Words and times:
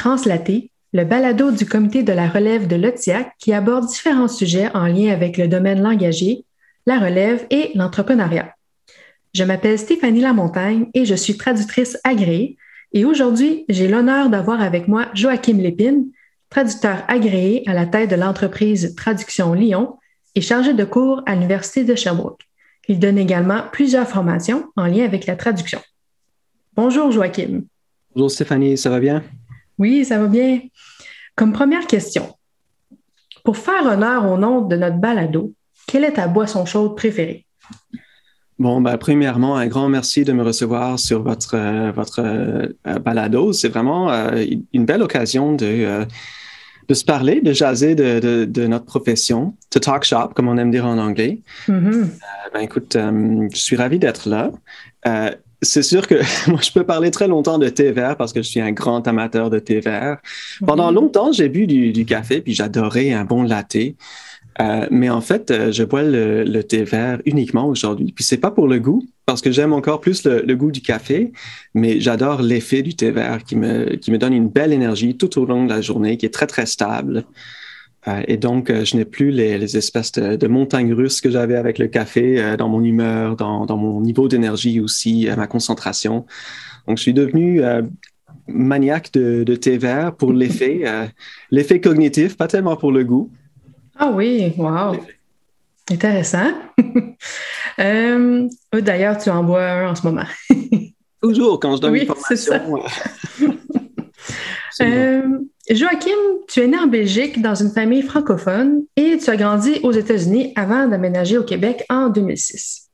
Translaté, 0.00 0.70
le 0.94 1.04
balado 1.04 1.50
du 1.50 1.66
comité 1.66 2.02
de 2.02 2.14
la 2.14 2.26
relève 2.26 2.66
de 2.66 2.74
l'OTIAC 2.74 3.34
qui 3.38 3.52
aborde 3.52 3.86
différents 3.86 4.28
sujets 4.28 4.74
en 4.74 4.86
lien 4.86 5.12
avec 5.12 5.36
le 5.36 5.46
domaine 5.46 5.82
langagier, 5.82 6.46
la 6.86 6.98
relève 6.98 7.46
et 7.50 7.72
l'entrepreneuriat. 7.74 8.54
Je 9.34 9.44
m'appelle 9.44 9.78
Stéphanie 9.78 10.22
Lamontagne 10.22 10.86
et 10.94 11.04
je 11.04 11.14
suis 11.14 11.36
traductrice 11.36 11.98
agréée. 12.02 12.56
Et 12.94 13.04
aujourd'hui, 13.04 13.66
j'ai 13.68 13.88
l'honneur 13.88 14.30
d'avoir 14.30 14.62
avec 14.62 14.88
moi 14.88 15.08
Joachim 15.12 15.58
Lépine, 15.58 16.06
traducteur 16.48 17.04
agréé 17.06 17.62
à 17.68 17.74
la 17.74 17.84
tête 17.84 18.08
de 18.08 18.16
l'entreprise 18.16 18.94
Traduction 18.94 19.52
Lyon 19.52 19.98
et 20.34 20.40
chargé 20.40 20.72
de 20.72 20.84
cours 20.84 21.22
à 21.26 21.34
l'Université 21.34 21.84
de 21.84 21.94
Sherbrooke. 21.94 22.40
Il 22.88 23.00
donne 23.00 23.18
également 23.18 23.64
plusieurs 23.70 24.08
formations 24.08 24.64
en 24.76 24.86
lien 24.86 25.04
avec 25.04 25.26
la 25.26 25.36
traduction. 25.36 25.80
Bonjour 26.74 27.12
Joachim. 27.12 27.64
Bonjour 28.14 28.30
Stéphanie, 28.30 28.78
ça 28.78 28.88
va 28.88 28.98
bien? 28.98 29.22
Oui, 29.80 30.04
ça 30.04 30.18
va 30.18 30.26
bien. 30.26 30.60
Comme 31.34 31.52
première 31.52 31.86
question, 31.86 32.34
pour 33.44 33.56
faire 33.56 33.86
honneur 33.86 34.30
au 34.30 34.36
nom 34.36 34.60
de 34.60 34.76
notre 34.76 34.98
balado, 34.98 35.54
quelle 35.86 36.04
est 36.04 36.12
ta 36.12 36.28
boisson 36.28 36.66
chaude 36.66 36.94
préférée? 36.96 37.46
Bon, 38.58 38.82
ben, 38.82 38.98
premièrement, 38.98 39.56
un 39.56 39.66
grand 39.68 39.88
merci 39.88 40.22
de 40.22 40.34
me 40.34 40.42
recevoir 40.42 40.98
sur 40.98 41.22
votre, 41.22 41.54
euh, 41.54 41.92
votre 41.92 42.20
euh, 42.20 42.98
balado. 42.98 43.54
C'est 43.54 43.70
vraiment 43.70 44.12
euh, 44.12 44.44
une 44.74 44.84
belle 44.84 45.00
occasion 45.00 45.54
de, 45.54 46.04
de 46.86 46.94
se 46.94 47.04
parler, 47.06 47.40
de 47.40 47.54
jaser 47.54 47.94
de, 47.94 48.44
de, 48.44 48.66
notre 48.66 48.84
profession, 48.84 49.56
to 49.70 49.80
talk 49.80 50.04
shop, 50.04 50.34
comme 50.34 50.48
on 50.48 50.58
aime 50.58 50.70
dire 50.70 50.84
en 50.84 50.98
anglais. 50.98 51.40
Mm-hmm. 51.68 52.06
ben, 52.52 52.60
écoute, 52.60 52.98
je 52.98 53.58
suis 53.58 53.76
ravi 53.76 53.98
d'être 53.98 54.28
là 54.28 54.52
c'est 55.62 55.82
sûr 55.82 56.06
que 56.06 56.14
moi, 56.50 56.60
je 56.62 56.70
peux 56.72 56.84
parler 56.84 57.10
très 57.10 57.28
longtemps 57.28 57.58
de 57.58 57.68
thé 57.68 57.92
vert 57.92 58.16
parce 58.16 58.32
que 58.32 58.42
je 58.42 58.48
suis 58.48 58.60
un 58.60 58.72
grand 58.72 59.06
amateur 59.06 59.50
de 59.50 59.58
thé 59.58 59.80
vert. 59.80 60.18
Pendant 60.66 60.88
mhm. 60.88 60.94
longtemps, 60.94 61.32
j'ai 61.32 61.48
bu 61.48 61.66
du, 61.66 62.04
café, 62.04 62.40
puis 62.40 62.54
j'adorais 62.54 63.12
un 63.12 63.24
bon 63.24 63.42
latte. 63.42 63.76
Euh, 64.60 64.86
mais 64.90 65.08
en 65.08 65.20
fait, 65.20 65.50
euh, 65.50 65.72
je 65.72 65.84
bois 65.84 66.02
le, 66.02 66.60
thé 66.62 66.82
vert 66.82 67.20
uniquement 67.24 67.66
aujourd'hui. 67.66 68.12
Puis 68.12 68.24
c'est 68.24 68.36
pas 68.36 68.50
pour 68.50 68.68
le 68.68 68.78
goût, 68.78 69.06
parce 69.24 69.40
que 69.40 69.50
j'aime 69.50 69.72
encore 69.72 70.00
plus 70.00 70.24
le, 70.24 70.54
goût 70.54 70.70
du 70.70 70.82
café, 70.82 71.32
mais 71.74 72.00
j'adore 72.00 72.42
l'effet 72.42 72.82
du 72.82 72.94
thé 72.94 73.10
vert 73.10 73.44
qui 73.44 73.56
me, 73.56 73.96
qui 73.96 74.10
me 74.10 74.18
donne 74.18 74.32
une 74.32 74.48
belle 74.48 74.72
énergie 74.72 75.16
tout 75.16 75.38
au 75.38 75.46
long 75.46 75.64
de 75.64 75.70
la 75.70 75.80
journée, 75.80 76.16
qui 76.16 76.26
est 76.26 76.34
très, 76.34 76.46
très 76.46 76.66
stable. 76.66 77.24
Euh, 78.08 78.22
et 78.26 78.36
donc, 78.36 78.70
euh, 78.70 78.84
je 78.84 78.96
n'ai 78.96 79.04
plus 79.04 79.30
les, 79.30 79.76
espèces 79.76 80.12
de, 80.12 80.46
montagnes 80.46 80.94
russes 80.94 81.20
que 81.20 81.30
j'avais 81.30 81.56
avec 81.56 81.78
le 81.78 81.86
café 81.86 82.40
euh, 82.40 82.56
dans 82.56 82.68
mon 82.68 82.82
humeur, 82.82 83.36
dans, 83.36 83.76
mon 83.76 84.00
niveau 84.00 84.28
d'énergie 84.28 84.80
aussi, 84.80 85.28
ma 85.36 85.46
concentration. 85.46 86.26
Donc, 86.86 86.96
je 86.96 87.02
suis 87.02 87.14
devenu 87.14 87.62
maniaque 88.48 89.12
de, 89.12 89.54
thé 89.56 89.78
vert 89.78 90.14
pour 90.14 90.32
l'effet, 90.40 90.82
l'effet 91.50 91.80
cognitif, 91.80 92.36
pas 92.36 92.48
tellement 92.48 92.76
pour 92.76 92.92
le 92.92 93.04
goût. 93.04 93.30
Ah 93.98 94.10
oui, 94.14 94.52
wow. 94.56 94.96
Intéressant. 95.90 96.52
D'ailleurs, 97.78 99.18
tu 99.18 99.30
en 99.30 99.44
bois 99.44 99.62
un 99.62 99.90
en 99.90 99.94
ce 99.94 100.06
moment. 100.06 100.24
Toujours, 101.22 101.60
quand 101.60 101.76
je 101.76 101.82
donne 101.82 101.96
une 101.96 102.06
formation. 102.06 102.82
Joachim, 105.68 106.16
tu 106.48 106.60
es 106.60 106.66
né 106.66 106.78
en 106.78 106.86
Belgique 106.86 107.42
dans 107.42 107.54
une 107.54 107.70
famille 107.70 108.02
francophone 108.02 108.82
et 108.96 109.18
tu 109.18 109.30
as 109.30 109.36
grandi 109.36 109.78
aux 109.82 109.92
États-Unis 109.92 110.52
avant 110.56 110.88
d'aménager 110.88 111.36
au 111.36 111.44
Québec 111.44 111.84
en 111.90 112.08
2006. 112.08 112.88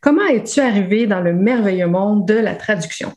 Comment 0.00 0.26
es-tu 0.26 0.60
arrivé 0.60 1.06
dans 1.06 1.20
le 1.20 1.32
merveilleux 1.32 1.86
monde 1.86 2.28
de 2.28 2.34
la 2.34 2.54
traduction? 2.54 3.12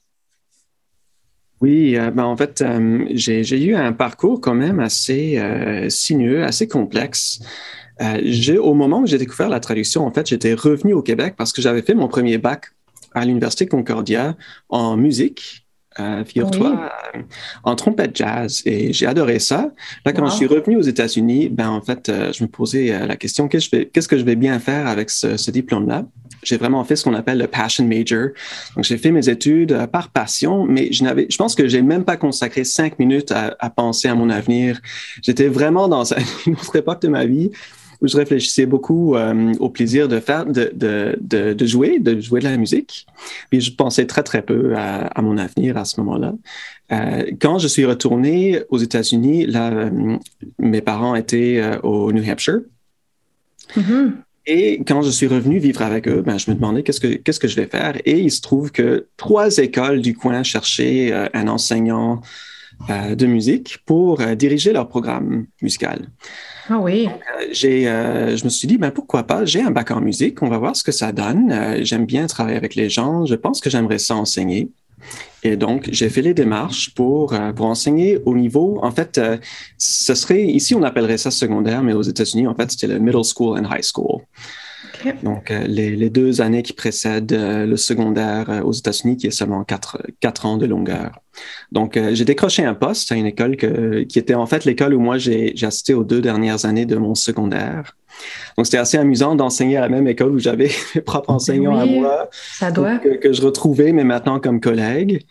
Oui, 1.59 1.97
euh, 1.97 2.11
ben, 2.11 2.23
en 2.23 2.37
fait, 2.37 2.61
euh, 2.61 3.05
j'ai 3.09 3.61
eu 3.61 3.75
un 3.75 3.91
parcours 3.91 4.39
quand 4.39 4.53
même 4.53 4.79
assez 4.79 5.37
euh, 5.37 5.89
sinueux, 5.89 6.43
assez 6.43 6.67
complexe. 6.67 7.41
au 7.99 8.73
moment 8.73 9.01
où 9.01 9.05
j'ai 9.05 9.17
découvert 9.17 9.49
la 9.49 9.59
traduction, 9.59 10.05
en 10.05 10.11
fait, 10.11 10.27
j'étais 10.27 10.53
revenu 10.53 10.93
au 10.93 11.01
Québec 11.01 11.33
parce 11.37 11.51
que 11.51 11.61
j'avais 11.61 11.81
fait 11.81 11.93
mon 11.93 12.07
premier 12.07 12.37
bac 12.37 12.67
à 13.13 13.25
l'Université 13.25 13.65
Concordia 13.65 14.37
en 14.69 14.95
musique 14.95 15.66
euh, 15.99 16.23
figure-toi, 16.23 16.91
euh, 17.15 17.21
en 17.63 17.75
trompette 17.75 18.15
jazz. 18.15 18.61
Et 18.65 18.93
j'ai 18.93 19.05
adoré 19.05 19.39
ça. 19.39 19.71
Là, 20.05 20.13
quand 20.13 20.25
je 20.27 20.35
suis 20.35 20.45
revenu 20.47 20.77
aux 20.77 20.81
États-Unis, 20.81 21.49
ben, 21.49 21.69
en 21.69 21.81
fait, 21.81 22.09
euh, 22.09 22.31
je 22.33 22.43
me 22.43 22.47
posais 22.47 23.05
la 23.05 23.15
question, 23.15 23.47
qu'est-ce 23.47 24.07
que 24.07 24.17
je 24.17 24.23
vais 24.23 24.35
bien 24.35 24.59
faire 24.59 24.87
avec 24.87 25.09
ce, 25.09 25.51
diplôme-là? 25.51 26.05
J'ai 26.43 26.57
vraiment 26.57 26.83
fait 26.83 26.95
ce 26.95 27.03
qu'on 27.03 27.13
appelle 27.13 27.39
le 27.39 27.47
passion 27.47 27.85
major. 27.85 28.29
Donc, 28.75 28.85
j'ai 28.85 28.97
fait 28.97 29.11
mes 29.11 29.27
études 29.27 29.87
par 29.91 30.09
passion, 30.09 30.65
mais 30.65 30.91
je 30.91 31.03
n'avais, 31.03 31.27
je 31.29 31.37
pense 31.37 31.55
que 31.55 31.67
j'ai 31.67 31.81
même 31.81 32.03
pas 32.03 32.17
consacré 32.17 32.63
cinq 32.63 32.99
minutes 32.99 33.31
à, 33.31 33.55
à 33.59 33.69
penser 33.69 34.07
à 34.07 34.15
mon 34.15 34.29
avenir. 34.29 34.79
J'étais 35.23 35.47
vraiment 35.47 35.87
dans 35.87 36.03
une 36.45 36.53
autre 36.53 36.75
époque 36.75 37.01
de 37.01 37.07
ma 37.07 37.25
vie 37.25 37.51
où 38.01 38.07
je 38.07 38.15
réfléchissais 38.17 38.65
beaucoup 38.65 39.15
euh, 39.15 39.53
au 39.59 39.69
plaisir 39.69 40.07
de 40.07 40.19
faire, 40.19 40.45
de, 40.45 40.71
de, 40.73 41.17
de, 41.19 41.53
de, 41.53 41.65
jouer, 41.65 41.99
de 41.99 42.19
jouer 42.19 42.39
de 42.39 42.45
la 42.45 42.57
musique. 42.57 43.07
Puis 43.49 43.61
je 43.61 43.73
pensais 43.73 44.05
très, 44.05 44.23
très 44.23 44.41
peu 44.41 44.75
à, 44.75 45.07
à 45.07 45.21
mon 45.21 45.37
avenir 45.37 45.77
à 45.77 45.85
ce 45.85 45.99
moment-là. 46.01 46.33
Euh, 46.91 47.31
quand 47.41 47.59
je 47.59 47.67
suis 47.67 47.85
retourné 47.85 48.61
aux 48.69 48.77
États-Unis, 48.77 49.45
là, 49.45 49.71
euh, 49.71 50.17
mes 50.59 50.81
parents 50.81 51.15
étaient 51.15 51.61
au 51.83 52.11
New 52.11 52.23
Hampshire. 52.29 52.61
Mm-hmm. 53.75 54.11
Et 54.49 54.81
quand 54.87 55.01
je 55.01 55.09
suis 55.09 55.27
revenu 55.27 55.57
vivre 55.57 55.81
avec 55.81 56.07
eux, 56.07 56.21
ben, 56.21 56.37
je 56.37 56.49
me 56.49 56.55
demandais 56.55 56.83
qu'est-ce 56.83 57.01
que, 57.01 57.15
qu'est-ce 57.15 57.39
que 57.39 57.49
je 57.49 57.55
vais 57.57 57.67
faire. 57.67 57.97
Et 58.05 58.19
il 58.19 58.31
se 58.31 58.41
trouve 58.41 58.71
que 58.71 59.07
trois 59.17 59.57
écoles 59.57 60.01
du 60.01 60.15
coin 60.15 60.43
cherchaient 60.43 61.11
un 61.33 61.47
enseignant 61.49 62.21
de 62.89 63.25
musique 63.25 63.79
pour 63.85 64.19
diriger 64.37 64.71
leur 64.71 64.87
programme 64.87 65.47
musical. 65.61 66.07
Ah 66.69 66.79
oui. 66.79 67.07
Euh, 67.07 67.45
j'ai, 67.51 67.87
euh, 67.87 68.35
je 68.35 68.43
me 68.43 68.49
suis 68.49 68.67
dit, 68.67 68.77
ben, 68.77 68.91
pourquoi 68.91 69.23
pas, 69.23 69.45
j'ai 69.45 69.61
un 69.61 69.71
bac 69.71 69.91
en 69.91 70.01
musique, 70.01 70.41
on 70.41 70.49
va 70.49 70.57
voir 70.57 70.75
ce 70.75 70.83
que 70.83 70.91
ça 70.91 71.11
donne. 71.11 71.51
Euh, 71.51 71.79
j'aime 71.83 72.05
bien 72.05 72.27
travailler 72.27 72.57
avec 72.57 72.75
les 72.75 72.89
gens, 72.89 73.25
je 73.25 73.35
pense 73.35 73.61
que 73.61 73.69
j'aimerais 73.69 73.99
ça 73.99 74.15
enseigner. 74.15 74.69
Et 75.43 75.55
donc, 75.55 75.87
j'ai 75.91 76.09
fait 76.09 76.21
les 76.21 76.33
démarches 76.33 76.93
pour, 76.93 77.33
pour 77.55 77.65
enseigner 77.67 78.17
au 78.25 78.35
niveau, 78.35 78.79
en 78.81 78.91
fait, 78.91 79.21
ce 79.77 80.15
serait, 80.15 80.43
ici 80.43 80.73
on 80.73 80.81
appellerait 80.81 81.19
ça 81.19 81.29
secondaire, 81.29 81.83
mais 81.83 81.93
aux 81.93 82.01
États-Unis, 82.01 82.47
en 82.47 82.55
fait, 82.55 82.71
c'était 82.71 82.87
le 82.87 82.99
middle 82.99 83.23
school 83.23 83.57
and 83.57 83.69
high 83.71 83.83
school. 83.83 84.21
Donc, 85.23 85.51
euh, 85.51 85.65
les, 85.67 86.09
deux 86.09 86.41
années 86.41 86.63
qui 86.63 86.73
précèdent 86.73 87.33
euh, 87.33 87.65
le 87.65 87.77
secondaire 87.77 88.49
euh, 88.49 88.61
aux 88.61 88.71
États-Unis, 88.71 89.17
qui 89.17 89.27
est 89.27 89.31
seulement 89.31 89.63
quatre, 89.63 90.01
quatre 90.19 90.45
ans 90.45 90.57
de 90.57 90.65
longueur. 90.65 91.19
Donc, 91.71 91.99
j'ai 92.13 92.25
décroché 92.25 92.65
un 92.65 92.73
poste 92.73 93.11
à 93.11 93.15
une 93.15 93.27
école 93.27 93.57
qui 93.57 94.17
était 94.17 94.33
en 94.33 94.47
fait 94.47 94.65
l'école 94.65 94.95
où 94.95 94.99
moi 94.99 95.19
j'ai 95.19 95.53
assisté 95.61 95.93
aux 95.93 96.03
deux 96.03 96.19
dernières 96.19 96.65
années 96.65 96.87
de 96.87 96.95
mon 96.95 97.13
secondaire. 97.13 97.95
Donc, 98.57 98.65
c'était 98.65 98.79
assez 98.79 98.97
amusant 98.97 99.35
d'enseigner 99.35 99.77
à 99.77 99.81
la 99.81 99.89
même 99.89 100.07
école 100.07 100.31
où 100.31 100.39
j'avais 100.39 100.71
mes 100.95 101.01
propres 101.01 101.29
enseignants 101.29 101.77
à 101.77 101.85
moi. 101.85 102.29
Ça 102.31 102.71
doit. 102.71 102.97
Que, 102.97 103.17
que, 103.17 103.33
je 103.33 103.43
retrouvais, 103.43 103.91
mais 103.91 104.03
maintenant 104.03 104.39
comme 104.39 104.59
collègue. 104.59 105.25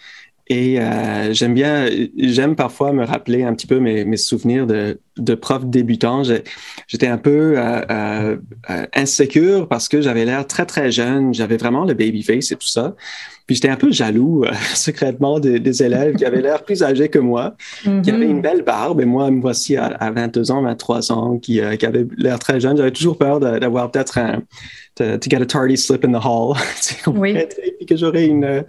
Et 0.48 0.80
euh, 0.80 1.32
j'aime 1.32 1.54
bien, 1.54 1.88
j'aime 2.16 2.54
parfois 2.54 2.92
me 2.92 3.04
rappeler 3.04 3.42
un 3.42 3.54
petit 3.54 3.66
peu 3.66 3.80
mes, 3.80 4.04
mes 4.04 4.16
souvenirs 4.16 4.66
de, 4.66 5.00
de 5.18 5.34
prof 5.34 5.64
débutant. 5.66 6.22
J'étais 6.86 7.08
un 7.08 7.18
peu 7.18 7.58
euh, 7.58 7.80
euh, 7.90 8.36
euh, 8.70 8.86
insécure 8.94 9.66
parce 9.66 9.88
que 9.88 10.00
j'avais 10.00 10.24
l'air 10.24 10.46
très 10.46 10.64
très 10.64 10.92
jeune, 10.92 11.34
j'avais 11.34 11.56
vraiment 11.56 11.84
le 11.84 11.94
baby 11.94 12.22
face 12.22 12.52
et 12.52 12.56
tout 12.56 12.68
ça. 12.68 12.94
Puis 13.46 13.56
j'étais 13.56 13.68
un 13.68 13.76
peu 13.76 13.90
jaloux 13.90 14.44
euh, 14.44 14.52
secrètement 14.74 15.40
des, 15.40 15.58
des, 15.58 15.82
élèves 15.82 16.14
qui 16.14 16.24
avaient 16.24 16.42
l'air 16.42 16.62
plus 16.62 16.82
âgés 16.84 17.08
que 17.08 17.18
moi, 17.18 17.56
qui 17.82 17.88
avaient 17.88 18.26
une 18.26 18.38
mm-hmm. 18.38 18.42
belle 18.42 18.62
barbe. 18.62 19.00
Et 19.00 19.04
moi, 19.04 19.30
me 19.32 19.40
voici 19.40 19.76
à, 19.76 19.86
à 19.86 20.10
22 20.12 20.52
ans, 20.52 20.62
23 20.62 21.10
ans, 21.12 21.38
qui, 21.38 21.60
qui 21.78 21.86
avaient 21.86 22.06
l'air 22.16 22.38
très 22.38 22.60
jeune. 22.60 22.76
J'avais 22.76 22.92
toujours 22.92 23.18
peur 23.18 23.40
d'avoir 23.40 23.90
peut-être 23.90 24.18
un 24.18 24.42
to, 24.96 25.18
to, 25.18 25.28
get 25.28 25.40
a 25.40 25.46
tardy 25.46 25.76
slip 25.76 26.04
in 26.04 26.12
the 26.12 26.22
hall. 26.22 26.56
oui. 27.06 27.36
Et 27.36 27.72
puis 27.76 27.86
que 27.86 27.96
j'aurais 27.96 28.26
une 28.26 28.44
euh, 28.44 28.62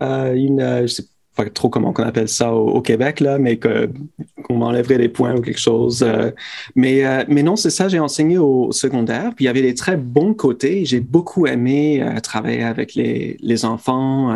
une, 0.00 0.60
euh, 0.60 0.82
je 0.82 0.86
sais 0.86 1.04
pas 1.34 1.44
trop 1.50 1.68
comment 1.68 1.92
on 1.96 2.02
appelle 2.02 2.30
ça 2.30 2.54
au, 2.54 2.80
Québec, 2.80 3.20
là, 3.20 3.38
mais 3.38 3.58
qu'on 3.58 4.56
m'enlèverait 4.56 4.96
des 4.96 5.10
points 5.10 5.36
ou 5.36 5.42
quelque 5.42 5.60
chose. 5.60 6.02
Euh. 6.02 6.30
mais, 6.74 7.04
mais 7.28 7.42
non, 7.42 7.56
c'est 7.56 7.68
ça, 7.68 7.88
j'ai 7.88 7.98
enseigné 7.98 8.38
au 8.38 8.72
secondaire, 8.72 9.34
puis 9.36 9.44
il 9.44 9.46
y 9.46 9.50
avait 9.50 9.60
des 9.60 9.74
très 9.74 9.98
bons 9.98 10.32
côtés. 10.32 10.86
J'ai 10.86 11.00
beaucoup 11.00 11.46
aimé 11.46 12.02
travailler 12.22 12.62
avec 12.62 12.94
les, 12.94 13.36
les 13.40 13.64
enfants. 13.66 14.34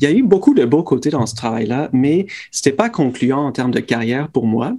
il 0.00 0.04
y 0.04 0.06
a 0.06 0.12
eu 0.12 0.22
beaucoup 0.22 0.54
de 0.54 0.64
beaux 0.64 0.84
côtés 0.84 1.10
dans 1.10 1.26
ce 1.26 1.34
travail-là, 1.34 1.90
mais 1.92 2.26
c'était 2.52 2.70
pas 2.70 2.90
concluant 2.90 3.44
en 3.44 3.50
termes 3.50 3.72
de 3.72 3.80
carrière 3.80 4.28
pour 4.28 4.46
moi. 4.46 4.76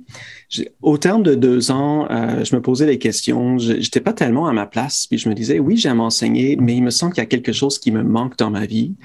Au 0.82 0.98
terme 0.98 1.22
de 1.22 1.36
deux 1.36 1.70
ans, 1.72 2.08
je 2.10 2.56
me 2.56 2.62
posais 2.62 2.86
des 2.86 2.98
questions. 2.98 3.58
Je 3.58 3.74
n'étais 3.74 4.00
pas 4.00 4.14
tellement 4.14 4.48
à 4.48 4.54
ma 4.54 4.68
place. 4.68 5.06
Puis 5.06 5.18
je 5.18 5.28
me 5.28 5.34
disais, 5.34 5.60
oui, 5.60 5.76
j'aime 5.76 6.00
enseigner, 6.00 6.56
mais 6.56 6.78
il 6.78 6.84
me 6.84 6.92
semble 6.92 7.12
qu'il 7.12 7.22
y 7.22 7.26
a 7.26 7.30
quelque 7.30 7.52
chose 7.52 7.78
qui 7.78 7.92
me 7.92 8.04
manque 8.04 8.38
dans 8.38 8.50
ma 8.50 8.66
vie. 8.66 8.96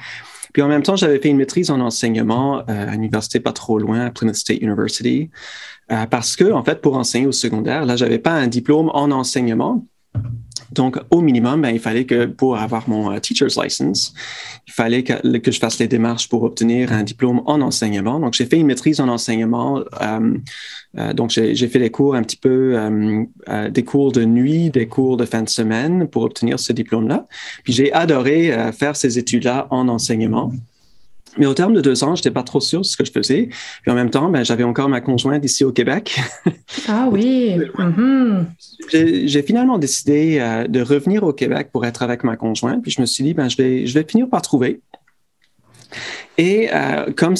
Puis 0.52 0.62
en 0.62 0.68
même 0.68 0.82
temps, 0.82 0.96
j'avais 0.96 1.18
fait 1.18 1.28
une 1.28 1.38
maîtrise 1.38 1.70
en 1.70 1.80
enseignement 1.80 2.60
euh, 2.60 2.88
à 2.88 2.92
l'université 2.92 3.40
pas 3.40 3.52
trop 3.52 3.78
loin, 3.78 4.06
à 4.06 4.10
Plymouth 4.10 4.34
State 4.36 4.60
University, 4.60 5.30
euh, 5.90 6.06
parce 6.06 6.36
que 6.36 6.52
en 6.52 6.62
fait, 6.62 6.80
pour 6.80 6.96
enseigner 6.96 7.26
au 7.26 7.32
secondaire, 7.32 7.86
là, 7.86 7.96
j'avais 7.96 8.18
pas 8.18 8.32
un 8.32 8.46
diplôme 8.46 8.90
en 8.92 9.10
enseignement. 9.10 9.86
Donc, 10.72 10.98
au 11.10 11.20
minimum, 11.20 11.62
ben, 11.62 11.70
il 11.70 11.80
fallait 11.80 12.04
que 12.04 12.26
pour 12.26 12.56
avoir 12.56 12.88
mon 12.88 13.18
teacher's 13.20 13.56
license, 13.62 14.14
il 14.66 14.72
fallait 14.72 15.02
que, 15.02 15.38
que, 15.38 15.50
je 15.50 15.58
fasse 15.58 15.78
les 15.78 15.88
démarches 15.88 16.28
pour 16.28 16.42
obtenir 16.42 16.92
un 16.92 17.02
diplôme 17.02 17.42
en 17.46 17.60
enseignement. 17.60 18.18
Donc, 18.20 18.34
j'ai 18.34 18.46
fait 18.46 18.58
une 18.58 18.66
maîtrise 18.66 19.00
en 19.00 19.08
enseignement. 19.08 19.82
donc, 21.14 21.30
j'ai 21.30 21.68
fait 21.68 21.78
des 21.78 21.90
cours 21.90 22.14
un 22.14 22.22
petit 22.22 22.36
peu, 22.36 22.76
des 23.70 23.84
cours 23.84 24.12
de 24.12 24.24
nuit, 24.24 24.70
des 24.70 24.86
cours 24.86 25.16
de 25.16 25.24
fin 25.24 25.42
de 25.42 25.48
semaine 25.48 26.08
pour 26.08 26.22
obtenir 26.22 26.58
ce 26.58 26.72
diplôme-là. 26.72 27.26
Puis, 27.64 27.72
j'ai 27.72 27.92
adoré 27.92 28.72
faire 28.72 28.96
ces 28.96 29.18
études-là 29.18 29.66
en 29.70 29.88
enseignement. 29.88 30.52
Mais 31.38 31.46
au 31.46 31.54
terme 31.54 31.72
de 31.72 31.80
deux 31.80 32.04
ans, 32.04 32.14
je 32.14 32.20
n'étais 32.20 32.30
pas 32.30 32.42
trop 32.42 32.60
sûr 32.60 32.80
de 32.80 32.86
ce 32.86 32.96
que 32.96 33.04
je 33.04 33.12
faisais. 33.12 33.48
Puis 33.82 33.90
en 33.90 33.94
même 33.94 34.10
temps, 34.10 34.28
ben, 34.28 34.44
j'avais 34.44 34.64
encore 34.64 34.88
ma 34.88 35.00
conjointe 35.00 35.44
ici 35.44 35.64
au 35.64 35.72
Québec. 35.72 36.20
Ah 36.88 37.06
oui. 37.12 37.58
Mm-hmm. 37.76 39.26
J'ai 39.26 39.42
finalement 39.42 39.78
décidé 39.78 40.38
euh, 40.40 40.66
de 40.66 40.80
revenir 40.80 41.22
au 41.22 41.34
Québec 41.34 41.68
pour 41.70 41.84
être 41.84 42.02
avec 42.02 42.24
ma 42.24 42.36
conjointe. 42.36 42.82
Puis 42.82 42.90
je 42.90 43.00
me 43.00 43.06
suis 43.06 43.22
dit, 43.22 43.34
ben, 43.34 43.48
je, 43.48 43.58
vais, 43.58 43.86
je 43.86 43.92
vais 43.92 44.04
finir 44.08 44.26
par 44.28 44.40
trouver. 44.40 44.80
Et 46.38 46.68
euh, 46.72 47.12
comme 47.14 47.34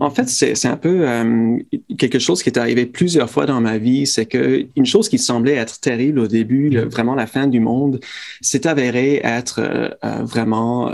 en 0.00 0.10
fait, 0.10 0.28
c'est 0.28 0.66
un 0.66 0.76
peu 0.76 1.08
euh, 1.08 1.58
quelque 1.96 2.18
chose 2.18 2.42
qui 2.42 2.48
est 2.48 2.58
arrivé 2.58 2.86
plusieurs 2.86 3.30
fois 3.30 3.46
dans 3.46 3.60
ma 3.60 3.78
vie, 3.78 4.06
c'est 4.06 4.26
que 4.26 4.66
une 4.74 4.86
chose 4.86 5.08
qui 5.08 5.18
semblait 5.18 5.54
être 5.54 5.78
terrible 5.80 6.18
au 6.18 6.26
début, 6.26 6.76
vraiment 6.76 7.14
la 7.14 7.26
fin 7.26 7.46
du 7.46 7.60
monde, 7.60 8.00
s'est 8.40 8.66
avérée 8.66 9.20
être 9.22 9.96
vraiment 10.02 10.90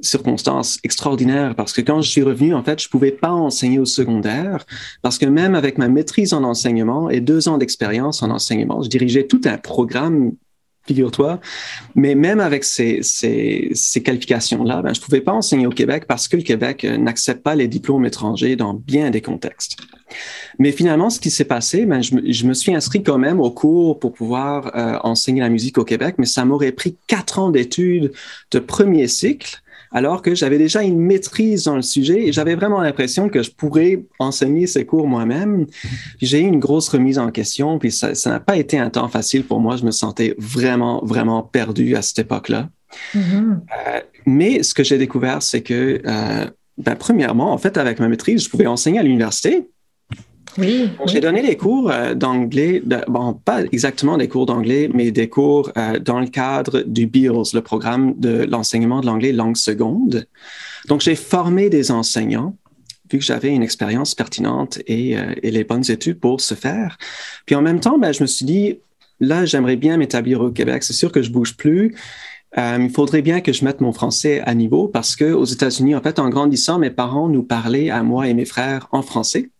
circonstance 0.00 0.78
extraordinaire. 0.84 1.54
Parce 1.54 1.72
que 1.72 1.80
quand 1.80 2.02
je 2.02 2.10
suis 2.10 2.22
revenu, 2.22 2.54
en 2.54 2.62
fait, 2.62 2.80
je 2.80 2.88
pouvais 2.88 3.12
pas 3.12 3.30
enseigner 3.30 3.78
au 3.78 3.84
secondaire 3.84 4.64
parce 5.02 5.18
que 5.18 5.26
même 5.26 5.54
avec 5.54 5.78
ma 5.78 5.88
maîtrise 5.88 6.32
en 6.32 6.44
enseignement 6.44 7.10
et 7.10 7.20
deux 7.20 7.48
ans 7.48 7.58
d'expérience 7.58 8.22
en 8.22 8.30
enseignement, 8.30 8.82
je 8.82 8.88
dirigeais 8.88 9.26
tout 9.26 9.40
un 9.44 9.58
programme 9.58 10.32
figure-toi. 10.86 11.40
Mais 11.94 12.14
même 12.14 12.40
avec 12.40 12.64
ces, 12.64 13.00
ces, 13.02 14.02
qualifications-là, 14.02 14.82
ben, 14.82 14.94
je 14.94 15.00
ne 15.00 15.04
pouvais 15.04 15.20
pas 15.20 15.32
enseigner 15.32 15.66
au 15.66 15.70
Québec 15.70 16.04
parce 16.06 16.28
que 16.28 16.36
le 16.36 16.42
Québec 16.42 16.84
euh, 16.84 16.96
n'accepte 16.96 17.42
pas 17.42 17.54
les 17.54 17.68
diplômes 17.68 18.04
étrangers 18.04 18.56
dans 18.56 18.74
bien 18.74 19.10
des 19.10 19.20
contextes. 19.20 19.76
Mais 20.58 20.72
finalement, 20.72 21.10
ce 21.10 21.20
qui 21.20 21.30
s'est 21.30 21.44
passé, 21.44 21.86
ben, 21.86 22.02
je, 22.02 22.14
je, 22.24 22.46
me, 22.46 22.54
suis 22.54 22.74
inscrit 22.74 23.02
quand 23.02 23.18
même 23.18 23.40
au 23.40 23.50
cours 23.50 23.98
pour 23.98 24.12
pouvoir 24.12 24.70
euh, 24.76 24.98
enseigner 25.02 25.40
la 25.40 25.48
musique 25.48 25.78
au 25.78 25.84
Québec, 25.84 26.16
mais 26.18 26.26
ça 26.26 26.44
m'aurait 26.44 26.72
pris 26.72 26.96
quatre 27.06 27.38
ans 27.38 27.50
d'études 27.50 28.12
de 28.52 28.58
premier 28.58 29.08
cycle 29.08 29.60
alors 29.96 30.20
que 30.20 30.34
j'avais 30.34 30.58
déjà 30.58 30.82
une 30.82 31.00
maîtrise 31.00 31.64
dans 31.64 31.74
le 31.74 31.80
sujet 31.80 32.26
et 32.26 32.30
j'avais 32.30 32.54
vraiment 32.54 32.82
l'impression 32.82 33.30
que 33.30 33.42
je 33.42 33.50
pourrais 33.50 34.04
enseigner 34.18 34.66
ces 34.66 34.84
cours 34.84 35.08
moi-même. 35.08 35.64
J'ai 36.20 36.40
eu 36.40 36.44
une 36.44 36.58
grosse 36.58 36.90
remise 36.90 37.18
en 37.18 37.30
question, 37.30 37.78
puis 37.78 37.90
ça 37.90 38.12
n'a 38.26 38.38
pas 38.38 38.58
été 38.58 38.78
un 38.78 38.90
temps 38.90 39.08
facile 39.08 39.42
pour 39.44 39.58
moi. 39.58 39.76
Je 39.76 39.86
me 39.86 39.90
sentais 39.90 40.34
vraiment, 40.36 41.02
vraiment 41.02 41.42
perdu 41.42 41.96
à 41.96 42.02
cette 42.02 42.18
époque-là. 42.18 42.68
Mm-hmm. 43.14 43.52
Euh, 43.54 44.00
mais 44.26 44.62
ce 44.62 44.74
que 44.74 44.84
j'ai 44.84 44.98
découvert, 44.98 45.42
c'est 45.42 45.62
que, 45.62 46.02
euh, 46.04 46.44
ben, 46.76 46.94
premièrement, 46.94 47.54
en 47.54 47.58
fait, 47.58 47.78
avec 47.78 47.98
ma 47.98 48.08
maîtrise, 48.08 48.44
je 48.44 48.50
pouvais 48.50 48.66
enseigner 48.66 48.98
à 48.98 49.02
l'université, 49.02 49.66
oui. 50.58 50.90
J'ai 51.06 51.20
donné 51.20 51.42
des 51.42 51.56
cours 51.56 51.90
euh, 51.90 52.14
d'anglais, 52.14 52.82
bon, 53.08 53.34
pas 53.34 53.62
exactement 53.72 54.16
des 54.16 54.28
cours 54.28 54.46
d'anglais, 54.46 54.88
mais 54.92 55.10
des 55.10 55.28
cours 55.28 55.70
euh, 55.76 55.98
dans 55.98 56.20
le 56.20 56.26
cadre 56.26 56.80
du 56.80 57.06
BEALS, 57.06 57.54
le 57.54 57.60
programme 57.60 58.14
de 58.18 58.46
l'enseignement 58.48 59.00
de 59.00 59.06
l'anglais 59.06 59.32
langue 59.32 59.56
seconde. 59.56 60.26
Donc, 60.88 61.00
j'ai 61.00 61.14
formé 61.14 61.68
des 61.68 61.90
enseignants 61.90 62.56
vu 63.10 63.18
que 63.18 63.24
j'avais 63.24 63.54
une 63.54 63.62
expérience 63.62 64.16
pertinente 64.16 64.80
et, 64.86 65.16
euh, 65.16 65.32
et, 65.42 65.52
les 65.52 65.62
bonnes 65.62 65.88
études 65.88 66.18
pour 66.18 66.40
ce 66.40 66.54
faire. 66.54 66.98
Puis 67.46 67.54
en 67.54 67.62
même 67.62 67.78
temps, 67.78 67.98
ben, 67.98 68.12
je 68.12 68.22
me 68.22 68.26
suis 68.26 68.44
dit, 68.44 68.78
là, 69.20 69.44
j'aimerais 69.44 69.76
bien 69.76 69.96
m'établir 69.96 70.40
au 70.40 70.50
Québec. 70.50 70.82
C'est 70.82 70.92
sûr 70.92 71.12
que 71.12 71.22
je 71.22 71.30
bouge 71.30 71.56
plus. 71.56 71.94
il 72.56 72.90
faudrait 72.92 73.22
bien 73.22 73.40
que 73.42 73.52
je 73.52 73.64
mette 73.64 73.80
mon 73.80 73.92
français 73.92 74.40
à 74.40 74.54
niveau 74.54 74.88
parce 74.88 75.14
que 75.14 75.32
aux 75.32 75.44
États-Unis, 75.44 75.94
en 75.94 76.02
fait, 76.02 76.18
en 76.18 76.28
grandissant, 76.30 76.80
mes 76.80 76.90
parents 76.90 77.28
nous 77.28 77.44
parlaient 77.44 77.90
à 77.90 78.02
moi 78.02 78.26
et 78.26 78.34
mes 78.34 78.44
frères 78.44 78.88
en 78.90 79.02
français. 79.02 79.50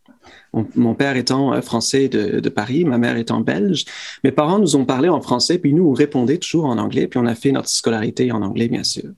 Mon, 0.74 0.94
père 0.94 1.16
étant 1.16 1.52
euh, 1.52 1.60
français 1.60 2.08
de, 2.08 2.48
Paris, 2.48 2.84
ma 2.84 2.98
mère 2.98 3.16
étant 3.16 3.40
belge. 3.40 3.84
Mes 4.24 4.32
parents 4.32 4.58
nous 4.58 4.76
ont 4.76 4.84
parlé 4.84 5.08
en 5.08 5.20
français, 5.20 5.58
puis 5.58 5.72
nous, 5.72 5.88
on 5.88 5.92
répondait 5.92 6.38
toujours 6.38 6.66
en 6.66 6.78
anglais, 6.78 7.06
puis 7.06 7.18
on 7.18 7.26
a 7.26 7.34
fait 7.34 7.52
notre 7.52 7.68
scolarité 7.68 8.32
en 8.32 8.42
anglais, 8.42 8.68
bien 8.68 8.84
sûr. 8.84 9.10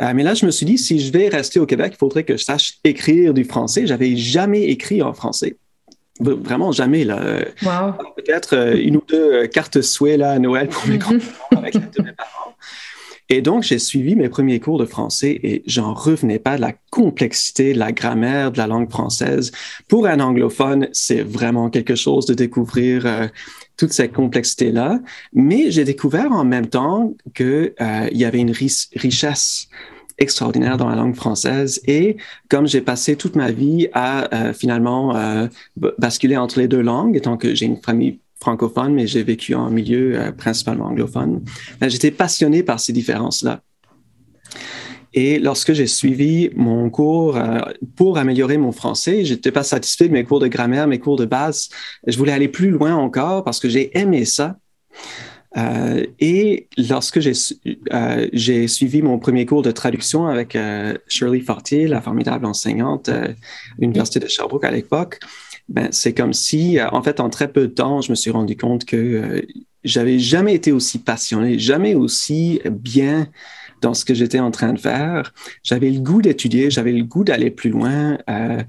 Euh, 0.00 0.12
mais 0.14 0.22
là, 0.22 0.34
je 0.34 0.46
me 0.46 0.50
suis 0.50 0.66
dit, 0.66 0.78
si 0.78 1.00
je 1.00 1.12
vais 1.12 1.28
rester 1.28 1.60
au 1.60 1.66
Québec, 1.66 1.92
il 1.94 1.98
faudrait 1.98 2.24
que 2.24 2.36
je 2.36 2.44
sache 2.44 2.78
écrire 2.84 3.34
du 3.34 3.44
français. 3.44 3.86
J'avais 3.86 4.16
jamais 4.16 4.64
écrit 4.64 5.02
en 5.02 5.12
français. 5.12 5.56
Vraiment 6.20 6.70
jamais, 6.70 7.04
là. 7.04 7.40
Peut-être 8.16 8.56
euh, 8.56 8.76
une 8.76 8.96
ou 8.96 9.02
deux 9.08 9.46
cartes 9.48 9.80
souhaits, 9.82 10.18
là, 10.18 10.32
à 10.32 10.38
Noël 10.38 10.68
pour 10.68 10.86
mes 10.86 10.98
grands 10.98 11.18
avec 11.56 11.74
de 11.74 12.02
mes 12.02 12.12
parents. 12.12 12.53
Et 13.30 13.40
donc, 13.40 13.62
j'ai 13.62 13.78
suivi 13.78 14.16
mes 14.16 14.28
premiers 14.28 14.60
cours 14.60 14.78
de 14.78 14.84
français 14.84 15.40
et 15.42 15.62
j'en 15.66 15.94
revenais 15.94 16.38
pas 16.38 16.56
de 16.56 16.60
la 16.60 16.74
complexité 16.90 17.72
de 17.72 17.78
la 17.78 17.92
grammaire 17.92 18.52
de 18.52 18.58
la 18.58 18.66
langue 18.66 18.90
française. 18.90 19.50
Pour 19.88 20.06
un 20.06 20.20
anglophone, 20.20 20.88
c'est 20.92 21.22
vraiment 21.22 21.70
quelque 21.70 21.94
chose 21.94 22.26
de 22.26 22.34
découvrir 22.34 23.06
euh, 23.06 23.26
toute 23.78 23.92
cette 23.92 24.12
complexité-là. 24.12 25.00
Mais 25.32 25.70
j'ai 25.70 25.84
découvert 25.84 26.32
en 26.32 26.44
même 26.44 26.66
temps 26.66 27.14
qu'il 27.34 27.72
euh, 27.80 28.08
y 28.12 28.24
avait 28.26 28.40
une 28.40 28.52
richesse 28.52 29.68
extraordinaire 30.18 30.76
dans 30.76 30.88
la 30.88 30.96
langue 30.96 31.16
française. 31.16 31.80
Et 31.86 32.18
comme 32.50 32.68
j'ai 32.68 32.82
passé 32.82 33.16
toute 33.16 33.36
ma 33.36 33.50
vie 33.50 33.88
à 33.94 34.32
euh, 34.34 34.52
finalement 34.52 35.48
basculer 35.98 36.36
entre 36.36 36.60
les 36.60 36.68
deux 36.68 36.82
langues, 36.82 37.16
étant 37.16 37.36
que 37.38 37.54
j'ai 37.54 37.66
une 37.66 37.80
famille 37.80 38.20
francophone, 38.40 38.94
mais 38.94 39.06
j'ai 39.06 39.22
vécu 39.22 39.54
en 39.54 39.70
milieu 39.70 40.18
euh, 40.18 40.32
principalement 40.32 40.86
anglophone. 40.86 41.42
Ben, 41.80 41.88
j'étais 41.88 42.10
passionné 42.10 42.62
par 42.62 42.80
ces 42.80 42.92
différences-là. 42.92 43.62
Et 45.16 45.38
lorsque 45.38 45.72
j'ai 45.72 45.86
suivi 45.86 46.50
mon 46.56 46.90
cours 46.90 47.36
euh, 47.36 47.60
pour 47.96 48.18
améliorer 48.18 48.58
mon 48.58 48.72
français, 48.72 49.24
j'étais 49.24 49.52
pas 49.52 49.62
satisfait 49.62 50.08
de 50.08 50.12
mes 50.12 50.24
cours 50.24 50.40
de 50.40 50.48
grammaire, 50.48 50.88
mes 50.88 50.98
cours 50.98 51.16
de 51.16 51.24
base. 51.24 51.68
Je 52.06 52.18
voulais 52.18 52.32
aller 52.32 52.48
plus 52.48 52.70
loin 52.70 52.94
encore 52.94 53.44
parce 53.44 53.60
que 53.60 53.68
j'ai 53.68 53.96
aimé 53.96 54.24
ça. 54.24 54.56
Euh, 55.56 56.04
et 56.18 56.66
lorsque 56.76 57.20
j'ai 57.20 58.66
suivi 58.66 59.02
mon 59.02 59.20
premier 59.20 59.46
cours 59.46 59.62
de 59.62 59.70
traduction 59.70 60.26
avec 60.26 60.58
Shirley 61.06 61.40
Fortier, 61.40 61.86
la 61.86 62.00
formidable 62.00 62.44
enseignante 62.44 63.08
à 63.08 63.28
l'Université 63.78 64.18
de 64.18 64.26
Sherbrooke 64.26 64.64
à 64.64 64.72
l'époque, 64.72 65.20
ben, 65.68 65.88
c'est 65.92 66.12
comme 66.12 66.32
si, 66.32 66.78
euh, 66.78 66.88
en 66.90 67.02
fait, 67.02 67.20
en 67.20 67.30
très 67.30 67.48
peu 67.50 67.62
de 67.62 67.72
temps, 67.72 68.00
je 68.00 68.10
me 68.10 68.14
suis 68.14 68.30
rendu 68.30 68.56
compte 68.56 68.84
que 68.84 68.96
euh, 68.96 69.42
j'avais 69.82 70.18
jamais 70.18 70.54
été 70.54 70.72
aussi 70.72 70.98
passionné, 70.98 71.58
jamais 71.58 71.94
aussi 71.94 72.60
bien 72.70 73.28
dans 73.84 73.94
ce 73.94 74.04
que 74.04 74.14
j'étais 74.14 74.40
en 74.40 74.50
train 74.50 74.72
de 74.72 74.80
faire. 74.80 75.32
J'avais 75.62 75.90
le 75.90 76.00
goût 76.00 76.22
d'étudier, 76.22 76.70
j'avais 76.70 76.92
le 76.92 77.04
goût 77.04 77.24
d'aller 77.24 77.50
plus 77.50 77.70
loin. 77.70 78.18
Euh, 78.30 78.62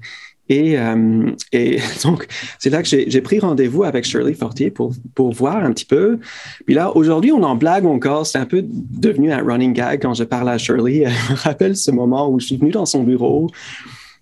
et, 0.48 0.78
euh, 0.78 1.30
et, 1.52 1.78
donc, 2.04 2.26
c'est 2.58 2.70
là 2.70 2.82
que 2.82 2.88
j'ai 2.88 3.20
pris 3.20 3.38
rendez-vous 3.38 3.84
avec 3.84 4.04
Shirley 4.04 4.34
Fortier 4.34 4.70
pour, 4.70 4.92
pour 5.14 5.32
voir 5.32 5.64
un 5.64 5.72
petit 5.72 5.86
peu. 5.86 6.18
Puis 6.66 6.74
là, 6.74 6.94
aujourd'hui, 6.94 7.32
on 7.32 7.42
en 7.42 7.56
blague 7.56 7.86
encore. 7.86 8.26
C'est 8.26 8.38
un 8.38 8.46
peu 8.46 8.62
devenu 8.64 9.32
un 9.32 9.42
running 9.42 9.72
gag 9.72 10.00
quand 10.02 10.14
je 10.14 10.24
parle 10.24 10.48
à 10.48 10.58
Shirley. 10.58 10.98
Elle 10.98 11.12
me 11.30 11.36
rappelle 11.36 11.76
ce 11.76 11.90
moment 11.90 12.30
où 12.30 12.38
je 12.38 12.46
suis 12.46 12.56
venu 12.56 12.70
dans 12.70 12.86
son 12.86 13.02
bureau 13.02 13.48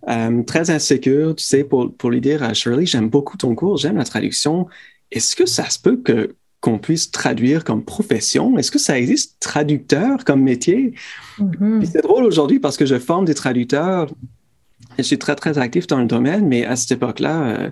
euh, 0.09 0.43
très 0.43 0.71
insécure, 0.71 1.35
tu 1.35 1.45
sais, 1.45 1.65
pour, 1.65 1.95
pour 1.95 2.11
lui 2.11 2.21
dire 2.21 2.43
à 2.43 2.53
Shirley, 2.55 2.87
j'aime 2.87 3.09
beaucoup 3.09 3.37
ton 3.37 3.55
cours, 3.55 3.77
j'aime 3.77 3.97
la 3.97 4.05
traduction. 4.05 4.67
Est-ce 5.11 5.37
que 5.37 5.47
ça 5.47 5.69
se 5.71 5.79
peut 5.79 5.97
que 5.97 6.35
qu'on 6.61 6.79
puisse 6.79 7.11
traduire 7.11 7.63
comme 7.63 7.85
profession? 7.85 8.57
Est-ce 8.57 8.71
que 8.71 8.79
ça 8.79 8.99
existe 8.99 9.37
traducteur 9.39 10.25
comme 10.25 10.43
métier? 10.43 10.95
Mm-hmm. 11.39 11.85
C'est 11.85 12.03
drôle 12.03 12.25
aujourd'hui 12.25 12.59
parce 12.59 12.79
que 12.79 12.87
je 12.87 12.99
forme 12.99 13.27
des 13.27 13.35
traducteurs. 13.35 14.11
Je 14.97 15.03
suis 15.03 15.19
très, 15.19 15.35
très 15.35 15.59
actif 15.59 15.87
dans 15.87 16.01
le 16.01 16.07
domaine, 16.07 16.49
mais 16.49 16.65
à 16.65 16.75
cette 16.77 16.93
époque-là, 16.93 17.43
euh, 17.43 17.71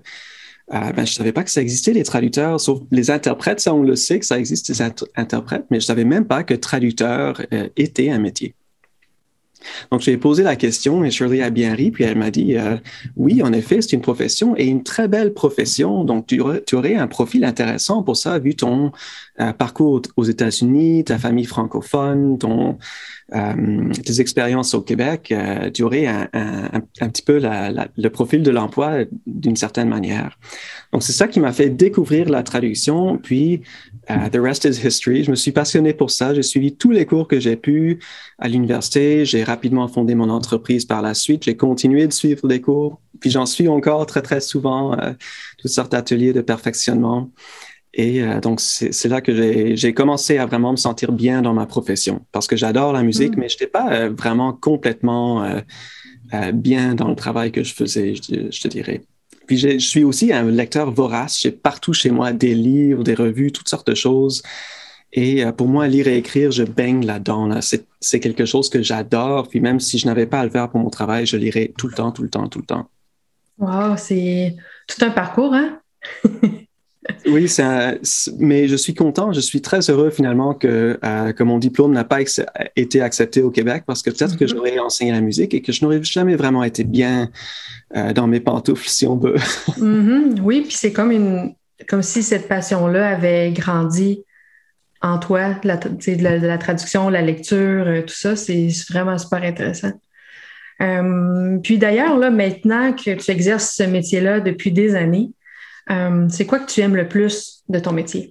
euh, 0.74 0.92
ben, 0.92 1.06
je 1.06 1.12
ne 1.12 1.16
savais 1.16 1.32
pas 1.32 1.42
que 1.42 1.50
ça 1.50 1.62
existait, 1.62 1.94
les 1.94 2.02
traducteurs, 2.02 2.60
sauf 2.60 2.80
les 2.90 3.10
interprètes, 3.10 3.60
ça 3.60 3.74
on 3.74 3.82
le 3.82 3.96
sait 3.96 4.18
que 4.18 4.26
ça 4.26 4.38
existe, 4.38 4.68
les 4.68 4.82
interprètes, 5.16 5.64
mais 5.70 5.80
je 5.80 5.84
ne 5.84 5.86
savais 5.86 6.04
même 6.04 6.26
pas 6.26 6.44
que 6.44 6.54
traducteur 6.54 7.42
était 7.76 8.10
un 8.10 8.18
métier. 8.18 8.54
Donc, 9.90 10.00
j'ai 10.00 10.16
posé 10.16 10.42
la 10.42 10.56
question 10.56 11.04
et 11.04 11.10
Shirley 11.10 11.42
ri, 11.42 11.90
puis 11.90 12.04
elle 12.04 12.18
m'a 12.18 12.30
dit 12.30 12.56
euh, 12.56 12.76
Oui, 13.16 13.42
en 13.42 13.52
effet, 13.52 13.82
c'est 13.82 13.92
une 13.92 14.02
profession 14.02 14.54
et 14.56 14.66
une 14.66 14.82
très 14.82 15.08
belle 15.08 15.32
profession. 15.32 16.04
Donc, 16.04 16.26
tu 16.26 16.40
aurais, 16.40 16.62
tu 16.64 16.74
aurais 16.74 16.94
un 16.94 17.06
profil 17.06 17.44
intéressant 17.44 18.02
pour 18.02 18.16
ça, 18.16 18.38
vu 18.38 18.54
ton 18.54 18.92
euh, 19.40 19.52
parcours 19.52 20.02
aux 20.16 20.24
États-Unis, 20.24 21.04
ta 21.04 21.18
famille 21.18 21.46
francophone, 21.46 22.38
ton, 22.38 22.78
euh, 23.34 23.92
tes 24.04 24.20
expériences 24.20 24.74
au 24.74 24.82
Québec, 24.82 25.32
euh, 25.32 25.70
tu 25.70 25.82
aurais 25.82 26.06
un, 26.06 26.28
un, 26.34 26.82
un 27.00 27.08
petit 27.08 27.22
peu 27.22 27.38
la, 27.38 27.70
la, 27.70 27.88
le 27.96 28.10
profil 28.10 28.42
de 28.42 28.50
l'emploi 28.50 29.04
d'une 29.26 29.56
certaine 29.56 29.88
manière. 29.88 30.38
Donc, 30.92 31.02
c'est 31.02 31.12
ça 31.12 31.28
qui 31.28 31.40
m'a 31.40 31.52
fait 31.52 31.70
découvrir 31.70 32.28
la 32.28 32.42
traduction. 32.42 33.16
Puis, 33.16 33.62
uh, 34.10 34.28
the 34.30 34.40
rest 34.40 34.64
is 34.64 34.84
history. 34.84 35.24
Je 35.24 35.30
me 35.30 35.36
suis 35.36 35.52
passionné 35.52 35.94
pour 35.94 36.10
ça. 36.10 36.34
J'ai 36.34 36.42
suivi 36.42 36.74
tous 36.74 36.90
les 36.90 37.06
cours 37.06 37.28
que 37.28 37.40
j'ai 37.40 37.56
pu 37.56 37.98
à 38.38 38.48
l'université. 38.48 39.24
J'ai 39.24 39.44
rapidement 39.44 39.88
fondé 39.88 40.14
mon 40.14 40.28
entreprise 40.28 40.84
par 40.84 41.02
la 41.02 41.14
suite. 41.14 41.44
J'ai 41.44 41.56
continué 41.56 42.06
de 42.06 42.12
suivre 42.12 42.48
des 42.48 42.60
cours. 42.60 43.00
Puis, 43.20 43.30
j'en 43.30 43.46
suis 43.46 43.68
encore 43.68 44.06
très, 44.06 44.22
très 44.22 44.40
souvent, 44.40 44.98
euh, 44.98 45.12
toutes 45.58 45.70
sortes 45.70 45.92
d'ateliers 45.92 46.32
de 46.32 46.40
perfectionnement. 46.40 47.30
Et 47.94 48.22
euh, 48.22 48.40
donc, 48.40 48.60
c'est 48.60 49.08
là 49.08 49.20
que 49.20 49.74
j'ai 49.76 49.94
commencé 49.94 50.38
à 50.38 50.46
vraiment 50.46 50.72
me 50.72 50.76
sentir 50.76 51.12
bien 51.12 51.42
dans 51.42 51.52
ma 51.52 51.66
profession 51.66 52.24
parce 52.32 52.46
que 52.46 52.56
j'adore 52.56 52.92
la 52.92 53.02
musique, 53.02 53.36
mm. 53.36 53.40
mais 53.40 53.48
je 53.48 53.54
n'étais 53.54 53.66
pas 53.66 53.92
euh, 53.92 54.10
vraiment 54.10 54.52
complètement 54.52 55.42
euh, 55.44 56.52
bien 56.52 56.94
dans 56.94 57.08
le 57.08 57.16
travail 57.16 57.52
que 57.52 57.62
je 57.62 57.74
faisais, 57.74 58.14
je, 58.14 58.60
te 58.60 58.68
dirais. 58.68 59.02
Je 59.56 59.78
suis 59.78 60.04
aussi 60.04 60.32
un 60.32 60.44
lecteur 60.50 60.90
vorace. 60.90 61.40
J'ai 61.40 61.50
partout 61.50 61.92
chez 61.92 62.10
moi 62.10 62.32
des 62.32 62.54
livres, 62.54 63.04
des 63.04 63.14
revues, 63.14 63.52
toutes 63.52 63.68
sortes 63.68 63.88
de 63.88 63.94
choses. 63.94 64.42
Et 65.12 65.44
pour 65.56 65.68
moi, 65.68 65.88
lire 65.88 66.08
et 66.08 66.16
écrire, 66.16 66.50
je 66.50 66.62
baigne 66.62 67.04
là-dedans. 67.04 67.46
Là. 67.46 67.60
C'est 68.00 68.20
quelque 68.20 68.46
chose 68.46 68.70
que 68.70 68.82
j'adore. 68.82 69.48
Puis 69.48 69.60
même 69.60 69.78
si 69.78 69.98
je 69.98 70.06
n'avais 70.06 70.26
pas 70.26 70.40
à 70.40 70.44
le 70.44 70.50
faire 70.50 70.70
pour 70.70 70.80
mon 70.80 70.90
travail, 70.90 71.26
je 71.26 71.36
lirais 71.36 71.72
tout 71.76 71.86
le 71.86 71.94
temps, 71.94 72.12
tout 72.12 72.22
le 72.22 72.30
temps, 72.30 72.48
tout 72.48 72.60
le 72.60 72.64
temps. 72.64 72.88
Wow, 73.58 73.96
c'est 73.96 74.56
tout 74.88 75.04
un 75.04 75.10
parcours, 75.10 75.52
hein? 75.54 75.80
oui, 77.26 77.52
mais 78.38 78.68
je 78.68 78.76
suis 78.76 78.94
content, 78.94 79.32
je 79.32 79.40
suis 79.40 79.60
très 79.60 79.90
heureux 79.90 80.10
finalement 80.10 80.54
que, 80.54 80.98
euh, 81.04 81.32
que 81.32 81.42
mon 81.42 81.58
diplôme 81.58 81.92
n'a 81.92 82.04
pas 82.04 82.20
été 82.76 83.00
accepté 83.00 83.42
au 83.42 83.50
Québec 83.50 83.84
parce 83.86 84.02
que 84.02 84.10
peut-être 84.10 84.36
que 84.36 84.44
mm-hmm. 84.44 84.48
j'aurais 84.48 84.78
enseigné 84.78 85.10
la 85.10 85.20
musique 85.20 85.52
et 85.52 85.62
que 85.62 85.72
je 85.72 85.84
n'aurais 85.84 86.02
jamais 86.04 86.36
vraiment 86.36 86.62
été 86.62 86.84
bien 86.84 87.30
euh, 87.96 88.12
dans 88.12 88.28
mes 88.28 88.38
pantoufles, 88.38 88.88
si 88.88 89.06
on 89.06 89.16
veut. 89.16 89.36
Mm-hmm. 89.78 90.40
Oui, 90.42 90.62
puis 90.62 90.74
c'est 90.74 90.92
comme, 90.92 91.10
une, 91.10 91.54
comme 91.88 92.02
si 92.02 92.22
cette 92.22 92.46
passion-là 92.46 93.08
avait 93.08 93.50
grandi 93.50 94.24
en 95.00 95.18
toi, 95.18 95.56
la, 95.64 95.76
de 95.76 96.22
la, 96.22 96.38
la, 96.38 96.58
traduction, 96.58 97.08
la 97.08 97.22
lecture, 97.22 97.86
euh, 97.88 98.02
tout 98.02 98.14
ça, 98.14 98.36
c'est 98.36 98.68
vraiment 98.90 99.18
super 99.18 99.42
intéressant. 99.42 99.92
puis 100.78 101.78
d'ailleurs, 101.78 102.16
là, 102.16 102.30
maintenant 102.30 102.92
que 102.92 103.14
tu 103.14 103.30
exerces 103.32 103.74
ce 103.74 103.82
métier-là 103.82 104.38
depuis 104.38 104.70
des 104.70 104.94
années, 104.94 105.30
euh, 105.90 106.26
c'est 106.28 106.46
quoi 106.46 106.58
que 106.58 106.70
tu 106.70 106.80
aimes 106.80 106.96
le 106.96 107.08
plus 107.08 107.62
de 107.68 107.78
ton 107.78 107.92
métier? 107.92 108.30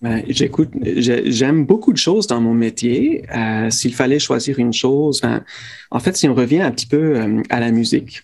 Ben, 0.00 0.22
j'écoute, 0.28 0.70
j'aime 0.82 1.64
beaucoup 1.64 1.92
de 1.92 1.98
choses 1.98 2.26
dans 2.26 2.40
mon 2.40 2.52
métier. 2.52 3.24
Euh, 3.34 3.70
s'il 3.70 3.94
fallait 3.94 4.18
choisir 4.18 4.58
une 4.58 4.72
chose, 4.72 5.20
ben, 5.22 5.42
en 5.90 5.98
fait, 5.98 6.16
si 6.16 6.28
on 6.28 6.34
revient 6.34 6.60
un 6.60 6.72
petit 6.72 6.86
peu 6.86 7.16
euh, 7.16 7.42
à 7.48 7.60
la 7.60 7.70
musique, 7.70 8.22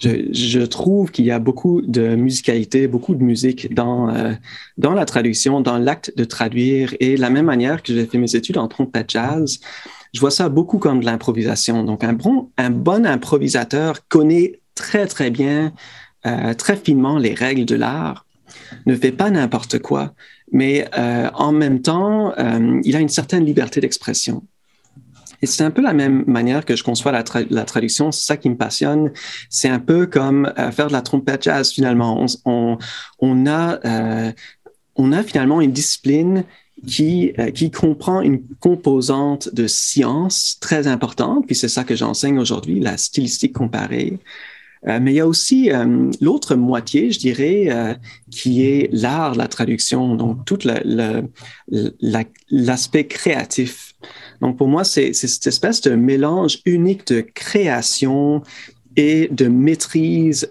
je, 0.00 0.64
trouve 0.64 1.10
qu'il 1.10 1.24
y 1.24 1.30
a 1.30 1.38
beaucoup 1.38 1.80
de 1.80 2.16
musicalité, 2.16 2.86
beaucoup 2.86 3.14
de 3.14 3.22
musique 3.22 3.72
dans, 3.72 4.12
dans 4.76 4.92
la 4.92 5.06
traduction, 5.06 5.62
dans 5.62 5.78
l'acte 5.78 6.12
de 6.16 6.24
traduire. 6.24 6.94
Et 7.00 7.14
de 7.14 7.20
la 7.20 7.30
même 7.30 7.46
manière 7.46 7.82
que 7.82 7.94
j'ai 7.94 8.04
fait 8.04 8.18
mes 8.18 8.36
études 8.36 8.58
en 8.58 8.68
trompette 8.68 9.10
jazz, 9.10 9.58
je 10.12 10.20
vois 10.20 10.30
ça 10.30 10.50
beaucoup 10.50 10.78
comme 10.78 11.00
de 11.00 11.06
l'improvisation. 11.06 11.82
Donc, 11.82 12.04
un 12.04 12.12
bon, 12.12 12.50
un 12.58 12.70
bon 12.70 13.06
improvisateur 13.06 14.06
connaît 14.08 14.60
très, 14.74 15.06
très 15.06 15.30
bien 15.30 15.72
euh, 16.26 16.54
très 16.54 16.76
finement 16.76 17.18
les 17.18 17.34
règles 17.34 17.64
de 17.64 17.76
l'art, 17.76 18.26
ne 18.86 18.96
fait 18.96 19.12
pas 19.12 19.30
n'importe 19.30 19.78
quoi, 19.78 20.14
mais 20.50 20.88
euh, 20.98 21.30
en 21.34 21.52
même 21.52 21.82
temps, 21.82 22.32
euh, 22.38 22.80
il 22.84 22.96
a 22.96 23.00
une 23.00 23.08
certaine 23.08 23.44
liberté 23.44 23.80
d'expression. 23.80 24.42
Et 25.42 25.46
c'est 25.46 25.62
un 25.62 25.70
peu 25.70 25.82
la 25.82 25.92
même 25.92 26.24
manière 26.26 26.64
que 26.64 26.74
je 26.74 26.82
conçois 26.82 27.12
la, 27.12 27.22
traduction. 27.22 28.10
C'est 28.10 28.24
ça 28.24 28.36
qui 28.38 28.48
me 28.48 28.56
passionne. 28.56 29.12
C'est 29.50 29.68
un 29.68 29.78
peu 29.78 30.06
comme 30.06 30.50
faire 30.72 30.86
de 30.86 30.92
la 30.92 31.02
trompette 31.02 31.42
jazz 31.42 31.70
finalement. 31.70 32.24
On, 32.46 32.78
on, 33.18 33.46
a, 33.46 34.32
on 34.94 35.12
a 35.12 35.22
finalement 35.22 35.60
une 35.60 35.72
discipline 35.72 36.44
qui, 36.86 37.34
qui 37.54 37.70
comprend 37.70 38.22
une 38.22 38.40
composante 38.60 39.54
de 39.54 39.66
science 39.66 40.56
très 40.58 40.86
importante. 40.86 41.44
Puis 41.44 41.54
c'est 41.54 41.68
ça 41.68 41.84
que 41.84 41.94
j'enseigne 41.94 42.38
aujourd'hui, 42.38 42.80
la 42.80 42.96
stylistique 42.96 43.52
comparée. 43.52 44.18
Euh, 44.86 44.98
mais 45.00 45.12
il 45.12 45.16
y 45.16 45.20
a 45.20 45.26
aussi 45.26 45.70
euh, 45.70 46.10
l'autre 46.20 46.54
moitié, 46.54 47.10
je 47.10 47.18
dirais, 47.18 47.66
euh, 47.70 47.94
qui 48.30 48.64
est 48.64 48.88
l'art, 48.92 49.34
la 49.34 49.48
traduction, 49.48 50.14
donc 50.14 50.44
tout 50.44 50.58
l'aspect 52.50 53.06
créatif. 53.06 53.94
Donc 54.40 54.56
pour 54.58 54.68
moi, 54.68 54.84
c'est 54.84 55.12
cette 55.12 55.46
espèce 55.46 55.80
de 55.80 55.94
mélange 55.94 56.58
unique 56.66 57.06
de 57.08 57.20
création 57.20 58.42
et 58.96 59.28
de 59.30 59.48
maîtrise 59.48 60.50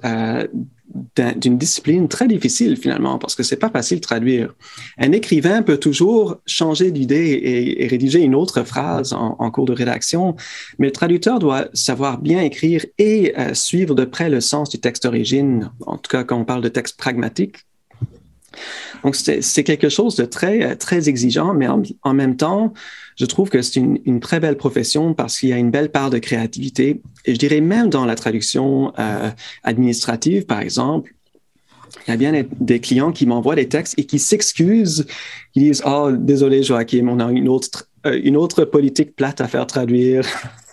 d'une 1.38 1.58
discipline 1.58 2.08
très 2.08 2.28
difficile 2.28 2.78
finalement, 2.78 3.18
parce 3.18 3.36
que 3.36 3.44
c'est 3.44 3.58
pas 3.58 3.70
facile 3.70 3.98
de 3.98 4.04
traduire. 4.04 4.54
Un 4.98 5.12
écrivain 5.12 5.62
peut 5.62 5.78
toujours 5.78 6.38
changer 6.46 6.92
d'idée 6.92 7.76
et, 7.78 7.88
rédiger 7.88 8.22
une 8.22 8.36
autre 8.36 8.64
phrase 8.64 9.14
en, 9.14 9.52
cours 9.52 9.66
de 9.66 9.74
rédaction, 9.74 10.36
mais 10.80 10.88
le 10.88 10.92
traducteur 10.92 11.40
doit 11.40 11.68
savoir 11.74 12.20
bien 12.20 12.42
écrire 12.42 12.86
et 12.98 13.34
euh, 13.38 13.54
suivre 13.54 13.96
de 13.96 14.06
près 14.06 14.30
le 14.30 14.42
sens 14.42 14.70
du 14.70 14.80
texte 14.80 15.04
d'origine, 15.04 15.72
en 15.86 15.98
tout 15.98 16.10
cas 16.10 16.24
quand 16.24 16.38
on 16.38 16.46
parle 16.46 16.62
de 16.62 16.70
texte 16.70 16.98
pragmatique. 16.98 17.58
Donc, 19.04 19.16
c'est 19.16 19.64
quelque 19.64 19.90
chose 19.90 20.16
de 20.16 20.26
très, 20.26 20.76
très 20.76 21.10
exigeant, 21.10 21.54
mais 21.54 21.68
en, 21.68 22.14
même 22.14 22.38
temps, 22.38 22.74
je 23.18 23.26
trouve 23.26 23.50
que 23.50 23.62
c'est 23.62 23.80
une, 23.80 24.20
très 24.20 24.40
belle 24.40 24.58
profession 24.58 25.14
parce 25.14 25.40
qu'il 25.40 25.50
y 25.50 25.54
a 25.54 25.58
une 25.58 25.72
belle 25.72 25.92
part 25.92 26.10
de 26.10 26.18
créativité. 26.18 27.02
Et 27.26 27.34
je 27.34 27.40
dirais 27.40 27.62
même 27.62 27.90
dans 27.90 28.06
la 28.06 28.16
traduction 28.16 28.94
euh, 29.00 29.30
administrative, 29.64 30.46
par 30.46 30.60
exemple, 30.60 31.14
il 32.08 32.12
y 32.12 32.14
a 32.14 32.18
bien 32.18 32.44
des 32.60 32.80
clients 32.80 33.12
qui 33.12 33.26
m'envoient 33.26 33.56
des 33.56 33.70
textes 33.70 33.96
et 33.98 34.06
qui 34.06 34.20
s'excusent, 34.20 35.08
qui 35.54 35.62
disent 35.62 35.82
Oh, 35.86 36.12
désolé, 36.12 36.62
Joachim, 36.64 37.08
on 37.10 37.20
a 37.20 37.32
une 37.32 37.48
autre, 37.48 37.90
euh, 38.06 38.20
une 38.24 38.38
autre 38.38 38.66
politique 38.66 39.16
plate 39.16 39.42
à 39.42 39.48
faire 39.48 39.66
traduire. 39.66 40.26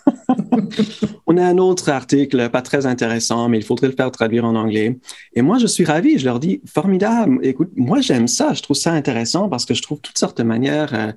on 1.33 1.37
a 1.37 1.45
un 1.45 1.57
autre 1.57 1.89
article 1.89 2.49
pas 2.49 2.61
très 2.61 2.85
intéressant, 2.85 3.49
mais 3.49 3.57
il 3.57 3.63
faudrait 3.63 3.87
le 3.87 3.93
faire 3.93 4.11
traduire 4.11 4.45
en 4.45 4.55
anglais. 4.55 4.97
Et 5.35 5.41
moi, 5.41 5.57
je 5.57 5.67
suis 5.67 5.85
ravi. 5.85 6.17
Je 6.19 6.25
leur 6.25 6.39
dis, 6.39 6.61
formidable. 6.65 7.39
Écoute, 7.41 7.71
moi, 7.75 8.01
j'aime 8.01 8.27
ça. 8.27 8.53
Je 8.53 8.61
trouve 8.61 8.77
ça 8.77 8.91
intéressant 8.91 9.49
parce 9.49 9.65
que 9.65 9.73
je 9.73 9.81
trouve 9.81 9.99
toutes 9.99 10.17
sortes 10.17 10.37
de 10.37 10.43
manières 10.43 10.93
euh, 10.93 11.11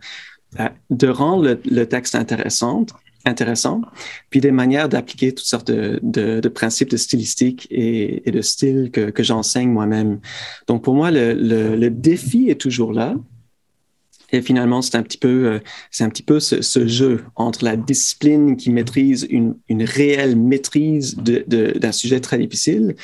euh, 0.61 0.69
de 0.91 1.09
rendre 1.09 1.59
le, 1.65 1.87
texte 1.87 2.15
intéressant, 2.15 2.87
intéressant, 3.25 3.83
puis 4.31 4.41
des 4.41 4.53
manières 4.53 4.89
d'appliquer 4.89 5.35
toutes 5.35 5.47
sortes 5.47 5.71
de, 5.71 6.49
principes 6.49 6.91
de 6.91 6.97
stylistique 6.97 7.67
et, 7.71 8.31
de 8.31 8.41
style 8.41 8.91
que, 8.91 9.23
j'enseigne 9.23 9.71
moi-même. 9.71 10.21
Donc, 10.67 10.83
pour 10.83 10.95
moi, 10.95 11.11
le 11.11 11.89
défi 11.89 12.49
est 12.49 12.61
toujours 12.61 12.93
là. 12.93 13.15
Et 14.33 14.43
finalement, 14.43 14.83
c'est 14.83 14.97
un 14.97 15.03
petit 15.03 15.19
peu, 15.19 15.47
euh, 15.47 15.59
c'est 15.91 16.05
un 16.05 16.09
petit 16.09 16.23
peu 16.23 16.41
ce, 16.41 16.87
jeu 16.87 17.25
entre 17.37 17.65
la 17.65 17.77
discipline 17.77 18.57
qui 18.57 18.71
maîtrise 18.71 19.27
une, 19.31 19.57
une 19.69 19.83
réelle 19.83 20.37
maîtrise 20.37 21.17
d'un 21.17 21.93
sujet 21.93 22.21
très 22.21 22.39
difficile, 22.39 22.97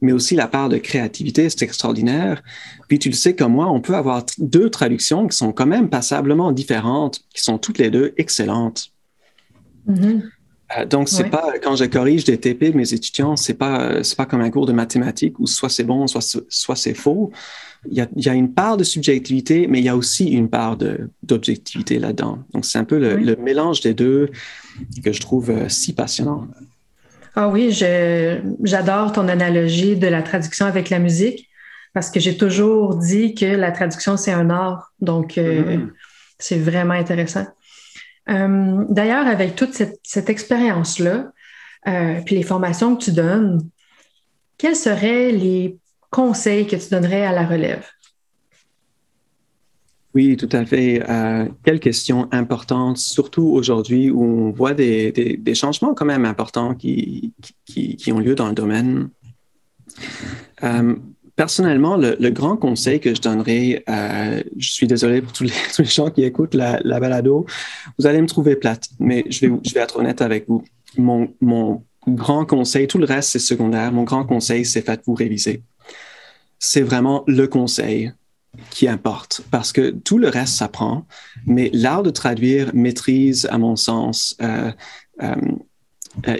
mais 0.00 0.12
aussi 0.12 0.36
la 0.36 0.46
part 0.46 0.68
de 0.68 0.76
créativité, 0.76 1.48
c'est 1.50 1.62
extraordinaire. 1.62 2.42
Puis 2.88 2.98
tu 2.98 3.08
le 3.08 3.14
sais 3.14 3.34
comme 3.34 3.52
moi, 3.52 3.70
on 3.70 3.80
peut 3.80 3.94
avoir 3.94 4.24
deux 4.38 4.70
traductions 4.70 5.26
qui 5.26 5.36
sont 5.36 5.52
quand 5.52 5.66
même 5.66 5.88
passablement 5.88 6.52
différentes, 6.52 7.20
qui 7.34 7.42
sont 7.42 7.58
toutes 7.58 7.78
les 7.78 7.90
deux 7.90 8.12
excellentes. 8.16 8.90
Mm-hmm. 9.88 10.22
Euh, 10.76 10.84
donc, 10.84 11.08
c'est 11.08 11.30
pas 11.30 11.54
quand 11.62 11.76
je 11.76 11.84
corrige 11.86 12.24
des 12.24 12.38
TP 12.38 12.72
de 12.72 12.76
mes 12.76 12.92
étudiants, 12.92 13.36
c'est 13.36 13.54
pas 13.54 14.02
c'est 14.02 14.16
pas 14.16 14.26
comme 14.26 14.42
un 14.42 14.50
cours 14.50 14.66
de 14.66 14.72
mathématiques 14.72 15.38
où 15.38 15.46
soit 15.46 15.70
c'est 15.70 15.84
bon, 15.84 16.06
soit 16.06 16.38
soit 16.48 16.76
c'est 16.76 16.94
faux 16.94 17.32
il 17.86 18.06
y, 18.16 18.28
a, 18.28 18.34
une 18.34 18.52
part 18.52 18.76
de 18.76 18.84
subjectivité, 18.84 19.66
mais 19.68 19.78
il 19.78 19.84
y 19.84 19.88
a 19.88 19.96
aussi 19.96 20.26
une 20.30 20.48
part 20.48 20.76
d'objectivité 21.22 21.98
là-dedans. 21.98 22.40
Donc, 22.52 22.64
c'est 22.64 22.78
un 22.78 22.84
peu 22.84 22.98
le, 22.98 23.36
mélange 23.36 23.80
des 23.80 23.94
deux 23.94 24.30
que 25.04 25.12
je 25.12 25.20
trouve 25.20 25.50
euh, 25.50 25.68
si 25.68 25.94
passionnant. 25.94 26.48
Ah 27.36 27.48
oui, 27.48 27.70
j'adore 27.70 29.12
ton 29.12 29.28
analogie 29.28 29.96
de 29.96 30.08
la 30.08 30.22
traduction 30.22 30.66
avec 30.66 30.90
la 30.90 30.98
musique 30.98 31.48
parce 31.94 32.10
que 32.10 32.18
j'ai 32.20 32.36
toujours 32.36 32.96
dit 32.96 33.34
que 33.34 33.46
la 33.46 33.70
traduction, 33.70 34.16
c'est 34.16 34.32
un 34.32 34.50
art. 34.50 34.92
Donc, 35.00 35.38
euh, 35.38 35.76
mm-hmm. 35.76 35.88
c'est 36.38 36.58
vraiment 36.58 36.94
intéressant. 36.94 37.46
Euh, 38.30 38.84
d'ailleurs, 38.88 39.26
avec 39.26 39.56
toute 39.56 39.74
cette, 39.74 40.30
expérience-là, 40.30 41.32
puis 42.26 42.34
les 42.34 42.42
formations 42.42 42.96
que 42.96 43.04
tu 43.04 43.12
donnes, 43.12 43.68
quels 44.58 44.76
seraient 44.76 45.32
les 45.32 45.78
conseils 46.10 46.66
que 46.66 46.76
tu 46.76 46.90
donnerais 46.90 47.24
à 47.24 47.32
la 47.32 47.46
relève? 47.46 47.86
Oui, 50.14 50.36
tout 50.36 50.48
à 50.52 50.64
fait. 50.64 51.02
Euh, 51.08 51.46
quelle 51.64 51.80
question 51.80 52.28
importante, 52.32 52.96
surtout 52.96 53.46
aujourd'hui 53.46 54.10
où 54.10 54.22
on 54.22 54.50
voit 54.50 54.74
des, 54.74 55.40
changements 55.54 55.94
quand 55.94 56.06
même 56.06 56.24
importants 56.24 56.74
qui, 56.74 57.32
ont 58.10 58.18
lieu 58.18 58.34
dans 58.34 58.48
le 58.48 58.54
domaine. 58.54 59.10
Euh, 60.64 60.96
personnellement, 61.38 61.96
le, 61.96 62.30
grand 62.30 62.56
conseil 62.56 62.98
que 62.98 63.14
je 63.14 63.20
donnerais, 63.22 63.84
euh, 63.88 64.42
je 64.58 64.72
suis 64.72 64.88
désolé 64.88 65.22
pour 65.22 65.32
tous 65.38 65.44
les, 65.44 65.84
gens 65.84 66.10
qui 66.10 66.24
écoutent 66.24 66.54
la, 66.54 66.80
la, 66.82 66.98
balado, 66.98 67.46
vous 67.96 68.06
allez 68.06 68.20
me 68.20 68.26
trouver 68.26 68.56
plate, 68.56 68.88
mais 68.98 69.24
je 69.30 69.46
vais, 69.46 69.80
être 69.80 69.98
honnête 69.98 70.20
avec 70.20 70.46
vous. 70.48 70.64
Mon, 70.96 71.84
grand 72.06 72.44
conseil, 72.44 72.86
tout 72.88 72.98
le 72.98 73.04
reste 73.04 73.30
c'est 73.30 73.38
secondaire, 73.38 73.92
mon 73.92 74.02
grand 74.02 74.24
conseil 74.24 74.64
c'est 74.64 74.80
faites-vous 74.80 75.12
réviser 75.12 75.62
c'est 76.58 76.80
vraiment 76.80 77.22
le 77.26 77.46
conseil 77.46 78.12
qui 78.70 78.88
importe 78.88 79.42
parce 79.50 79.72
que 79.72 79.90
tout 79.90 80.18
le 80.18 80.28
reste 80.28 80.54
s'apprend, 80.54 81.06
mais 81.46 81.70
l'art 81.72 82.02
de 82.02 82.10
traduire 82.10 82.74
maîtrise, 82.74 83.46
à 83.50 83.58
mon 83.58 83.76
sens, 83.76 84.36
euh, 84.42 84.72
euh, 85.22 85.34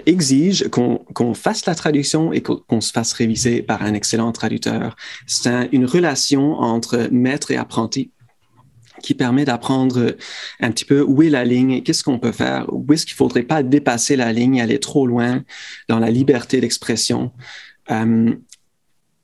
exige 0.05 0.67
qu'on 0.69 1.33
fasse 1.33 1.65
la 1.65 1.75
traduction 1.75 2.33
et 2.33 2.41
qu'on 2.41 2.81
se 2.81 2.91
fasse 2.91 3.13
réviser 3.13 3.61
par 3.61 3.83
un 3.83 3.93
excellent 3.93 4.31
traducteur. 4.31 4.95
C'est 5.27 5.69
une 5.71 5.85
relation 5.85 6.53
entre 6.55 7.07
maître 7.11 7.51
et 7.51 7.57
apprenti 7.57 8.11
qui 9.01 9.13
permet 9.13 9.45
d'apprendre 9.45 10.15
un 10.59 10.71
petit 10.71 10.85
peu 10.85 11.01
où 11.01 11.21
est 11.21 11.29
la 11.29 11.45
ligne, 11.45 11.83
qu'est-ce 11.83 12.03
qu'on 12.03 12.19
peut 12.19 12.31
faire, 12.31 12.65
où 12.71 12.91
est-ce 12.93 13.05
qu'il 13.05 13.15
faudrait 13.15 13.43
pas 13.43 13.63
dépasser 13.63 14.15
la 14.15 14.33
ligne, 14.33 14.61
aller 14.61 14.79
trop 14.79 15.07
loin 15.07 15.43
dans 15.87 15.99
la 15.99 16.11
liberté 16.11 16.59
d'expression? 16.61 17.31
Euh, 17.91 18.35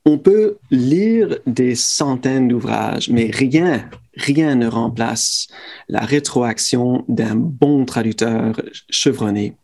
on 0.04 0.18
peut 0.18 0.58
lire 0.70 1.38
des 1.46 1.74
centaines 1.74 2.48
d'ouvrages, 2.48 3.10
mais 3.10 3.28
rien, 3.32 3.90
rien 4.14 4.54
ne 4.54 4.68
remplace 4.68 5.48
la 5.88 6.00
rétroaction 6.00 7.04
d'un 7.08 7.34
bon 7.34 7.84
traducteur 7.84 8.60
chevronné. 8.88 9.56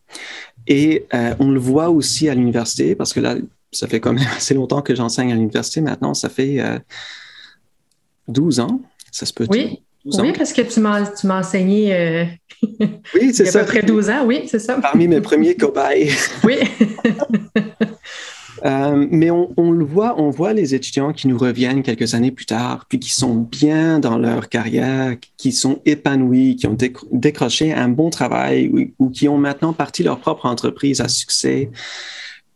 Et 0.67 1.07
euh, 1.15 1.35
on 1.39 1.51
le 1.51 1.61
voit 1.61 1.91
aussi 1.91 2.29
à 2.29 2.35
l'université, 2.35 2.95
parce 2.95 3.13
que 3.13 3.21
là, 3.21 3.37
ça 3.73 3.89
fait 3.89 4.01
quand 4.01 4.13
même 4.13 4.27
assez 4.37 4.55
longtemps 4.55 4.83
que 4.83 4.95
j'enseigne 4.95 5.33
à 5.33 5.35
l'université. 5.35 5.81
Maintenant, 5.81 6.15
ça 6.15 6.29
fait 6.29 6.63
12 8.29 8.59
euh, 8.59 8.63
ans. 8.63 8.81
Ça 9.11 9.27
se 9.27 9.33
peut. 9.33 9.47
Oui, 9.51 9.81
oui 10.05 10.33
parce 10.33 10.53
que 10.53 10.63
tu 10.63 10.81
m'as 10.81 11.39
enseigné 11.39 11.95
euh, 11.95 12.25
oui, 13.15 13.35
c'est 13.35 13.45
il 13.45 13.53
y 13.53 13.57
a 13.57 13.61
à 13.61 13.65
peu 13.65 13.67
près 13.67 13.83
12 13.83 14.11
ans. 14.11 14.25
Oui, 14.25 14.45
c'est 14.47 14.59
ça. 14.59 14.79
Parmi 14.81 15.09
mes 15.09 15.21
premiers 15.21 15.57
cobayes. 15.57 16.11
oui. 16.45 16.59
Euh, 18.65 19.07
mais 19.11 19.31
on, 19.31 19.71
le 19.71 19.85
voit, 19.85 20.21
on 20.21 20.31
voit 20.31 20.53
les 20.53 20.75
étudiants 20.75 21.13
qui 21.13 21.29
nous 21.29 21.39
reviennent 21.39 21.83
quelques 21.83 22.15
années 22.15 22.31
plus 22.31 22.47
tard, 22.47 22.87
puis 22.89 22.99
qui 22.99 23.11
sont 23.13 23.35
bien 23.35 23.99
dans 23.99 24.19
leur 24.19 24.49
carrière, 24.49 25.17
qui 25.37 25.53
sont 25.53 25.81
épanouis, 25.85 26.57
qui 26.57 26.67
ont 26.67 26.77
décroché 27.13 27.73
un 27.73 27.89
bon 27.89 28.11
travail 28.11 28.69
ou, 28.69 29.05
ou, 29.05 29.11
qui 29.11 29.29
ont 29.29 29.39
maintenant 29.39 29.73
parti 29.73 30.03
leur 30.03 30.21
propre 30.21 30.47
entreprise 30.47 31.01
à 31.01 31.09
succès. 31.09 31.71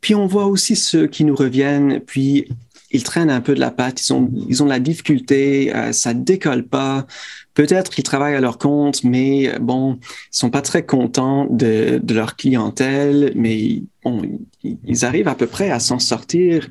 Puis 0.00 0.15
on 0.15 0.26
voit 0.26 0.47
aussi 0.47 0.76
ceux 0.76 1.07
qui 1.07 1.25
nous 1.25 1.35
reviennent, 1.35 2.00
puis 2.00 2.49
ils 2.90 3.02
traînent 3.02 3.31
un 3.31 3.40
peu 3.40 3.55
de 3.55 3.61
la 3.61 3.71
patte, 3.71 4.07
ils 4.07 4.12
ont, 4.12 4.31
ils 4.49 4.62
ont 4.62 4.66
de 4.66 4.71
la 4.71 4.78
difficulté, 4.78 5.75
euh, 5.75 5.93
ça 5.93 6.14
décolle 6.14 6.64
pas. 6.64 7.07
Peut-être 7.55 7.90
qu'ils 7.90 8.05
travaillent 8.05 8.35
à 8.35 8.40
leur 8.40 8.59
compte, 8.59 9.02
mais 9.02 9.49
euh, 9.49 9.59
bon, 9.59 9.99
ils 10.02 10.38
sont 10.38 10.50
pas 10.50 10.62
très 10.62 10.85
contents 10.85 11.47
de, 11.50 12.00
de 12.02 12.14
leur 12.14 12.37
clientèle, 12.37 13.33
mais 13.35 13.83
ils 14.85 15.05
arrivent 15.05 15.28
à 15.28 15.35
peu 15.35 15.47
près 15.47 15.71
à 15.71 15.81
s'en 15.81 15.99
sortir, 15.99 16.69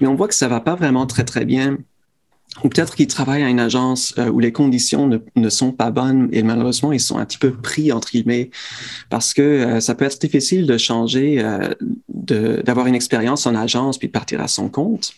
mais 0.00 0.06
on 0.06 0.14
voit 0.14 0.28
que 0.28 0.34
ça 0.34 0.48
va 0.48 0.60
pas 0.60 0.76
vraiment 0.76 1.06
très 1.06 1.24
très 1.24 1.44
bien. 1.44 1.78
Ou 2.64 2.70
peut-être 2.70 2.94
qu'ils 2.94 3.08
travaillent 3.08 3.42
à 3.42 3.50
une 3.50 3.60
agence 3.60 4.14
euh, 4.16 4.30
où 4.30 4.38
les 4.38 4.52
conditions 4.52 5.06
ne, 5.08 5.18
ne, 5.34 5.50
sont 5.50 5.72
pas 5.72 5.90
bonnes 5.90 6.30
et 6.32 6.42
malheureusement 6.42 6.90
ils 6.90 7.00
sont 7.00 7.18
un 7.18 7.26
petit 7.26 7.36
peu 7.36 7.52
pris 7.52 7.92
entre 7.92 8.10
guillemets 8.10 8.50
parce 9.10 9.34
que 9.34 9.78
ça 9.80 9.94
peut 9.94 10.06
être 10.06 10.18
difficile 10.18 10.66
de 10.66 10.78
changer, 10.78 11.44
d'avoir 12.08 12.86
une 12.86 12.94
expérience 12.94 13.46
en 13.46 13.54
agence 13.54 13.98
puis 13.98 14.08
de 14.08 14.12
partir 14.12 14.40
à 14.40 14.48
son 14.48 14.70
compte. 14.70 15.12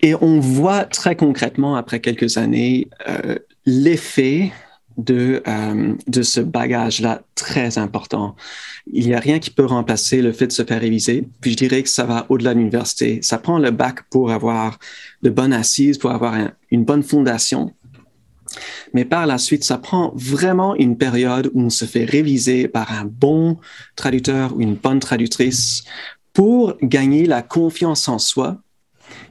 Et 0.00 0.14
on 0.20 0.38
voit 0.38 0.84
très 0.84 1.16
concrètement, 1.16 1.76
après 1.76 2.00
quelques 2.00 2.36
années, 2.36 2.88
euh, 3.08 3.36
l'effet 3.64 4.52
de, 4.96 5.42
euh, 5.48 5.94
de 6.06 6.22
ce 6.22 6.40
bagage-là 6.40 7.22
très 7.34 7.78
important. 7.78 8.36
Il 8.92 9.06
n'y 9.06 9.14
a 9.14 9.18
rien 9.18 9.38
qui 9.38 9.50
peut 9.50 9.64
remplacer 9.64 10.22
le 10.22 10.32
fait 10.32 10.46
de 10.46 10.52
se 10.52 10.62
faire 10.62 10.80
réviser. 10.80 11.26
Puis 11.40 11.52
je 11.52 11.56
dirais 11.56 11.82
que 11.82 11.88
ça 11.88 12.04
va 12.04 12.26
au-delà 12.28 12.54
de 12.54 12.58
l'université. 12.58 13.20
Ça 13.22 13.38
prend 13.38 13.58
le 13.58 13.70
bac 13.70 14.08
pour 14.10 14.30
avoir 14.30 14.78
de 15.22 15.30
bonnes 15.30 15.52
assises, 15.52 15.98
pour 15.98 16.10
avoir 16.10 16.36
une 16.70 16.84
bonne 16.84 17.02
fondation. 17.02 17.72
Mais 18.92 19.04
par 19.04 19.26
la 19.26 19.38
suite, 19.38 19.64
ça 19.64 19.78
prend 19.78 20.12
vraiment 20.14 20.76
une 20.76 20.96
période 20.96 21.50
où 21.54 21.62
on 21.62 21.70
se 21.70 21.86
fait 21.86 22.04
réviser 22.04 22.68
par 22.68 22.92
un 22.92 23.04
bon 23.04 23.58
traducteur 23.96 24.54
ou 24.54 24.60
une 24.60 24.74
bonne 24.74 25.00
traductrice 25.00 25.84
pour 26.32 26.76
gagner 26.82 27.26
la 27.26 27.42
confiance 27.42 28.08
en 28.08 28.18
soi 28.18 28.58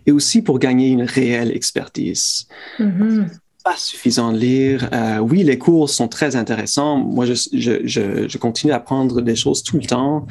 et 0.05 0.11
aussi 0.11 0.41
pour 0.41 0.59
gagner 0.59 0.89
une 0.89 1.03
réelle 1.03 1.51
expertise. 1.51 2.47
Mm-hmm. 2.79 3.27
Pas 3.63 3.77
suffisant 3.77 4.33
de 4.33 4.39
lire. 4.39 4.89
Euh, 4.91 5.19
oui, 5.19 5.41
les 5.43 5.57
cours 5.57 5.89
sont 5.89 6.09
très 6.09 6.35
intéressants. 6.35 6.97
Moi, 6.97 7.25
je, 7.25 7.33
je, 7.53 7.79
je, 7.85 8.27
je, 8.27 8.37
continue 8.37 8.73
à 8.73 8.75
apprendre 8.75 9.21
des 9.21 9.37
choses 9.37 9.63
tout 9.63 9.77
le 9.77 9.85
temps 9.85 10.27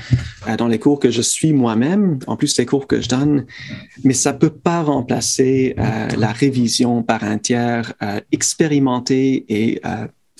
euh, 0.46 0.56
dans 0.56 0.68
les 0.68 0.78
cours 0.78 1.00
que 1.00 1.10
je 1.10 1.22
suis 1.22 1.54
moi-même, 1.54 2.18
en 2.26 2.36
plus 2.36 2.54
des 2.54 2.66
cours 2.66 2.86
que 2.86 3.00
je 3.00 3.08
donne, 3.08 3.46
mais 4.04 4.12
ça 4.12 4.34
peut 4.34 4.50
pas 4.50 4.82
remplacer 4.82 5.74
euh, 5.78 6.08
la 6.18 6.30
révision 6.30 7.02
par 7.02 7.24
un 7.24 7.38
tiers 7.38 7.94
expérimenté 8.32 9.46
et 9.48 9.80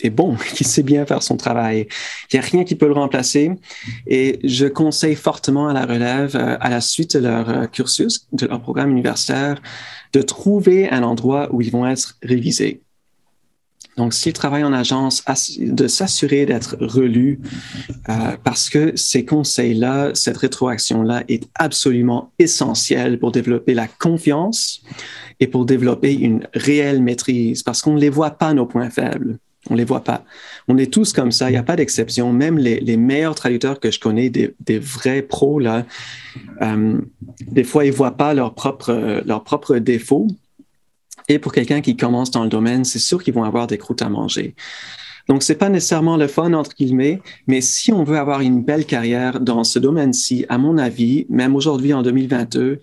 est 0.03 0.11
bon, 0.11 0.37
qui 0.55 0.65
sait 0.65 0.83
bien 0.83 1.07
faire 1.07 1.23
son 1.23 1.37
travail. 1.37 1.87
Il 2.33 2.37
n'y 2.37 2.45
a 2.45 2.49
rien 2.49 2.65
qui 2.65 2.75
peut 2.75 2.87
le 2.87 2.93
remplacer. 2.93 3.53
Et 4.07 4.39
je 4.45 4.67
conseille 4.67 5.17
fortement 5.17 5.69
à 5.69 5.73
la 5.73 5.87
relève, 5.87 6.37
euh, 6.37 6.57
à 6.61 6.71
la 6.71 6.81
suite 6.81 7.17
de 7.17 7.23
leur 7.23 7.49
euh, 7.49 7.67
cursus, 7.67 8.27
de 8.33 8.47
leur 8.47 8.61
programme 8.61 8.91
universitaire, 8.91 9.61
de 10.13 10.23
trouver 10.23 10.91
un 10.91 11.03
endroit 11.03 11.49
où 11.53 11.61
ils 11.61 11.71
vont 11.71 11.87
être 11.87 12.17
révisés. 12.23 12.83
Donc, 13.97 14.15
s'ils 14.15 14.33
travaillent 14.33 14.65
en 14.65 14.73
agence, 14.73 15.23
de 15.59 15.87
s'assurer 15.87 16.47
d'être 16.47 16.77
relus 16.81 17.41
euh, 18.09 18.37
parce 18.43 18.71
que 18.71 18.97
ces 18.97 19.25
conseils-là, 19.25 20.13
cette 20.15 20.39
rétroaction-là 20.39 21.25
est 21.29 21.47
absolument 21.55 22.33
essentielle 22.39 23.19
pour 23.19 23.33
développer 23.33 23.75
la 23.75 23.89
confiance 23.89 24.83
et 25.41 25.47
pour 25.47 25.67
développer 25.67 26.15
une 26.15 26.47
réelle 26.55 27.03
maîtrise 27.03 27.63
parce 27.63 27.83
qu'on 27.83 27.95
ne 27.95 28.01
les 28.01 28.09
voit 28.09 28.31
pas 28.31 28.55
nos 28.55 28.67
points 28.67 28.91
faibles. 28.91 29.39
On 29.71 29.75
les 29.75 29.85
voit 29.85 30.03
pas. 30.03 30.25
On 30.67 30.77
est 30.77 30.93
tous 30.93 31.13
comme 31.13 31.31
ça. 31.31 31.49
Il 31.49 31.53
n'y 31.53 31.59
a 31.59 31.63
pas 31.63 31.77
d'exception. 31.77 32.33
Même 32.33 32.59
les, 32.59 32.97
meilleurs 32.97 33.35
traducteurs 33.35 33.79
que 33.79 33.91
je 33.91 34.01
connais, 34.01 34.29
des, 34.29 34.79
vrais 34.79 35.23
pros, 35.23 35.61
là, 35.61 35.87
euh, 36.63 36.99
des 37.41 37.65
fois, 37.65 37.85
ils 37.85 37.93
voient 37.93 38.17
pas 38.17 38.35
leurs 38.35 38.55
propres, 38.55 39.79
défauts. 39.79 40.27
Et 41.29 41.39
pour 41.39 41.53
quelqu'un 41.53 41.81
qui 41.81 41.97
commence 41.97 42.33
dans 42.33 42.43
le 42.43 42.49
domaine, 42.49 42.85
c'est 42.85 42.99
sûr 42.99 43.23
qu'ils 43.23 43.35
vont 43.35 43.45
avoir 43.45 43.69
des 43.69 43.79
croûtes 43.79 44.03
à 44.03 44.09
manger. 44.09 44.57
Donc, 45.29 45.45
c'est 45.45 45.55
pas 45.55 45.69
nécessairement 45.69 46.17
le 46.17 46.27
fun, 46.27 46.53
entre 46.53 46.75
guillemets, 46.75 47.21
mais 47.47 47.61
si 47.61 47.93
on 47.93 48.03
veut 48.03 48.19
avoir 48.19 48.41
une 48.41 48.65
belle 48.65 48.85
carrière 48.85 49.39
dans 49.39 49.63
ce 49.63 49.79
domaine-ci, 49.79 50.45
à 50.49 50.59
mon 50.59 50.79
avis, 50.79 51.27
même 51.29 51.55
aujourd'hui 51.55 51.95
en 51.95 52.03
2022, 52.03 52.81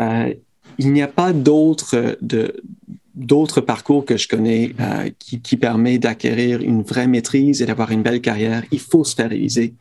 euh, 0.00 0.34
il 0.78 0.92
n'y 0.92 1.02
a 1.02 1.08
pas 1.08 1.34
d'autre 1.34 2.16
de, 2.22 2.56
d'autres 3.14 3.60
parcours 3.60 4.04
que 4.04 4.16
je 4.16 4.28
connais 4.28 4.74
euh, 4.80 5.10
qui, 5.18 5.40
qui 5.40 5.56
permet 5.56 5.98
d'acquérir 5.98 6.60
une 6.60 6.82
vraie 6.82 7.06
maîtrise 7.06 7.62
et 7.62 7.66
d'avoir 7.66 7.90
une 7.90 8.02
belle 8.02 8.20
carrière, 8.20 8.62
il 8.70 8.80
faut 8.80 9.04
se 9.04 9.14
faire 9.14 9.30
réviser. 9.30 9.74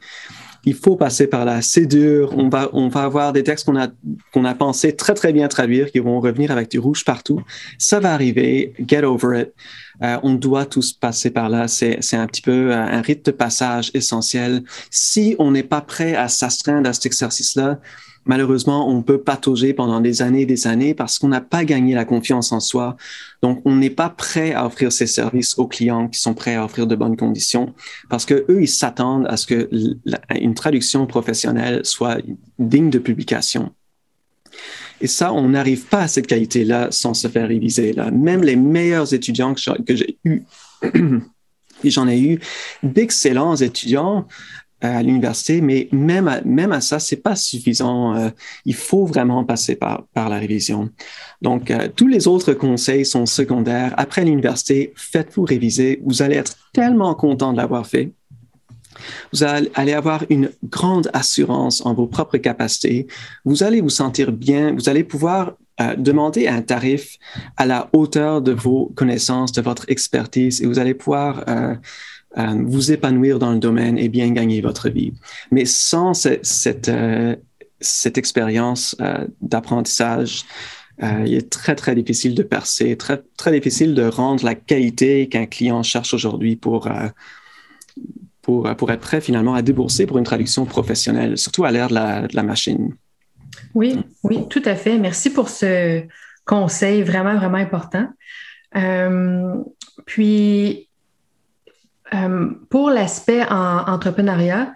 Il 0.65 0.75
faut 0.75 0.95
passer 0.95 1.27
par 1.27 1.43
là. 1.43 1.61
C'est 1.61 1.85
dur. 1.85 2.33
On 2.37 2.47
va, 2.47 2.69
on 2.71 2.87
va 2.87 3.03
avoir 3.03 3.33
des 3.33 3.43
textes 3.43 3.65
qu'on 3.65 3.77
a, 3.77 3.89
qu'on 4.31 4.45
a 4.45 4.55
pensé 4.55 4.95
très, 4.95 5.13
très 5.13 5.33
bien 5.33 5.49
traduire 5.49 5.91
qui 5.91 5.99
vont 5.99 6.21
revenir 6.21 6.51
avec 6.51 6.71
du 6.71 6.79
rouge 6.79 7.03
partout. 7.03 7.41
Ça 7.77 7.99
va 7.99 8.13
arriver. 8.13 8.73
Get 8.87 9.03
over 9.03 9.41
it. 9.41 9.49
Euh, 10.01 10.17
on 10.23 10.35
doit 10.35 10.65
tous 10.65 10.93
passer 10.93 11.31
par 11.31 11.49
là. 11.49 11.67
C'est, 11.67 11.97
c'est 11.99 12.15
un 12.15 12.27
petit 12.27 12.41
peu 12.41 12.71
un 12.73 13.01
rite 13.01 13.25
de 13.25 13.31
passage 13.31 13.91
essentiel. 13.93 14.63
Si 14.89 15.35
on 15.37 15.51
n'est 15.51 15.63
pas 15.63 15.81
prêt 15.81 16.15
à 16.15 16.29
s'astreindre 16.29 16.89
à 16.89 16.93
cet 16.93 17.07
exercice-là, 17.07 17.79
malheureusement, 18.25 18.89
on 18.89 19.01
peut 19.01 19.19
patauger 19.19 19.73
pendant 19.73 19.99
des 19.99 20.21
années 20.21 20.41
et 20.41 20.45
des 20.45 20.67
années 20.67 20.93
parce 20.93 21.19
qu'on 21.19 21.27
n'a 21.27 21.41
pas 21.41 21.65
gagné 21.65 21.93
la 21.93 22.05
confiance 22.05 22.51
en 22.51 22.59
soi. 22.59 22.95
Donc, 23.41 23.62
on 23.65 23.75
n'est 23.75 23.89
pas 23.89 24.09
prêt 24.09 24.53
à 24.53 24.65
offrir 24.65 24.91
ces 24.91 25.07
services 25.07 25.57
aux 25.57 25.67
clients 25.67 26.07
qui 26.07 26.19
sont 26.19 26.33
prêts 26.33 26.55
à 26.55 26.65
offrir 26.65 26.88
de 26.88 26.95
bonnes 26.95 27.17
conditions 27.17 27.73
parce 28.09 28.25
que 28.25 28.45
eux, 28.49 28.62
ils 28.62 28.67
s'attendent 28.67 29.27
à 29.27 29.38
ce 29.38 29.47
que 29.47 29.69
une 30.39 30.53
traduction 30.53 31.05
professionnelle 31.05 31.81
soit 31.83 32.17
digne 32.59 32.89
de 32.89 32.99
publication. 32.99 33.71
Et 35.01 35.07
ça, 35.07 35.33
on 35.33 35.49
n'arrive 35.49 35.86
pas 35.86 36.03
à 36.03 36.07
cette 36.07 36.27
qualité-là 36.27 36.88
sans 36.91 37.13
se 37.13 37.27
faire 37.27 37.47
réviser. 37.47 37.93
Là. 37.93 38.09
Même 38.12 38.41
les 38.41 38.55
meilleurs 38.55 39.13
étudiants 39.13 39.53
que 39.53 39.95
j'ai 39.95 40.17
eus, 40.23 40.43
j'en 41.83 42.07
ai 42.07 42.19
eu 42.21 42.39
d'excellents 42.83 43.55
étudiants 43.57 44.27
à 44.83 45.01
l'université, 45.01 45.61
mais 45.61 45.87
même 45.91 46.27
à, 46.27 46.41
même 46.41 46.73
à 46.73 46.81
ça, 46.81 46.99
c'est 46.99 47.17
pas 47.17 47.35
suffisant. 47.35 48.15
Euh, 48.15 48.29
il 48.65 48.75
faut 48.75 49.05
vraiment 49.05 49.43
passer 49.45 49.75
par, 49.75 50.03
par 50.13 50.27
la 50.27 50.37
révision. 50.37 50.89
Donc, 51.41 51.71
euh, 51.71 51.87
tous 51.95 52.07
les 52.07 52.27
autres 52.27 52.53
conseils 52.53 53.05
sont 53.05 53.25
secondaires. 53.25 53.93
Après 53.97 54.25
l'université, 54.25 54.93
faites-vous 54.95 55.43
réviser. 55.43 56.01
Vous 56.05 56.21
allez 56.21 56.35
être 56.35 56.57
tellement 56.73 57.15
content 57.15 57.53
de 57.53 57.57
l'avoir 57.57 57.87
fait. 57.87 58.11
Vous 59.31 59.43
allez 59.43 59.93
avoir 59.93 60.23
une 60.29 60.51
grande 60.65 61.09
assurance 61.13 61.85
en 61.85 61.93
vos 61.93 62.05
propres 62.05 62.37
capacités. 62.37 63.07
Vous 63.45 63.63
allez 63.63 63.81
vous 63.81 63.89
sentir 63.89 64.31
bien. 64.31 64.73
Vous 64.73 64.89
allez 64.89 65.03
pouvoir 65.03 65.53
euh, 65.81 65.95
demander 65.95 66.47
un 66.47 66.61
tarif 66.61 67.17
à 67.57 67.65
la 67.65 67.89
hauteur 67.93 68.41
de 68.41 68.51
vos 68.51 68.91
connaissances, 68.95 69.53
de 69.53 69.61
votre 69.61 69.85
expertise, 69.89 70.61
et 70.61 70.67
vous 70.67 70.77
allez 70.77 70.93
pouvoir 70.93 71.43
euh, 72.37 72.63
vous 72.65 72.91
épanouir 72.91 73.37
dans 73.37 73.51
le 73.51 73.59
domaine 73.59 73.99
et 73.99 74.09
bien 74.09 74.31
gagner 74.31 74.59
votre 74.61 74.89
vie. 74.89 75.13
Mais 75.51 75.65
sans 75.65 76.13
cette, 76.15 76.89
euh, 76.89 77.35
cette 77.79 78.17
expérience 78.17 78.95
euh, 79.01 79.27
d'apprentissage, 79.41 80.43
il 80.99 81.33
est 81.33 81.49
très, 81.49 81.75
très 81.75 81.95
difficile 81.95 82.33
de 82.33 82.43
percer, 82.43 82.95
très, 82.95 83.21
très 83.35 83.51
difficile 83.51 83.93
de 83.93 84.03
rendre 84.03 84.45
la 84.45 84.55
qualité 84.55 85.27
qu'un 85.27 85.47
client 85.47 85.83
cherche 85.83 86.13
aujourd'hui 86.13 86.55
pour, 86.55 86.87
pour, 88.41 88.75
pour 88.75 88.91
être 88.91 89.01
prêt 89.01 89.19
finalement 89.19 89.55
à 89.55 89.63
débourser 89.63 90.05
pour 90.05 90.19
une 90.19 90.23
traduction 90.23 90.65
professionnelle, 90.65 91.37
surtout 91.37 91.65
à 91.65 91.71
l'ère 91.71 91.89
de 91.89 92.35
la, 92.35 92.43
machine. 92.43 92.95
Oui, 93.73 93.99
oui, 94.23 94.47
tout 94.49 94.61
à 94.65 94.75
fait. 94.75 94.97
Merci 94.97 95.31
pour 95.31 95.49
ce 95.49 96.03
conseil 96.45 97.01
vraiment, 97.01 97.35
vraiment 97.35 97.57
important. 97.57 98.07
Puis, 100.05 100.87
euh, 102.13 102.49
pour 102.69 102.89
l'aspect 102.89 103.43
en 103.49 103.86
entrepreneuriat, 103.88 104.73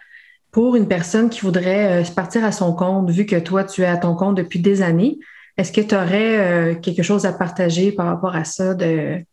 pour 0.52 0.76
une 0.76 0.88
personne 0.88 1.30
qui 1.30 1.41
voudrait 1.41 2.04
se 2.04 2.12
partir 2.12 2.43
à 2.43 2.52
son 2.52 2.73
compte, 2.73 3.10
vu 3.12 3.26
que 3.26 3.36
toi, 3.38 3.63
tu 3.63 3.82
es 3.82 3.86
à 3.86 3.97
ton 3.97 4.15
compte 4.15 4.36
depuis 4.36 4.60
des 4.60 4.82
années, 4.82 5.19
est-ce 5.58 5.71
que 5.71 5.82
tu 5.82 5.95
aurais 5.95 6.80
quelque 6.82 7.04
chose 7.04 7.26
à 7.26 7.34
partager 7.34 7.91
par 7.91 8.08
rapport 8.08 8.36
à 8.36 8.43
ça 8.43 8.73
de, 8.73 9.23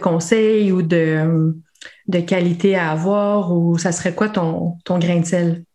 conseils 0.00 0.72
ou 0.72 0.82
de, 0.82 1.54
de 2.08 2.20
qualité 2.20 2.76
à 2.76 2.90
avoir 2.90 3.52
ou 3.52 3.78
ça 3.78 3.92
serait 3.92 4.14
quoi 4.14 4.28
ton 4.28 4.76
grain 4.98 5.20
de 5.20 5.26
sel? 5.26 5.65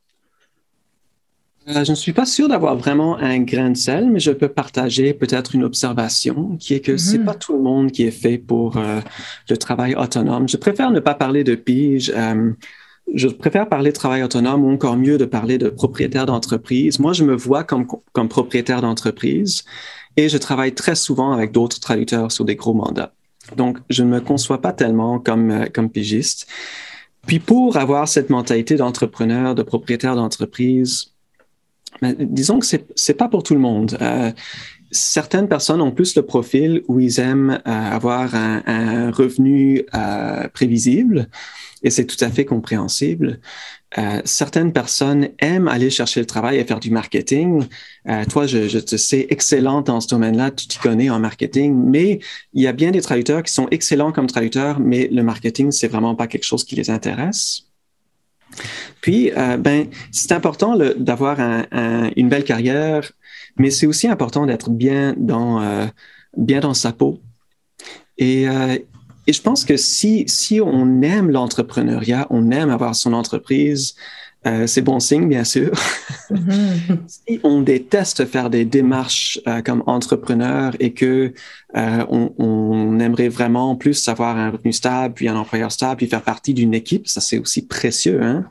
Euh, 1.67 1.83
je 1.83 1.91
ne 1.91 1.95
suis 1.95 2.13
pas 2.13 2.25
sûr 2.25 2.47
d'avoir 2.47 2.75
vraiment 2.75 3.17
un 3.17 3.39
grain 3.39 3.69
de 3.69 3.77
sel, 3.77 4.09
mais 4.09 4.19
je 4.19 4.31
peux 4.31 4.47
partager 4.47 5.13
peut-être 5.13 5.53
une 5.53 5.63
observation 5.63 6.57
qui 6.57 6.73
est 6.73 6.79
que 6.79 6.97
ce 6.97 7.11
c'est 7.11 7.17
mhm. 7.19 7.25
pas 7.25 7.35
tout 7.35 7.53
le 7.53 7.61
monde 7.61 7.91
qui 7.91 8.03
est 8.03 8.11
fait 8.11 8.39
pour 8.39 8.77
euh, 8.77 8.99
le 9.49 9.57
travail 9.57 9.95
autonome. 9.95 10.49
Je 10.49 10.57
préfère 10.57 10.89
ne 10.89 10.99
pas 10.99 11.13
parler 11.13 11.43
de 11.43 11.53
pige. 11.53 12.11
Euh, 12.15 12.51
je 13.13 13.27
préfère 13.27 13.69
parler 13.69 13.91
de 13.91 13.95
travail 13.95 14.23
autonome 14.23 14.63
ou 14.63 14.71
encore 14.71 14.97
mieux 14.97 15.17
de 15.17 15.25
parler 15.25 15.57
de 15.57 15.69
propriétaire 15.69 16.25
d'entreprise. 16.25 16.99
Moi, 16.99 17.13
je 17.13 17.23
me 17.23 17.35
vois 17.35 17.63
comme, 17.63 17.85
comme 18.11 18.29
propriétaire 18.29 18.81
d'entreprise 18.81 19.63
et 20.17 20.29
je 20.29 20.37
travaille 20.37 20.73
très 20.73 20.95
souvent 20.95 21.31
avec 21.31 21.51
d'autres 21.51 21.79
traducteurs 21.79 22.31
sur 22.31 22.45
des 22.45 22.55
gros 22.55 22.73
mandats. 22.73 23.13
Donc, 23.55 23.79
je 23.89 24.03
ne 24.03 24.09
me 24.09 24.21
conçois 24.21 24.61
pas 24.61 24.71
tellement 24.71 25.19
comme, 25.19 25.67
comme 25.73 25.89
pigiste. 25.89 26.47
Puis 27.27 27.39
pour 27.39 27.77
avoir 27.77 28.07
cette 28.07 28.29
mentalité 28.29 28.75
d'entrepreneur, 28.75 29.53
de 29.55 29.63
propriétaire 29.63 30.15
d'entreprise, 30.15 31.11
ben, 32.01 32.15
disons 32.19 32.59
que 32.59 32.65
c'est 32.65 32.85
c'est 32.95 33.13
pas 33.13 33.27
pour 33.27 33.43
tout 33.43 33.53
le 33.53 33.59
monde. 33.59 33.97
Euh, 34.01 34.31
certaines 34.91 35.47
personnes 35.47 35.81
ont 35.81 35.91
plus 35.91 36.15
le 36.15 36.23
profil 36.23 36.83
où 36.87 36.99
ils 36.99 37.19
aiment 37.19 37.61
euh, 37.65 37.71
avoir 37.71 38.35
un, 38.35 38.61
un 38.65 39.11
revenu 39.11 39.85
euh, 39.95 40.47
prévisible 40.49 41.29
et 41.83 41.89
c'est 41.89 42.05
tout 42.05 42.23
à 42.23 42.29
fait 42.29 42.45
compréhensible. 42.45 43.39
Euh, 43.97 44.21
certaines 44.23 44.71
personnes 44.71 45.29
aiment 45.39 45.67
aller 45.67 45.89
chercher 45.89 46.19
le 46.19 46.25
travail 46.25 46.57
et 46.57 46.63
faire 46.63 46.79
du 46.79 46.91
marketing. 46.91 47.65
Euh, 48.07 48.23
toi, 48.25 48.47
je, 48.47 48.67
je, 48.69 48.79
te 48.79 48.95
sais 48.95 49.27
excellente 49.29 49.87
dans 49.87 49.99
ce 49.99 50.07
domaine-là, 50.07 50.51
tu 50.51 50.67
t'y 50.67 50.77
connais 50.77 51.09
en 51.09 51.19
marketing, 51.19 51.75
mais 51.75 52.19
il 52.53 52.61
y 52.61 52.67
a 52.67 52.73
bien 52.73 52.91
des 52.91 53.01
traducteurs 53.01 53.43
qui 53.43 53.51
sont 53.51 53.67
excellents 53.71 54.11
comme 54.11 54.27
traducteurs, 54.27 54.79
mais 54.79 55.07
le 55.11 55.23
marketing, 55.23 55.71
c'est 55.71 55.87
vraiment 55.87 56.15
pas 56.15 56.27
quelque 56.27 56.45
chose 56.45 56.63
qui 56.63 56.75
les 56.75 56.89
intéresse. 56.89 57.70
Puis, 59.01 59.31
euh, 59.31 59.57
ben, 59.57 59.87
c'est 60.11 60.31
important 60.31 60.77
d'avoir 60.97 61.39
un, 61.39 61.65
un, 61.71 62.11
une 62.15 62.29
belle 62.29 62.43
carrière, 62.43 63.11
mais 63.57 63.71
c'est 63.71 63.87
aussi 63.87 64.07
important 64.07 64.45
d'être 64.45 64.69
bien 64.69 65.13
dans, 65.17 65.61
euh, 65.61 65.85
bien 66.37 66.59
dans 66.59 66.73
sa 66.73 66.91
peau. 66.91 67.19
Et 68.17 68.47
euh, 68.47 68.77
et 69.27 69.33
je 69.33 69.41
pense 69.41 69.65
que 69.65 69.77
si, 69.77 70.23
si 70.27 70.59
on 70.61 71.01
aime 71.01 71.29
l'entrepreneuriat, 71.29 72.27
on 72.31 72.49
aime 72.51 72.69
avoir 72.69 72.95
son 72.95 73.13
entreprise, 73.13 73.95
euh, 74.47 74.65
c'est 74.67 74.81
bon 74.81 74.99
signe, 74.99 75.27
bien 75.27 75.43
sûr. 75.43 75.71
Mm-hmm. 76.31 76.97
si 77.07 77.39
on 77.43 77.61
déteste 77.61 78.25
faire 78.25 78.49
des 78.49 78.65
démarches 78.65 79.39
euh, 79.47 79.61
comme 79.61 79.83
entrepreneur 79.85 80.73
et 80.79 80.93
que 80.93 81.33
euh, 81.75 82.05
on, 82.09 82.33
on, 82.37 82.99
aimerait 82.99 83.29
vraiment 83.29 83.75
plus 83.75 84.07
avoir 84.07 84.37
un 84.37 84.49
revenu 84.49 84.73
stable, 84.73 85.13
puis 85.13 85.27
un 85.27 85.35
employeur 85.35 85.71
stable, 85.71 85.97
puis 85.97 86.07
faire 86.07 86.23
partie 86.23 86.53
d'une 86.53 86.73
équipe, 86.73 87.07
ça 87.07 87.21
c'est 87.21 87.37
aussi 87.37 87.67
précieux. 87.67 88.21
Hein? 88.23 88.45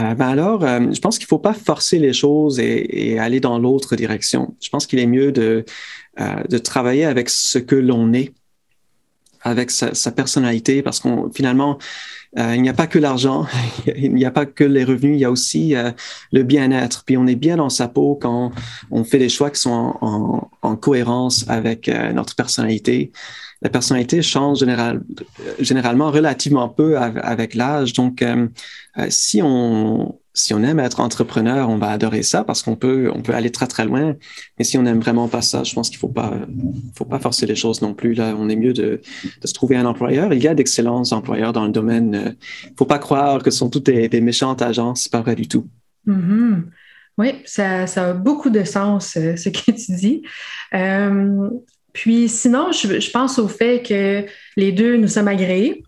Euh, 0.00 0.14
ben 0.14 0.28
alors, 0.28 0.64
euh, 0.64 0.92
je 0.92 1.00
pense 1.00 1.18
qu'il 1.18 1.28
faut 1.28 1.38
pas 1.38 1.52
forcer 1.52 1.98
les 1.98 2.12
choses 2.12 2.58
et, 2.58 3.12
et 3.12 3.18
aller 3.18 3.38
dans 3.38 3.58
l'autre 3.58 3.94
direction. 3.94 4.56
Je 4.60 4.68
pense 4.68 4.86
qu'il 4.86 4.98
est 4.98 5.06
mieux 5.06 5.30
de, 5.30 5.64
euh, 6.20 6.42
de 6.48 6.58
travailler 6.58 7.04
avec 7.04 7.30
ce 7.30 7.58
que 7.58 7.76
l'on 7.76 8.12
est 8.12 8.32
avec 9.42 9.70
sa, 9.70 9.94
sa 9.94 10.10
personnalité, 10.10 10.82
parce 10.82 11.00
qu'on 11.00 11.30
finalement, 11.30 11.78
il 12.36 12.62
n'y 12.62 12.68
a 12.68 12.72
pas 12.72 12.86
que 12.86 12.98
l'argent, 12.98 13.46
il 13.96 14.14
n'y 14.14 14.24
a 14.24 14.30
pas 14.30 14.46
que 14.46 14.64
les 14.64 14.84
revenus, 14.84 15.16
il 15.16 15.20
y 15.20 15.24
a 15.24 15.30
aussi 15.30 15.74
euh, 15.76 15.90
le 16.32 16.42
bien-être. 16.42 17.04
Puis 17.04 17.16
on 17.16 17.26
est 17.26 17.36
bien 17.36 17.56
dans 17.56 17.70
sa 17.70 17.88
peau 17.88 18.18
quand 18.20 18.50
on 18.90 19.04
fait 19.04 19.18
des 19.18 19.28
choix 19.28 19.50
qui 19.50 19.60
sont 19.60 19.70
en, 19.70 19.98
en, 20.00 20.50
en 20.62 20.76
cohérence 20.76 21.44
avec 21.48 21.88
euh, 21.88 22.12
notre 22.12 22.34
personnalité. 22.34 23.12
La 23.64 23.70
personnalité 23.70 24.20
change 24.20 24.58
général, 24.58 25.02
généralement 25.58 26.10
relativement 26.10 26.68
peu 26.68 26.98
avec 26.98 27.54
l'âge. 27.54 27.94
Donc, 27.94 28.20
euh, 28.20 28.46
euh, 28.98 29.06
si 29.08 29.40
on 29.42 30.18
si 30.34 30.52
on 30.52 30.62
aime 30.64 30.80
être 30.80 30.98
entrepreneur, 30.98 31.68
on 31.70 31.78
va 31.78 31.90
adorer 31.90 32.24
ça 32.24 32.42
parce 32.42 32.62
qu'on 32.62 32.74
peut, 32.74 33.10
on 33.14 33.22
peut 33.22 33.34
aller 33.34 33.50
très, 33.50 33.68
très 33.68 33.84
loin. 33.84 34.16
Mais 34.58 34.64
si 34.64 34.76
on 34.76 34.82
n'aime 34.82 34.98
vraiment 34.98 35.28
pas 35.28 35.42
ça, 35.42 35.62
je 35.62 35.72
pense 35.72 35.90
qu'il 35.90 36.00
pas, 36.12 36.34
faut 36.96 37.04
pas 37.04 37.20
forcer 37.20 37.46
les 37.46 37.54
choses 37.54 37.80
non 37.80 37.94
plus. 37.94 38.14
Là, 38.14 38.34
on 38.36 38.48
est 38.48 38.56
mieux 38.56 38.72
de, 38.72 39.00
se 39.44 39.52
trouver 39.52 39.76
un 39.76 39.86
employeur. 39.86 40.32
Il 40.32 40.42
y 40.42 40.48
a 40.48 40.54
d'excellents 40.54 41.04
employeurs 41.12 41.52
dans 41.52 41.64
le 41.64 41.70
domaine. 41.70 42.14
Euh, 42.14 42.30
faut 42.76 42.84
pas 42.84 42.98
croire 42.98 43.44
que 43.44 43.50
ce 43.52 43.58
sont 43.58 43.70
toutes 43.70 43.86
des, 43.86 44.20
méchantes 44.20 44.60
agences. 44.60 45.02
C'est 45.02 45.12
pas 45.12 45.20
vrai 45.20 45.36
du 45.36 45.46
tout. 45.46 45.68
Mm-hmm. 46.08 46.62
Oui, 47.16 47.32
ça, 47.44 47.84
a 47.84 48.12
beaucoup 48.12 48.50
de 48.50 48.64
sens, 48.64 49.16
euh, 49.16 49.36
ce 49.36 49.50
que 49.50 49.70
tu 49.70 49.92
dis. 49.94 50.22
Euh, 50.74 51.48
puis 51.92 52.28
sinon, 52.28 52.72
je, 52.72 53.10
pense 53.12 53.38
au 53.38 53.46
fait 53.46 53.82
que 53.86 54.26
les 54.56 54.72
deux, 54.72 54.96
nous 54.96 55.06
sommes 55.06 55.28
agréés. 55.28 55.84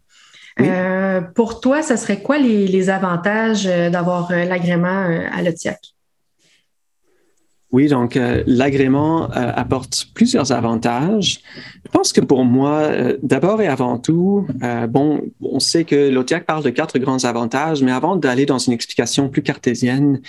Euh, 0.59 1.21
pour 1.21 1.61
toi, 1.61 1.83
ce 1.83 1.97
serait 1.97 2.23
quoi 2.23 2.39
les, 2.39 2.67
les 2.67 2.89
avantages 2.89 3.67
euh, 3.67 3.91
d'avoir 3.91 4.31
euh, 4.31 4.45
l'agrément 4.45 4.89
à 5.31 5.43
l'OTIAC? 5.43 5.79
Oui, 7.73 7.89
donc 7.89 8.17
euh, 8.17 8.43
l'agrément 8.47 9.25
euh, 9.25 9.53
apporte 9.55 10.07
plusieurs 10.15 10.53
avantages. 10.53 11.41
Je 11.85 11.91
pense 11.91 12.13
que 12.13 12.23
pour 12.23 12.45
moi, 12.45 12.79
euh, 12.79 13.19
d'abord 13.23 13.61
et 13.61 13.67
avant 13.67 13.99
tout, 13.99 14.47
bon, 14.89 15.21
on 15.43 15.61
sait 15.61 15.85
que 15.85 16.09
l'OTIAC 16.09 16.47
parle 16.47 16.63
de 16.63 16.71
quatre 16.71 16.99
grands 16.99 17.25
avantages, 17.25 17.83
mais 17.83 17.93
avant 17.93 18.17
d'aller 18.17 18.47
dans 18.47 18.59
une 18.59 18.73
explication 18.73 19.29
plus 19.29 19.43
cartésienne, 19.43 20.21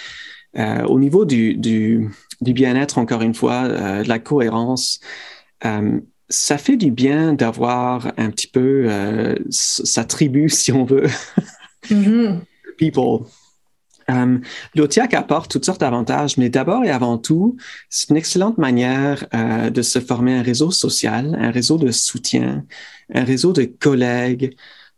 au 0.87 0.99
niveau 0.99 1.23
du, 1.23 1.53
du, 1.53 2.09
du 2.41 2.53
bien-être, 2.53 2.97
encore 2.97 3.21
une 3.21 3.35
fois, 3.35 3.67
de 3.67 4.07
la 4.07 4.17
cohérence, 4.17 4.99
ça 6.29 6.57
fait 6.57 6.77
du 6.77 6.91
bien 6.91 7.33
d'avoir 7.33 8.13
un 8.17 8.29
petit 8.29 8.47
peu 8.47 8.85
euh, 8.87 9.35
sa 9.49 10.03
tribu, 10.03 10.49
si 10.49 10.71
on 10.71 10.83
veut. 10.83 11.07
mm-hmm. 11.89 12.39
People. 12.77 13.25
Um, 14.09 14.41
L'OTIAC 14.75 15.13
apporte 15.15 15.51
toutes 15.51 15.65
sortes 15.65 15.81
d'avantages, 15.81 16.37
mais 16.37 16.49
d'abord 16.49 16.85
et 16.85 16.91
avant 16.91 17.17
tout, 17.17 17.57
c'est 17.89 18.09
une 18.09 18.15
excellente 18.15 18.57
manière 18.57 19.25
euh, 19.33 19.69
de 19.69 19.81
se 19.81 19.99
former 19.99 20.35
un 20.35 20.41
réseau 20.41 20.71
social, 20.71 21.37
un 21.39 21.51
réseau 21.51 21.77
de 21.77 21.91
soutien, 21.91 22.63
un 23.13 23.23
réseau 23.25 23.51
de 23.51 23.65
collègues, 23.65 24.55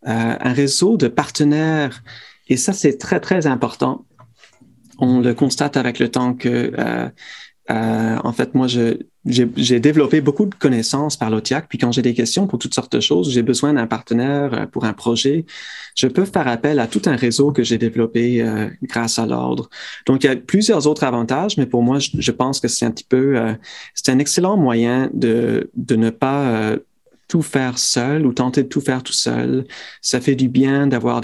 euh, 0.07 0.35
un 0.39 0.53
réseau 0.53 0.95
de 0.95 1.07
partenaires. 1.07 2.03
Et 2.49 2.57
ça, 2.57 2.71
c'est 2.71 2.97
très, 2.97 3.19
très 3.19 3.47
important. 3.47 4.05
On 4.99 5.21
le 5.21 5.33
constate 5.33 5.75
avec 5.75 5.97
le 5.97 6.09
temps 6.09 6.33
que 6.35 6.71
euh, 7.71 8.17
en 8.23 8.33
fait, 8.33 8.55
moi, 8.55 8.67
j'ai 8.67 9.79
développé 9.79 10.21
beaucoup 10.21 10.45
de 10.45 10.55
connaissances 10.55 11.17
par 11.17 11.29
l'OTIAC, 11.29 11.67
puis 11.69 11.77
quand 11.77 11.91
j'ai 11.91 12.01
des 12.01 12.15
questions 12.15 12.47
pour 12.47 12.57
toutes 12.57 12.73
sortes 12.73 12.91
de 12.91 12.99
choses, 12.99 13.31
j'ai 13.31 13.43
besoin 13.43 13.73
d'un 13.73 13.85
partenaire 13.85 14.53
euh, 14.53 14.65
pour 14.65 14.85
un 14.85 14.93
projet, 14.93 15.45
je 15.95 16.07
peux 16.07 16.25
faire 16.25 16.47
appel 16.47 16.79
à 16.79 16.87
tout 16.87 17.01
un 17.05 17.15
réseau 17.15 17.51
que 17.51 17.63
j'ai 17.63 17.77
développé 17.77 18.41
euh, 18.41 18.69
grâce 18.83 19.19
à 19.19 19.27
l'ordre. 19.27 19.69
Donc, 20.07 20.23
il 20.23 20.27
y 20.27 20.29
a 20.29 20.35
plusieurs 20.35 20.87
autres 20.87 21.03
avantages, 21.03 21.57
mais 21.57 21.67
pour 21.67 21.83
moi, 21.83 21.99
je, 21.99 22.31
pense 22.31 22.59
que 22.59 22.67
c'est 22.67 22.85
un 22.85 22.91
petit 22.91 23.03
peu, 23.03 23.37
c'est 23.93 24.11
un 24.11 24.19
excellent 24.19 24.57
moyen 24.57 25.09
de, 25.13 25.69
ne 25.89 26.09
pas 26.09 26.75
tout 27.27 27.41
faire 27.41 27.77
seul 27.77 28.25
ou 28.25 28.33
tenter 28.33 28.63
de 28.63 28.69
tout 28.69 28.81
faire 28.81 29.03
tout 29.03 29.13
seul. 29.13 29.65
Ça 30.01 30.21
fait 30.21 30.35
du 30.35 30.47
bien 30.47 30.87
d'avoir 30.87 31.21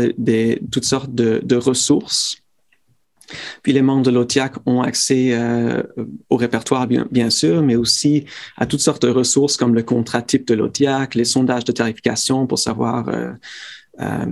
toutes 0.71 0.85
sortes 0.85 1.13
de 1.13 1.55
ressources 1.55 2.44
puis 3.63 3.73
les 3.73 3.81
membres 3.81 4.03
de 4.03 4.11
l'OTIAC 4.11 4.53
ont 4.65 4.81
accès 4.81 5.29
euh, 5.31 5.83
au 6.29 6.37
répertoire, 6.37 6.87
bien, 6.87 7.29
sûr, 7.29 7.61
mais 7.61 7.75
aussi 7.75 8.25
à 8.57 8.65
toutes 8.65 8.79
sortes 8.79 9.05
de 9.05 9.09
ressources 9.11 9.57
comme 9.57 9.75
le 9.75 9.83
contrat 9.83 10.21
type 10.21 10.47
de 10.47 10.53
l'OTIAC, 10.53 11.15
les 11.15 11.25
sondages 11.25 11.65
de 11.65 11.71
tarification 11.71 12.47
pour 12.47 12.59
savoir 12.59 13.09
euh, 13.09 13.31
euh, 14.01 14.25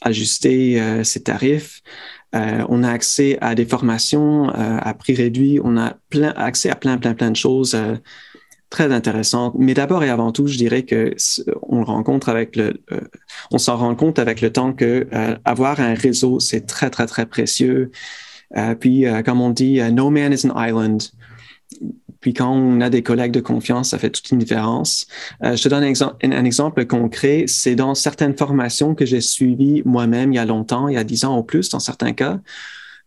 ajuster 0.00 1.04
ses 1.04 1.22
tarifs. 1.22 1.82
On 2.32 2.82
a 2.82 2.90
accès 2.90 3.38
à 3.40 3.54
des 3.54 3.64
formations 3.64 4.50
à 4.50 4.92
prix 4.92 5.14
réduit. 5.14 5.58
On 5.64 5.78
a 5.78 5.96
plein, 6.10 6.34
accès 6.36 6.68
à 6.68 6.74
plein, 6.74 6.98
plein, 6.98 7.14
plein 7.14 7.30
de 7.30 7.36
choses 7.36 7.74
très 8.68 8.92
intéressantes. 8.92 9.54
Mais 9.56 9.72
d'abord 9.72 10.04
et 10.04 10.10
avant 10.10 10.32
tout, 10.32 10.46
je 10.46 10.58
dirais 10.58 10.82
que 10.82 11.14
on 11.62 11.82
avec 12.26 12.56
le, 12.56 12.74
on 13.50 13.56
s'en 13.56 13.76
rend 13.76 13.94
compte 13.94 14.18
avec 14.18 14.42
le 14.42 14.52
temps 14.52 14.74
que 14.74 15.06
avoir 15.46 15.80
un 15.80 15.94
réseau, 15.94 16.38
c'est 16.38 16.66
très, 16.66 16.90
très, 16.90 17.06
très 17.06 17.24
précieux. 17.24 17.90
Euh, 18.56 18.74
puis, 18.74 19.06
euh, 19.06 19.22
comme 19.22 19.40
on 19.40 19.50
dit, 19.50 19.78
uh, 19.78 19.92
no 19.92 20.10
man 20.10 20.32
is 20.32 20.46
an 20.46 20.54
island. 20.56 21.10
Puis 22.20 22.32
quand 22.32 22.50
on 22.50 22.80
a 22.80 22.90
des 22.90 23.02
collègues 23.02 23.32
de 23.32 23.40
confiance, 23.40 23.90
ça 23.90 23.98
fait 23.98 24.10
toute 24.10 24.30
une 24.30 24.38
différence. 24.38 25.06
Euh, 25.44 25.56
je 25.56 25.62
te 25.62 25.68
donne 25.68 25.84
un, 25.84 25.88
exemple, 25.88 26.16
un 26.24 26.44
exemple 26.44 26.84
concret. 26.86 27.44
C'est 27.46 27.76
dans 27.76 27.94
certaines 27.94 28.36
formations 28.36 28.94
que 28.94 29.04
j'ai 29.04 29.20
suivies 29.20 29.82
moi-même 29.84 30.32
il 30.32 30.36
y 30.36 30.38
a 30.38 30.44
longtemps, 30.44 30.88
il 30.88 30.94
y 30.94 30.98
a 30.98 31.04
dix 31.04 31.24
ans 31.24 31.38
ou 31.38 31.42
plus 31.42 31.68
dans 31.68 31.78
certains 31.78 32.12
cas, 32.12 32.40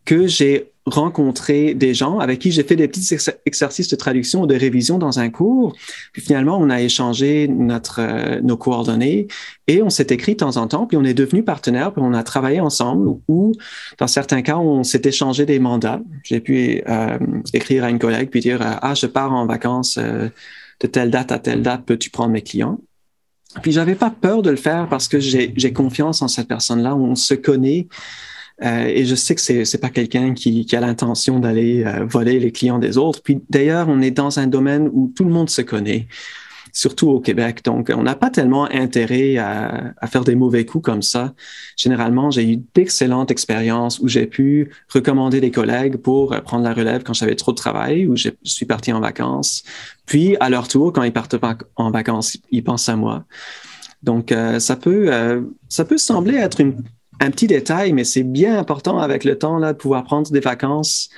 que 0.05 0.27
j'ai 0.27 0.71
rencontré 0.85 1.73
des 1.73 1.93
gens 1.93 2.19
avec 2.19 2.39
qui 2.39 2.51
j'ai 2.51 2.63
fait 2.63 2.75
des 2.75 2.87
petits 2.87 3.15
exercices 3.45 3.89
de 3.89 3.95
traduction 3.95 4.41
ou 4.41 4.47
de 4.47 4.55
révision 4.55 4.97
dans 4.97 5.19
un 5.19 5.29
cours. 5.29 5.75
Puis 6.13 6.21
finalement, 6.21 6.57
on 6.57 6.69
a 6.69 6.81
échangé 6.81 7.47
notre, 7.47 7.99
euh, 8.01 8.41
nos 8.41 8.57
coordonnées 8.57 9.27
et 9.67 9.81
on 9.83 9.89
s'est 9.89 10.07
écrit 10.09 10.33
de 10.33 10.37
temps 10.37 10.57
en 10.57 10.67
temps, 10.67 10.87
puis 10.87 10.97
on 10.97 11.03
est 11.03 11.13
devenus 11.13 11.45
partenaires, 11.45 11.91
puis 11.93 12.01
on 12.03 12.13
a 12.13 12.23
travaillé 12.23 12.59
ensemble 12.59 13.19
ou 13.27 13.53
dans 13.97 14.07
certains 14.07 14.41
cas, 14.41 14.57
on 14.57 14.83
s'est 14.83 15.01
échangé 15.03 15.45
des 15.45 15.59
mandats. 15.59 16.01
J'ai 16.23 16.39
pu 16.39 16.81
euh, 16.87 17.17
écrire 17.53 17.83
à 17.83 17.89
une 17.89 17.99
collègue 17.99 18.29
puis 18.29 18.39
dire, 18.39 18.59
ah, 18.61 18.93
je 18.95 19.05
pars 19.05 19.33
en 19.33 19.45
vacances 19.45 19.97
euh, 19.97 20.29
de 20.79 20.87
telle 20.87 21.11
date 21.11 21.31
à 21.31 21.39
telle 21.39 21.61
date, 21.61 21.83
peux-tu 21.85 22.09
prendre 22.09 22.31
mes 22.31 22.41
clients? 22.41 22.79
Puis 23.61 23.71
j'avais 23.71 23.95
pas 23.95 24.11
peur 24.11 24.41
de 24.41 24.51
le 24.51 24.55
faire 24.55 24.87
parce 24.87 25.07
que 25.07 25.19
j'ai 25.19 25.73
confiance 25.73 26.21
en 26.21 26.27
cette 26.27 26.47
personne-là, 26.47 26.95
on 26.95 27.15
se 27.15 27.33
connaît. 27.33 27.87
Euh, 28.63 28.85
et 28.85 29.05
je 29.05 29.15
sais 29.15 29.35
que 29.35 29.41
c'est 29.41 29.65
c'est 29.65 29.77
pas 29.77 29.89
quelqu'un 29.89 30.33
qui, 30.33 30.65
qui 30.65 30.75
a 30.75 30.81
l'intention 30.81 31.39
d'aller 31.39 31.83
euh, 31.85 32.05
voler 32.05 32.39
les 32.39 32.51
clients 32.51 32.79
des 32.79 32.97
autres. 32.97 33.21
Puis 33.23 33.41
d'ailleurs, 33.49 33.87
on 33.89 34.01
est 34.01 34.11
dans 34.11 34.39
un 34.39 34.47
domaine 34.47 34.89
où 34.91 35.11
tout 35.15 35.23
le 35.23 35.31
monde 35.31 35.49
se 35.49 35.61
connaît, 35.61 36.07
surtout 36.73 37.09
au 37.09 37.19
Québec. 37.19 37.63
Donc, 37.63 37.91
on 37.95 38.03
n'a 38.03 38.15
pas 38.15 38.29
tellement 38.29 38.65
intérêt 38.71 39.37
à, 39.37 39.93
à, 39.97 40.07
faire 40.07 40.23
des 40.23 40.35
mauvais 40.35 40.65
coups 40.65 40.83
comme 40.83 41.01
ça. 41.01 41.33
Généralement, 41.77 42.31
j'ai 42.31 42.51
eu 42.51 42.57
d'excellentes 42.75 43.31
expériences 43.31 43.99
où 43.99 44.07
j'ai 44.07 44.27
pu 44.27 44.71
recommander 44.89 45.39
des 45.39 45.51
collègues 45.51 45.97
pour 45.97 46.33
euh, 46.33 46.41
prendre 46.41 46.63
la 46.63 46.73
relève 46.73 47.03
quand 47.03 47.13
j'avais 47.13 47.35
trop 47.35 47.51
de 47.51 47.57
travail, 47.57 48.07
ou 48.07 48.15
je 48.17 48.29
suis 48.43 48.65
parti 48.65 48.91
en 48.91 48.99
vacances. 48.99 49.63
Puis, 50.05 50.35
à 50.39 50.49
leur 50.49 50.67
tour, 50.67 50.91
quand 50.91 51.03
ils 51.03 51.13
partent 51.13 51.37
en 51.75 51.91
vacances, 51.91 52.37
ils 52.51 52.63
pensent 52.63 52.89
à 52.89 52.95
moi. 52.95 53.25
Donc, 54.03 54.31
euh, 54.31 54.59
ça 54.59 54.75
peut, 54.75 55.11
euh, 55.11 55.41
ça 55.67 55.85
peut 55.85 55.97
sembler 55.97 56.35
être 56.35 56.61
une 56.61 56.83
un 57.19 57.31
petit 57.31 57.47
détail, 57.47 57.93
mais 57.93 58.03
c'est 58.03 58.23
bien 58.23 58.57
important 58.57 58.99
avec 58.99 59.23
le 59.23 59.37
temps 59.37 59.57
là, 59.57 59.73
de 59.73 59.77
pouvoir 59.77 60.03
prendre 60.03 60.29
des 60.31 60.39
vacances. 60.39 61.09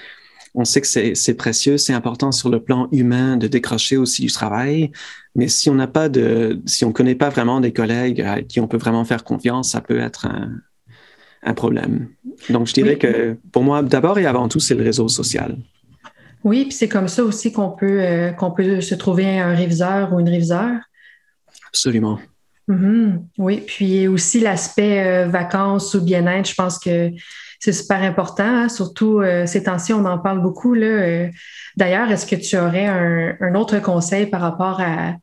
On 0.53 0.65
sait 0.65 0.81
que 0.81 0.87
c'est 0.87 1.33
précieux, 1.35 1.77
c'est 1.77 1.93
important 1.93 2.31
sur 2.31 2.49
le 2.49 2.61
plan 2.61 2.89
humain 2.91 3.37
de 3.37 3.47
décrocher 3.47 3.95
aussi 3.95 4.23
du 4.23 4.31
travail. 4.31 4.91
Mais 5.33 5.47
si 5.47 5.69
on 5.69 5.75
n'a 5.75 5.87
pas 5.87 6.09
de, 6.09 6.61
si 6.65 6.83
on 6.83 6.91
connaît 6.91 7.15
pas 7.15 7.29
vraiment 7.29 7.61
des 7.61 7.71
collègues 7.71 8.21
à 8.21 8.41
qui 8.41 8.59
on 8.59 8.67
peut 8.67 8.77
vraiment 8.77 9.05
faire 9.05 9.23
confiance, 9.23 9.71
ça 9.71 9.79
peut 9.79 9.99
être 9.99 10.25
un, 10.25 10.51
un 11.43 11.53
problème. 11.53 12.09
Donc, 12.49 12.67
je 12.67 12.73
dirais 12.73 12.97
que 12.97 13.37
pour 13.51 13.63
moi, 13.63 13.81
d'abord 13.81 14.19
et 14.19 14.25
avant 14.25 14.47
tout, 14.47 14.59
c'est 14.59 14.75
le 14.75 14.83
réseau 14.83 15.07
social. 15.07 15.57
Oui, 16.43 16.63
puis 16.63 16.73
c'est 16.73 16.89
comme 16.89 17.07
ça 17.07 17.23
aussi 17.23 17.51
qu'on 17.51 17.69
peut, 17.69 18.01
euh, 18.01 18.31
qu'on 18.31 18.51
peut 18.51 18.81
se 18.81 18.95
trouver 18.95 19.39
un 19.39 19.55
réviseur 19.55 20.11
ou 20.13 20.19
une 20.19 20.29
réviseur. 20.29 20.79
Absolument. 21.67 22.19
Mhm. 22.71 23.27
oui, 23.37 23.63
puis 23.67 24.07
aussi 24.07 24.39
l'aspect 24.39 25.05
euh, 25.05 25.27
vacances 25.27 25.93
ou 25.93 26.01
bien-être, 26.01 26.47
je 26.47 26.55
pense 26.55 26.79
que 26.79 27.11
c'est 27.59 27.73
super 27.73 28.01
important, 28.01 28.45
hein. 28.45 28.69
surtout 28.69 29.19
euh, 29.19 29.45
ces 29.45 29.63
temps-ci, 29.63 29.91
on 29.91 30.05
en 30.05 30.17
parle 30.17 30.41
beaucoup. 30.41 30.73
Euh. 30.75 31.27
D'ailleurs, 31.75 32.09
est-ce 32.09 32.25
que 32.25 32.37
tu 32.37 32.57
aurais 32.57 32.85
un, 32.87 33.55
autre 33.55 33.79
conseil 33.79 34.27
par 34.27 34.39
rapport 34.39 34.79
à, 34.79 35.15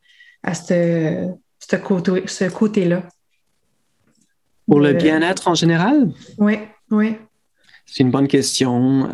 à 0.43 0.53
ce, 0.53 1.33
côté-là? 2.53 3.03
Pour 4.67 4.81
le 4.81 4.93
bien-être 4.93 5.49
en 5.49 5.55
général? 5.55 6.11
Oui, 6.37 6.59
oui. 6.91 7.17
C'est 7.87 8.03
une 8.03 8.11
bonne 8.11 8.29
question 8.29 9.09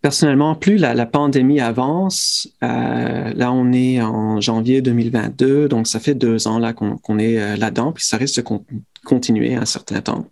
personnellement, 0.00 0.54
plus 0.54 0.76
la, 0.76 1.06
pandémie 1.06 1.60
avance, 1.60 2.48
euh, 2.62 3.32
là 3.34 3.52
on 3.52 3.72
est 3.72 4.00
en 4.00 4.40
janvier 4.40 4.80
2022, 4.80 5.68
donc 5.68 5.86
ça 5.86 6.00
fait 6.00 6.14
deux 6.14 6.46
ans 6.46 6.60
qu'on 6.72 7.18
est 7.18 7.40
euh, 7.40 7.56
là-dedans, 7.56 7.92
puis 7.92 8.04
ça 8.04 8.16
risque 8.16 8.36
de 8.36 8.58
continuer 9.04 9.54
un 9.54 9.64
certain 9.64 10.00
temps. 10.00 10.26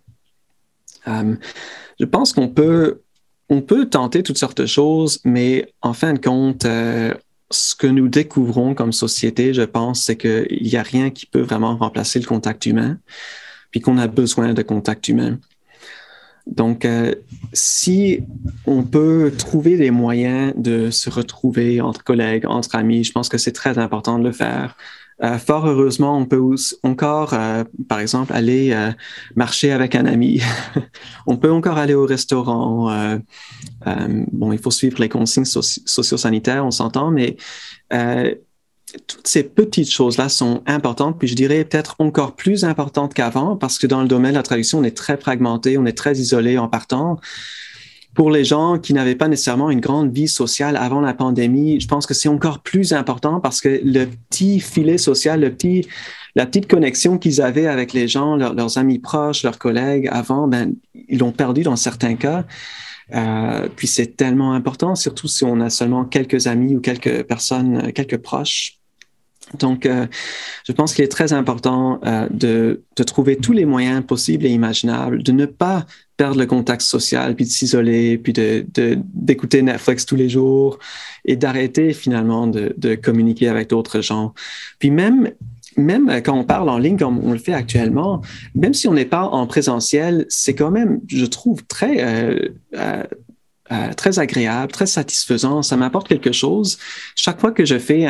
Euh, 1.07 1.35
je 1.99 2.05
pense 2.05 2.33
qu'on 2.33 2.47
peut, 2.47 3.01
on 3.49 3.61
peut 3.61 3.89
tenter 3.89 4.23
toutes 4.23 4.37
sortes 4.37 4.61
de 4.61 4.67
choses, 4.67 5.19
mais 5.25 5.73
en 5.81 5.93
fin 5.93 6.13
de 6.13 6.19
compte, 6.19 6.65
ce 7.49 7.75
que 7.75 7.87
nous 7.87 8.07
découvrons 8.07 8.73
comme 8.73 8.91
société, 8.91 9.53
je 9.53 9.61
pense, 9.61 10.03
c'est 10.03 10.17
qu'il 10.17 10.59
n'y 10.61 10.75
a 10.75 10.83
rien 10.83 11.09
qui 11.09 11.25
peut 11.25 11.41
vraiment 11.41 11.75
remplacer 11.77 12.19
le 12.19 12.25
contact 12.25 12.65
humain, 12.65 12.99
puis 13.71 13.81
qu'on 13.81 13.97
a 13.97 14.07
besoin 14.07 14.53
de 14.53 14.61
contact 14.61 15.07
humain. 15.07 15.39
Donc, 16.47 16.85
euh, 16.85 17.13
si 17.53 18.21
on 18.65 18.83
peut 18.83 19.33
trouver 19.37 19.77
des 19.77 19.91
moyens 19.91 20.53
de 20.55 20.89
se 20.91 21.09
retrouver 21.09 21.81
entre 21.81 22.03
collègues, 22.03 22.45
entre 22.47 22.75
amis, 22.75 23.03
je 23.03 23.11
pense 23.11 23.29
que 23.29 23.37
c'est 23.37 23.51
très 23.51 23.77
important 23.77 24.17
de 24.17 24.23
le 24.23 24.31
faire. 24.31 24.77
Euh, 25.23 25.37
fort 25.39 25.67
heureusement, 25.67 26.15
on 26.17 26.25
peut 26.25 26.41
encore, 26.83 27.33
euh, 27.33 27.63
par 27.89 27.99
exemple, 27.99 28.33
aller 28.33 28.75
marcher 29.35 29.71
avec 29.71 29.95
un 29.95 30.05
ami. 30.05 30.41
on 31.27 31.37
peut 31.37 31.51
encore 31.51 31.77
aller 31.77 31.95
au 31.95 32.05
restaurant. 32.05 33.19
bon, 34.31 34.51
il 34.51 34.59
faut 34.59 34.71
suivre 34.71 34.99
les 34.99 35.09
consignes 35.09 35.45
socio-sanitaires, 35.45 36.65
on 36.65 36.71
s'entend, 36.71 37.11
mais 37.11 37.35
toutes 39.07 39.27
ces 39.27 39.43
petites 39.43 39.91
choses-là 39.91 40.29
sont 40.29 40.61
importantes, 40.65 41.19
puis 41.19 41.27
je 41.27 41.35
dirais 41.35 41.65
peut-être 41.65 41.95
encore 41.99 42.35
plus 42.35 42.63
importantes 42.63 43.13
qu'avant, 43.13 43.57
parce 43.57 43.77
que 43.77 43.87
dans 43.87 44.01
le 44.01 44.07
domaine 44.07 44.31
de 44.31 44.37
la 44.37 44.43
traduction, 44.43 44.79
on 44.79 44.83
est 44.83 44.95
très 44.95 45.17
fragmenté, 45.17 45.77
on 45.77 45.85
est 45.85 45.97
très 45.97 46.17
isolé 46.17 46.57
en 46.57 46.67
partant. 46.67 47.19
Pour 48.15 48.31
les 48.31 48.45
gens 48.45 48.79
qui 48.79 48.93
n'avaient 48.93 49.15
pas 49.15 49.27
nécessairement 49.27 49.69
une 49.69 49.81
grande 49.81 50.11
vie 50.11 50.27
sociale 50.27 50.75
avant 50.77 51.01
la 51.01 51.13
pandémie, 51.13 51.79
je 51.79 51.87
pense 51.87 52.07
que 52.07 52.13
c'est 52.13 52.29
encore 52.29 52.59
plus 52.59 52.93
important 52.93 53.39
parce 53.39 53.61
que 53.61 53.79
le 53.83 54.05
petit 54.05 54.59
filet 54.59 54.97
social, 54.97 55.41
le 55.41 55.51
petit, 55.51 55.87
la 56.35 56.45
petite 56.45 56.67
connexion 56.67 57.19
qu'ils 57.19 57.41
avaient 57.41 57.67
avec 57.67 57.93
les 57.93 58.07
gens, 58.07 58.35
leurs 58.35 58.77
amis 58.77 58.99
proches, 58.99 59.43
leurs 59.43 59.59
collègues 59.59 60.09
avant, 60.11 60.47
ben, 60.47 60.73
ils 61.09 61.19
l'ont 61.19 61.31
perdu 61.31 61.61
dans 61.61 61.75
certains 61.75 62.15
cas. 62.15 62.45
Euh, 63.13 63.69
puis 63.75 63.87
c'est 63.87 64.17
tellement 64.17 64.53
important, 64.53 64.95
surtout 64.95 65.27
si 65.27 65.45
on 65.45 65.61
a 65.61 65.69
seulement 65.69 66.05
quelques 66.05 66.47
amis 66.47 66.75
ou 66.75 66.81
quelques 66.81 67.23
personnes, 67.23 67.91
quelques 67.93 68.17
proches 68.17 68.77
donc, 69.53 69.85
euh, 69.85 70.07
je 70.65 70.71
pense 70.73 70.93
qu'il 70.93 71.05
est 71.05 71.11
très 71.11 71.31
important 71.31 72.01
euh, 72.05 72.27
de, 72.29 72.83
de, 72.95 73.03
trouver 73.03 73.37
tous 73.37 73.53
les 73.53 73.65
moyens 73.65 74.05
possibles 74.05 74.45
et 74.45 74.49
imaginables, 74.49 75.23
de 75.23 75.31
ne 75.31 75.45
pas 75.45 75.85
perdre 76.17 76.37
le 76.37 76.45
contact 76.45 76.81
social, 76.81 77.35
puis 77.35 77.45
de 77.45 77.49
s'isoler, 77.49 78.17
puis 78.17 78.33
d'écouter 78.33 79.61
de, 79.61 79.65
Netflix 79.65 80.05
tous 80.05 80.15
les 80.15 80.29
jours 80.29 80.79
et 81.23 81.35
d'arrêter 81.35 81.93
finalement 81.93 82.47
de, 82.47 82.73
de, 82.77 82.95
communiquer 82.95 83.47
avec 83.47 83.69
d'autres 83.69 84.01
gens. 84.01 84.33
Puis 84.79 84.91
même, 84.91 85.31
même 85.77 86.21
quand 86.23 86.37
on 86.37 86.43
parle 86.43 86.69
en 86.69 86.77
ligne 86.77 86.97
comme 86.97 87.19
on 87.23 87.31
le 87.31 87.37
fait 87.37 87.53
actuellement, 87.53 88.21
même 88.55 88.73
si 88.73 88.87
on 88.87 88.93
n'est 88.93 89.05
pas 89.05 89.23
en 89.23 89.47
présentiel, 89.47 90.25
c'est 90.29 90.55
quand 90.55 90.71
même, 90.71 90.99
je 91.07 91.25
trouve, 91.25 91.63
très... 91.65 92.03
Euh, 92.03 92.49
euh 92.75 93.03
euh, 93.69 93.91
très 93.93 94.17
agréable, 94.17 94.71
très 94.71 94.85
satisfaisant. 94.85 95.61
Ça 95.61 95.75
m'apporte 95.75 96.07
quelque 96.07 96.31
chose. 96.31 96.77
Chaque 97.17 97.41
fois 97.41 97.51
que 97.51 97.65
je 97.65 97.77
fais 97.77 98.07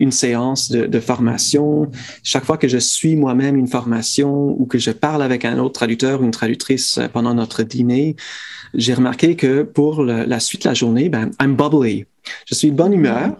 une 0.00 0.12
séance 0.12 0.70
de, 0.70 1.00
formation, 1.00 1.90
chaque 2.22 2.44
fois 2.44 2.56
que 2.56 2.68
je 2.68 2.78
suis 2.78 3.14
moi-même 3.14 3.56
une 3.56 3.66
formation 3.66 4.58
ou 4.58 4.64
que 4.64 4.78
je 4.78 4.90
parle 4.90 5.22
avec 5.22 5.44
un 5.44 5.58
autre 5.58 5.74
traducteur 5.74 6.22
ou 6.22 6.24
une 6.24 6.30
traductrice 6.30 6.96
euh, 6.96 7.08
pendant 7.08 7.34
notre 7.34 7.62
dîner, 7.64 8.16
j'ai 8.72 8.94
remarqué 8.94 9.36
que 9.36 9.62
pour 9.62 10.04
la 10.04 10.40
suite 10.40 10.62
de 10.62 10.68
la 10.68 10.74
journée, 10.74 11.10
ben, 11.10 11.30
I'm 11.38 11.54
bubbly. 11.54 12.06
Je 12.46 12.54
suis 12.54 12.70
de 12.70 12.76
bonne 12.76 12.94
humeur. 12.94 13.36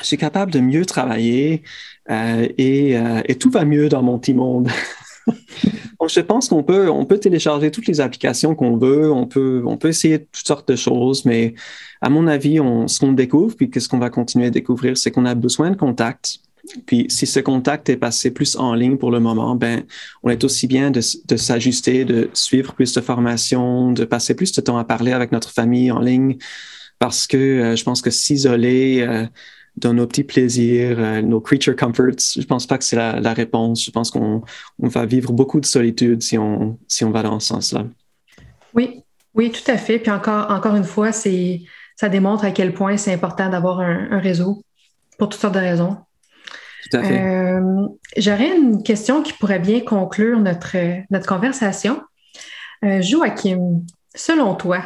Je 0.00 0.06
suis 0.06 0.16
capable 0.16 0.52
de 0.52 0.60
mieux 0.60 0.86
travailler 0.86 1.62
euh, 2.10 2.46
et, 2.56 2.96
euh, 2.96 3.20
et 3.26 3.34
tout 3.34 3.50
va 3.50 3.64
mieux 3.64 3.88
dans 3.88 4.02
mon 4.02 4.18
petit 4.18 4.34
monde. 4.34 4.68
Donc, 6.00 6.10
je 6.10 6.20
pense 6.20 6.48
qu'on 6.48 6.62
peut, 6.62 6.88
on 6.88 7.04
peut 7.04 7.18
télécharger 7.18 7.70
toutes 7.70 7.86
les 7.86 8.00
applications 8.00 8.54
qu'on 8.54 8.76
veut, 8.76 9.10
on 9.10 9.26
peut, 9.26 9.62
on 9.66 9.76
peut 9.76 9.88
essayer 9.88 10.20
toutes 10.24 10.46
sortes 10.46 10.68
de 10.68 10.76
choses, 10.76 11.24
mais 11.24 11.54
à 12.00 12.08
mon 12.08 12.28
avis, 12.28 12.60
on, 12.60 12.86
ce 12.86 13.00
qu'on 13.00 13.12
découvre, 13.12 13.56
puis 13.56 13.68
qu'est-ce 13.68 13.88
qu'on 13.88 13.98
va 13.98 14.08
continuer 14.08 14.46
à 14.46 14.50
découvrir, 14.50 14.96
c'est 14.96 15.10
qu'on 15.10 15.26
a 15.26 15.34
besoin 15.34 15.70
de 15.70 15.76
contact. 15.76 16.38
Puis 16.86 17.06
si 17.08 17.26
ce 17.26 17.40
contact 17.40 17.88
est 17.88 17.96
passé 17.96 18.30
plus 18.30 18.56
en 18.56 18.74
ligne 18.74 18.96
pour 18.96 19.10
le 19.10 19.20
moment, 19.20 19.56
ben, 19.56 19.84
on 20.22 20.30
est 20.30 20.44
aussi 20.44 20.66
bien 20.66 20.90
de, 20.90 21.00
de 21.26 21.36
s'ajuster, 21.36 22.04
de 22.04 22.30
suivre 22.32 22.74
plus 22.74 22.92
de 22.94 23.00
formations, 23.00 23.92
de 23.92 24.04
passer 24.04 24.34
plus 24.34 24.52
de 24.52 24.60
temps 24.60 24.78
à 24.78 24.84
parler 24.84 25.12
avec 25.12 25.32
notre 25.32 25.50
famille 25.50 25.90
en 25.90 25.98
ligne, 25.98 26.36
parce 26.98 27.26
que 27.26 27.36
euh, 27.36 27.76
je 27.76 27.84
pense 27.84 28.02
que 28.02 28.10
s'isoler, 28.10 29.00
euh, 29.00 29.26
dans 29.80 29.94
nos 29.94 30.06
petits 30.06 30.24
plaisirs, 30.24 30.98
euh, 30.98 31.22
nos 31.22 31.40
creature 31.40 31.76
comforts. 31.76 32.34
Je 32.36 32.44
pense 32.44 32.66
pas 32.66 32.78
que 32.78 32.84
c'est 32.84 32.96
la, 32.96 33.32
réponse. 33.32 33.84
Je 33.84 33.90
pense 33.90 34.10
qu'on 34.10 34.42
va 34.78 35.06
vivre 35.06 35.32
beaucoup 35.32 35.60
de 35.60 35.66
solitude 35.66 36.22
si 36.22 36.38
on, 36.38 36.78
si 36.88 37.04
on 37.04 37.10
va 37.10 37.22
dans 37.22 37.40
ce 37.40 37.48
sens-là. 37.48 37.84
Oui, 38.74 39.02
oui, 39.34 39.50
tout 39.50 39.70
à 39.70 39.76
fait. 39.76 39.98
Puis 39.98 40.10
encore, 40.10 40.50
encore 40.50 40.76
une 40.76 40.84
fois, 40.84 41.12
c'est, 41.12 41.62
ça 41.96 42.08
démontre 42.08 42.44
à 42.44 42.50
quel 42.50 42.74
point 42.74 42.96
c'est 42.96 43.12
important 43.12 43.48
d'avoir 43.48 43.80
un, 43.80 44.18
réseau 44.18 44.62
pour 45.18 45.28
toutes 45.28 45.40
sortes 45.40 45.54
de 45.54 45.60
raisons. 45.60 45.96
Tout 46.90 46.96
à 46.96 47.02
fait. 47.02 47.20
Euh, 47.20 47.86
j'aurais 48.16 48.56
une 48.56 48.82
question 48.82 49.22
qui 49.22 49.32
pourrait 49.32 49.58
bien 49.58 49.80
conclure 49.80 50.38
notre, 50.40 50.76
notre 51.10 51.26
conversation. 51.26 52.00
Euh, 52.84 53.02
Joachim, 53.02 53.82
selon 54.14 54.54
toi, 54.54 54.82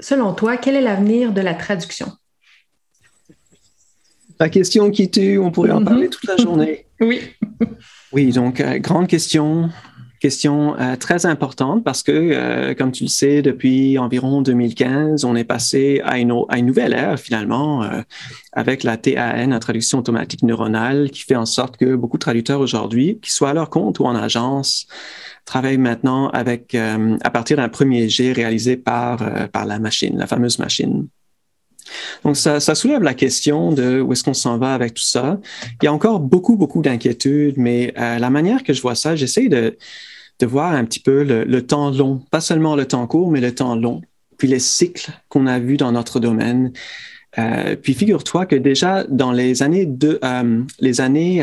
selon 0.00 0.32
toi, 0.34 0.56
quel 0.56 0.76
est 0.76 0.80
l'avenir 0.80 1.32
de 1.32 1.40
la 1.40 1.54
traduction? 1.54 2.12
La 4.40 4.48
question 4.48 4.90
qui 4.90 5.10
tue, 5.10 5.38
on 5.38 5.50
pourrait 5.50 5.70
en 5.70 5.84
parler 5.84 6.08
toute 6.08 6.26
la 6.26 6.36
journée. 6.36 6.86
Oui. 7.02 7.20
Oui, 8.12 8.30
donc, 8.30 8.60
euh, 8.60 8.78
grande 8.78 9.08
question. 9.08 9.70
Question 10.20 10.78
euh, 10.78 10.94
très 10.94 11.26
importante 11.26 11.82
parce 11.82 12.04
que, 12.04 12.12
euh, 12.12 12.74
comme 12.74 12.92
tu 12.92 13.02
le 13.02 13.08
sais, 13.08 13.42
depuis 13.42 13.98
environ 13.98 14.40
2015, 14.40 15.24
on 15.24 15.34
est 15.34 15.42
passé 15.42 16.00
à 16.04 16.18
une, 16.18 16.32
à 16.48 16.58
une 16.58 16.66
nouvelle 16.66 16.92
ère 16.92 17.18
finalement 17.18 17.84
avec 18.52 18.84
la 18.84 18.96
TAN, 18.96 19.48
la 19.48 19.58
traduction 19.58 19.98
automatique 19.98 20.44
neuronale, 20.44 21.10
qui 21.10 21.24
fait 21.24 21.34
en 21.34 21.46
sorte 21.46 21.76
que 21.76 21.96
beaucoup 21.96 22.18
de 22.18 22.22
traducteurs 22.22 22.60
aujourd'hui, 22.60 23.18
qu'ils 23.20 23.32
soient 23.32 23.50
à 23.50 23.54
leur 23.54 23.68
compte 23.68 23.98
ou 23.98 24.04
en 24.04 24.14
agence, 24.14 24.86
travaillent 25.44 25.76
maintenant 25.76 26.28
avec, 26.28 26.76
à 26.76 27.30
partir 27.30 27.56
d'un 27.56 27.68
premier 27.68 28.08
jet 28.08 28.32
réalisé 28.32 28.76
par, 28.76 29.48
par 29.50 29.66
la 29.66 29.80
machine, 29.80 30.16
la 30.16 30.28
fameuse 30.28 30.60
machine. 30.60 31.08
Donc, 32.24 32.36
ça, 32.36 32.60
soulève 32.74 33.02
la 33.02 33.14
question 33.14 33.72
de 33.72 34.00
où 34.00 34.12
est-ce 34.12 34.24
qu'on 34.24 34.34
s'en 34.34 34.58
va 34.58 34.74
avec 34.74 34.94
tout 34.94 35.02
ça. 35.02 35.40
Il 35.80 35.84
y 35.84 35.88
a 35.88 35.92
encore 35.92 36.20
beaucoup, 36.20 36.56
beaucoup 36.56 36.82
d'inquiétudes, 36.82 37.54
mais 37.56 37.92
euh, 37.98 38.18
la 38.18 38.30
manière 38.30 38.62
que 38.62 38.72
je 38.72 38.82
vois 38.82 38.94
ça, 38.94 39.16
j'essaie 39.16 39.48
de, 39.48 39.76
de 40.38 40.46
voir 40.46 40.72
un 40.72 40.84
petit 40.84 41.00
peu 41.00 41.22
le, 41.22 41.66
temps 41.66 41.90
long, 41.90 42.22
pas 42.30 42.40
seulement 42.40 42.76
le 42.76 42.86
temps 42.86 43.06
court, 43.06 43.30
mais 43.30 43.40
le 43.40 43.54
temps 43.54 43.76
long, 43.76 44.02
puis 44.38 44.48
les 44.48 44.58
cycles 44.58 45.10
qu'on 45.28 45.46
a 45.46 45.58
vus 45.58 45.76
dans 45.76 45.92
notre 45.92 46.20
domaine. 46.20 46.72
Euh, 47.38 47.76
puis 47.76 47.94
figure-toi 47.94 48.44
que 48.44 48.56
déjà 48.56 49.04
dans 49.04 49.32
les 49.32 49.62
années 49.62 49.86
de, 49.86 50.18
euh, 50.22 50.62
les 50.80 51.00
années 51.00 51.42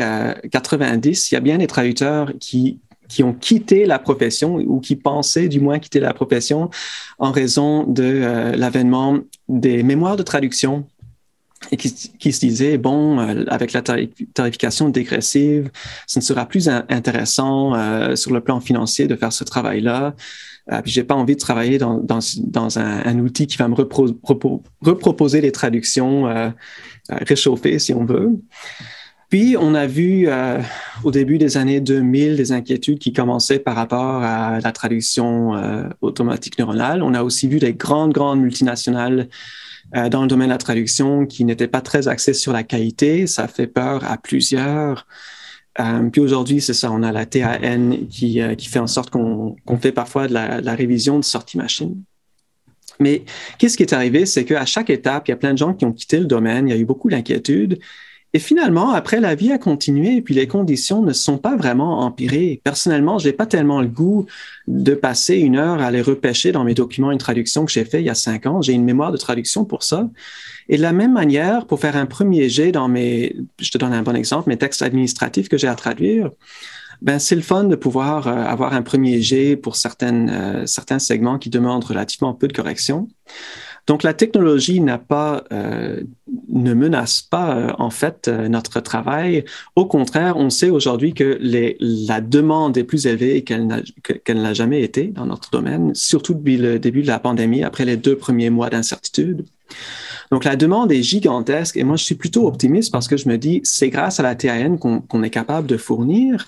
90, 0.50 1.30
il 1.30 1.34
y 1.34 1.36
a 1.36 1.40
bien 1.40 1.58
des 1.58 1.66
traducteurs 1.66 2.32
qui 2.38 2.80
qui 3.10 3.22
ont 3.24 3.34
quitté 3.34 3.84
la 3.84 3.98
profession 3.98 4.54
ou 4.54 4.80
qui 4.80 4.96
pensaient 4.96 5.48
du 5.48 5.60
moins 5.60 5.78
quitter 5.78 6.00
la 6.00 6.14
profession 6.14 6.70
en 7.18 7.32
raison 7.32 7.84
de 7.84 8.04
euh, 8.04 8.56
l'avènement 8.56 9.18
des 9.48 9.82
mémoires 9.82 10.16
de 10.16 10.22
traduction 10.22 10.86
et 11.72 11.76
qui, 11.76 12.32
se 12.32 12.40
disaient, 12.40 12.78
bon, 12.78 13.20
euh, 13.20 13.44
avec 13.48 13.74
la 13.74 13.82
tarification 13.82 14.88
dégressive, 14.88 15.70
ce 16.06 16.18
ne 16.18 16.24
sera 16.24 16.46
plus 16.46 16.68
intéressant 16.68 17.74
euh, 17.74 18.16
sur 18.16 18.32
le 18.32 18.40
plan 18.40 18.60
financier 18.60 19.06
de 19.06 19.14
faire 19.14 19.32
ce 19.32 19.44
travail-là. 19.44 20.14
puis 20.82 20.90
j'ai 20.90 21.04
pas 21.04 21.14
envie 21.14 21.34
de 21.34 21.40
travailler 21.40 21.76
dans, 21.76 22.02
dans, 22.02 22.78
un, 22.78 23.18
outil 23.18 23.46
qui 23.46 23.58
va 23.58 23.68
me 23.68 23.74
reproposer 23.74 25.42
les 25.42 25.52
traductions 25.52 26.52
réchauffées, 27.10 27.78
si 27.78 27.92
on 27.92 28.06
veut. 28.06 28.30
Puis, 29.30 29.56
on 29.56 29.74
a 29.76 29.86
vu 29.86 30.26
euh, 30.26 30.60
au 31.04 31.12
début 31.12 31.38
des 31.38 31.56
années 31.56 31.80
2000 31.80 32.36
des 32.36 32.50
inquiétudes 32.50 32.98
qui 32.98 33.12
commençaient 33.12 33.60
par 33.60 33.76
rapport 33.76 34.24
à 34.24 34.58
la 34.58 34.72
traduction 34.72 35.54
euh, 35.54 35.84
automatique 36.00 36.58
neuronale. 36.58 37.00
On 37.04 37.14
a 37.14 37.22
aussi 37.22 37.46
vu 37.46 37.60
des 37.60 37.72
grandes, 37.72 38.12
grandes 38.12 38.40
multinationales 38.40 39.28
euh, 39.94 40.08
dans 40.08 40.22
le 40.22 40.26
domaine 40.26 40.48
de 40.48 40.52
la 40.52 40.58
traduction 40.58 41.26
qui 41.26 41.44
n'étaient 41.44 41.68
pas 41.68 41.80
très 41.80 42.08
axées 42.08 42.34
sur 42.34 42.52
la 42.52 42.64
qualité. 42.64 43.28
Ça 43.28 43.46
fait 43.46 43.68
peur 43.68 44.04
à 44.04 44.18
plusieurs. 44.18 45.06
puis 46.10 46.20
aujourd'hui, 46.20 46.60
c'est 46.60 46.74
ça, 46.74 46.90
on 46.90 47.04
a 47.04 47.12
la 47.12 47.24
TAN 47.24 47.92
qui, 48.10 48.40
qui 48.58 48.68
fait 48.68 48.80
en 48.80 48.88
sorte 48.88 49.10
qu'on 49.10 49.56
fait 49.80 49.92
parfois 49.92 50.26
de 50.26 50.34
la, 50.34 50.60
de 50.60 50.66
la 50.66 50.74
révision 50.74 51.20
de 51.20 51.24
sortie 51.24 51.56
machine. 51.56 52.02
Mais 52.98 53.22
qu'est-ce 53.58 53.76
qui 53.76 53.84
est 53.84 53.92
arrivé, 53.92 54.26
c'est 54.26 54.44
qu'à 54.44 54.66
chaque 54.66 54.90
étape, 54.90 55.28
il 55.28 55.30
y 55.30 55.34
a 55.34 55.36
plein 55.36 55.52
de 55.52 55.58
gens 55.58 55.72
qui 55.72 55.84
ont 55.84 55.92
quitté 55.92 56.18
le 56.18 56.26
domaine, 56.26 56.66
il 56.66 56.72
y 56.72 56.76
a 56.76 56.80
eu 56.80 56.84
beaucoup 56.84 57.08
d'inquiétudes. 57.08 57.78
Et 58.32 58.38
finalement, 58.38 58.90
après, 58.90 59.20
la 59.20 59.34
vie 59.34 59.50
a 59.50 59.58
continué 59.58 60.16
et 60.16 60.22
puis 60.22 60.34
les 60.34 60.46
conditions 60.46 61.02
ne 61.02 61.12
sont 61.12 61.38
pas 61.38 61.56
vraiment 61.56 62.00
empirées. 62.00 62.60
Personnellement, 62.62 63.18
je 63.18 63.26
n'ai 63.26 63.32
pas 63.32 63.46
tellement 63.46 63.80
le 63.80 63.88
goût 63.88 64.26
de 64.68 64.94
passer 64.94 65.36
une 65.36 65.56
heure 65.56 65.80
à 65.80 65.90
les 65.90 66.00
repêcher 66.00 66.52
dans 66.52 66.62
mes 66.62 66.74
documents, 66.74 67.10
une 67.10 67.18
traduction 67.18 67.64
que 67.64 67.72
j'ai 67.72 67.84
fait 67.84 68.00
il 68.00 68.06
y 68.06 68.10
a 68.10 68.14
cinq 68.14 68.46
ans. 68.46 68.62
J'ai 68.62 68.72
une 68.72 68.84
mémoire 68.84 69.10
de 69.10 69.16
traduction 69.16 69.64
pour 69.64 69.82
ça. 69.82 70.08
Et 70.68 70.76
de 70.76 70.82
la 70.82 70.92
même 70.92 71.12
manière, 71.12 71.66
pour 71.66 71.80
faire 71.80 71.96
un 71.96 72.06
premier 72.06 72.48
jet 72.48 72.70
dans 72.70 72.86
mes, 72.86 73.34
je 73.58 73.70
te 73.70 73.78
donne 73.78 73.92
un 73.92 74.02
bon 74.02 74.14
exemple, 74.14 74.48
mes 74.48 74.58
textes 74.58 74.82
administratifs 74.82 75.48
que 75.48 75.58
j'ai 75.58 75.66
à 75.66 75.74
traduire, 75.74 76.30
ben 77.02 77.18
c'est 77.18 77.34
le 77.34 77.42
fun 77.42 77.64
de 77.64 77.76
pouvoir 77.76 78.28
euh, 78.28 78.44
avoir 78.44 78.74
un 78.74 78.82
premier 78.82 79.20
jet 79.22 79.56
pour 79.56 79.74
certaines, 79.74 80.30
euh, 80.30 80.66
certains 80.66 80.98
segments 80.98 81.38
qui 81.38 81.50
demandent 81.50 81.84
relativement 81.84 82.34
peu 82.34 82.46
de 82.46 82.52
corrections. 82.52 83.08
Donc 83.86 84.02
la 84.02 84.14
technologie 84.14 84.80
n'a 84.80 84.98
pas, 84.98 85.44
euh, 85.52 86.02
ne 86.52 86.74
menace 86.74 87.22
pas 87.22 87.56
euh, 87.56 87.72
en 87.78 87.90
fait 87.90 88.28
euh, 88.28 88.48
notre 88.48 88.80
travail. 88.80 89.44
Au 89.76 89.86
contraire, 89.86 90.36
on 90.36 90.50
sait 90.50 90.70
aujourd'hui 90.70 91.14
que 91.14 91.38
la 91.40 92.20
demande 92.20 92.76
est 92.76 92.84
plus 92.84 93.06
élevée 93.06 93.42
qu'elle 93.42 93.66
n'a 93.66 94.54
jamais 94.54 94.82
été 94.82 95.08
dans 95.08 95.26
notre 95.26 95.50
domaine, 95.50 95.94
surtout 95.94 96.34
depuis 96.34 96.56
le 96.56 96.78
début 96.78 97.02
de 97.02 97.06
la 97.06 97.18
pandémie, 97.18 97.62
après 97.62 97.84
les 97.84 97.96
deux 97.96 98.16
premiers 98.16 98.50
mois 98.50 98.70
d'incertitude. 98.70 99.44
Donc 100.30 100.44
la 100.44 100.56
demande 100.56 100.92
est 100.92 101.02
gigantesque 101.02 101.76
et 101.76 101.84
moi 101.84 101.96
je 101.96 102.04
suis 102.04 102.14
plutôt 102.14 102.46
optimiste 102.46 102.92
parce 102.92 103.08
que 103.08 103.16
je 103.16 103.28
me 103.28 103.36
dis 103.36 103.60
c'est 103.64 103.90
grâce 103.90 104.20
à 104.20 104.22
la 104.22 104.34
TAN 104.34 104.76
qu'on 104.76 105.22
est 105.22 105.30
capable 105.30 105.66
de 105.66 105.76
fournir. 105.76 106.46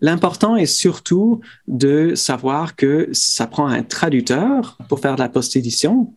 L'important 0.00 0.56
est 0.56 0.66
surtout 0.66 1.40
de 1.66 2.14
savoir 2.14 2.76
que 2.76 3.08
ça 3.12 3.46
prend 3.46 3.66
un 3.66 3.82
traducteur 3.82 4.76
pour 4.88 5.00
faire 5.00 5.14
de 5.14 5.20
la 5.20 5.28
post-édition, 5.28 6.12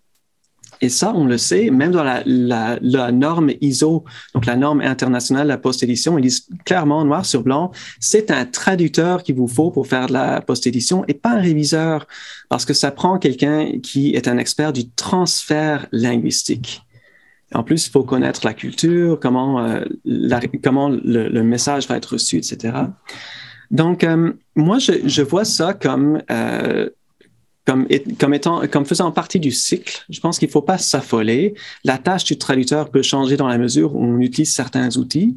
et 0.82 0.90
ça, 0.90 1.14
on 1.16 1.26
le 1.26 1.38
sait, 1.38 1.70
même 1.70 1.92
dans 1.92 2.04
la, 2.04 2.22
la, 2.26 2.78
la, 2.82 3.12
norme 3.12 3.52
ISO, 3.62 4.04
donc 4.34 4.46
la 4.46 4.56
norme 4.56 4.82
internationale 4.82 5.44
de 5.44 5.50
la 5.50 5.58
post-édition, 5.58 6.18
ils 6.18 6.24
disent 6.24 6.48
clairement 6.66 7.04
noir 7.06 7.26
sur 7.26 7.44
blanc, 7.44 7.72
c'est 8.00 8.32
un 8.32 8.46
traducteur 8.46 9.24
qu'il 9.24 9.36
vous 9.36 9.48
faut 9.48 9.72
pour 9.72 9.88
faire 9.88 10.08
de 10.08 10.14
la 10.14 10.42
post-édition 10.42 11.04
et 11.08 11.14
pas 11.14 11.32
un 11.32 11.42
réviseur, 11.42 12.08
parce 12.50 12.66
que 12.66 12.74
ça 12.74 12.92
prend 12.92 13.18
quelqu'un 13.18 13.80
qui 13.82 14.14
est 14.16 14.28
un 14.28 14.38
expert 14.38 14.74
du 14.74 14.90
transfert 14.92 15.88
linguistique. 15.92 16.84
En 17.54 17.64
plus, 17.64 17.88
il 17.88 17.92
faut 17.92 18.04
connaître 18.04 18.42
la 18.46 18.54
culture, 18.54 19.20
comment, 19.20 19.64
euh, 19.64 19.86
comment 20.64 20.90
le, 20.90 21.30
le, 21.30 21.44
message 21.44 21.88
va 21.88 21.96
être 21.96 22.14
reçu, 22.14 22.38
etc. 22.38 22.74
Donc, 23.72 24.04
euh, 24.04 24.34
moi, 24.56 24.80
je, 24.80 24.94
je, 25.06 25.22
vois 25.22 25.46
ça 25.46 25.74
comme 25.74 26.22
euh, 26.30 26.90
comme, 27.68 27.86
comme, 28.18 28.34
étant, 28.34 28.66
comme 28.68 28.86
faisant 28.86 29.12
partie 29.12 29.42
du 29.42 29.52
cycle, 29.52 30.06
je 30.10 30.22
pense 30.22 30.40
qu'il 30.40 30.48
ne 30.48 30.54
faut 30.54 30.62
pas 30.62 30.78
s'affoler. 30.78 31.54
La 31.84 31.98
tâche 31.98 32.24
du 32.24 32.38
traducteur 32.38 32.90
peut 32.90 33.02
changer 33.02 33.36
dans 33.36 33.48
la 33.48 33.58
mesure 33.58 33.94
où 33.94 34.02
on 34.06 34.20
utilise 34.22 34.54
certains 34.54 34.96
outils. 34.96 35.36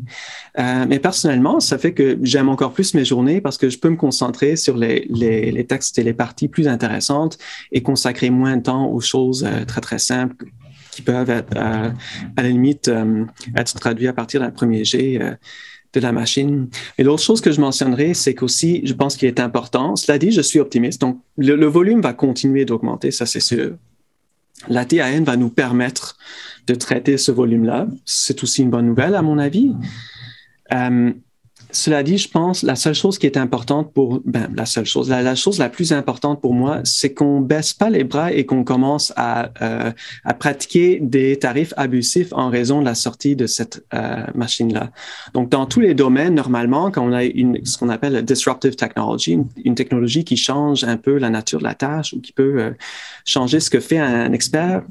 Euh, 0.56 0.86
mais 0.88 1.00
personnellement, 1.00 1.58
ça 1.58 1.76
fait 1.76 1.92
que 1.92 2.18
j'aime 2.22 2.48
encore 2.48 2.72
plus 2.72 2.94
mes 2.94 3.04
journées 3.04 3.40
parce 3.40 3.58
que 3.58 3.68
je 3.68 3.78
peux 3.78 3.90
me 3.90 3.96
concentrer 3.96 4.54
sur 4.54 4.76
les, 4.76 5.08
les, 5.10 5.50
les 5.50 5.66
textes 5.66 5.98
et 5.98 6.04
les 6.04 6.14
parties 6.14 6.46
plus 6.46 6.68
intéressantes 6.68 7.36
et 7.72 7.82
consacrer 7.82 8.30
moins 8.30 8.58
de 8.58 8.62
temps 8.62 8.86
aux 8.86 9.00
choses 9.00 9.44
euh, 9.44 9.64
très, 9.64 9.80
très 9.80 9.98
simples 9.98 10.46
qui 10.90 11.02
peuvent 11.02 11.30
être, 11.30 11.56
euh, 11.56 11.90
à 12.36 12.42
la 12.42 12.48
limite 12.48 12.88
euh, 12.88 13.24
être 13.56 13.74
traduites 13.74 14.08
à 14.08 14.12
partir 14.12 14.40
d'un 14.40 14.50
premier 14.50 14.84
jet 14.84 15.20
euh, 15.20 15.34
de 15.92 16.00
la 16.00 16.12
machine. 16.12 16.68
Et 16.98 17.02
l'autre 17.02 17.22
chose 17.22 17.40
que 17.40 17.52
je 17.52 17.60
mentionnerai, 17.60 18.14
c'est 18.14 18.34
qu'aussi, 18.34 18.80
je 18.84 18.92
pense 18.92 19.16
qu'il 19.16 19.28
est 19.28 19.40
important, 19.40 19.96
cela 19.96 20.18
dit, 20.18 20.30
je 20.30 20.40
suis 20.40 20.60
optimiste, 20.60 21.00
donc 21.00 21.20
le, 21.36 21.66
volume 21.66 22.00
va 22.00 22.12
continuer 22.12 22.64
d'augmenter, 22.64 23.10
ça 23.10 23.26
c'est 23.26 23.40
sûr. 23.40 23.76
La 24.68 24.84
TAN 24.84 25.24
va 25.24 25.36
nous 25.36 25.48
permettre 25.48 26.18
de 26.66 26.74
traiter 26.74 27.16
ce 27.16 27.32
volume-là. 27.32 27.86
C'est 28.04 28.42
aussi 28.42 28.62
une 28.62 28.68
bonne 28.68 28.86
nouvelle, 28.86 29.14
à 29.14 29.22
mon 29.22 29.38
avis. 29.38 29.74
Euh, 30.74 31.12
cela 31.72 32.02
dit, 32.02 32.18
je 32.18 32.28
pense, 32.28 32.62
la 32.62 32.76
seule 32.76 32.94
chose 32.94 33.18
qui 33.18 33.26
est 33.26 33.36
importante 33.36 33.92
pour, 33.92 34.20
ben, 34.24 34.50
la 34.54 34.66
seule 34.66 34.86
chose, 34.86 35.08
la, 35.08 35.34
chose 35.34 35.58
la 35.58 35.68
plus 35.68 35.92
importante 35.92 36.40
pour 36.40 36.54
moi, 36.54 36.80
c'est 36.84 37.14
qu'on 37.14 37.40
baisse 37.40 37.72
pas 37.72 37.90
les 37.90 38.04
bras 38.04 38.32
et 38.32 38.46
qu'on 38.46 38.64
commence 38.64 39.12
à, 39.16 39.50
euh, 39.62 39.90
à 40.24 40.34
pratiquer 40.34 40.98
des 41.00 41.38
tarifs 41.38 41.74
abusifs 41.76 42.32
en 42.32 42.50
raison 42.50 42.80
de 42.80 42.84
la 42.84 42.94
sortie 42.94 43.36
de 43.36 43.46
cette 43.46 43.84
euh, 43.94 44.24
machine-là. 44.34 44.90
Donc, 45.34 45.48
dans 45.50 45.66
tous 45.66 45.80
les 45.80 45.94
domaines, 45.94 46.34
normalement, 46.34 46.90
quand 46.90 47.06
on 47.06 47.12
a 47.12 47.24
une, 47.24 47.64
ce 47.64 47.78
qu'on 47.78 47.88
appelle 47.88 48.22
disruptive 48.24 48.76
technology, 48.76 49.38
une, 49.64 49.74
technologie 49.74 50.24
qui 50.24 50.36
change 50.36 50.84
un 50.84 50.96
peu 50.96 51.18
la 51.18 51.30
nature 51.30 51.58
de 51.58 51.64
la 51.64 51.74
tâche 51.74 52.12
ou 52.12 52.20
qui 52.20 52.32
peut 52.32 52.60
euh, 52.60 52.70
changer 53.24 53.60
ce 53.60 53.70
que 53.70 53.80
fait 53.80 53.98
un 53.98 54.32
expert, 54.32 54.82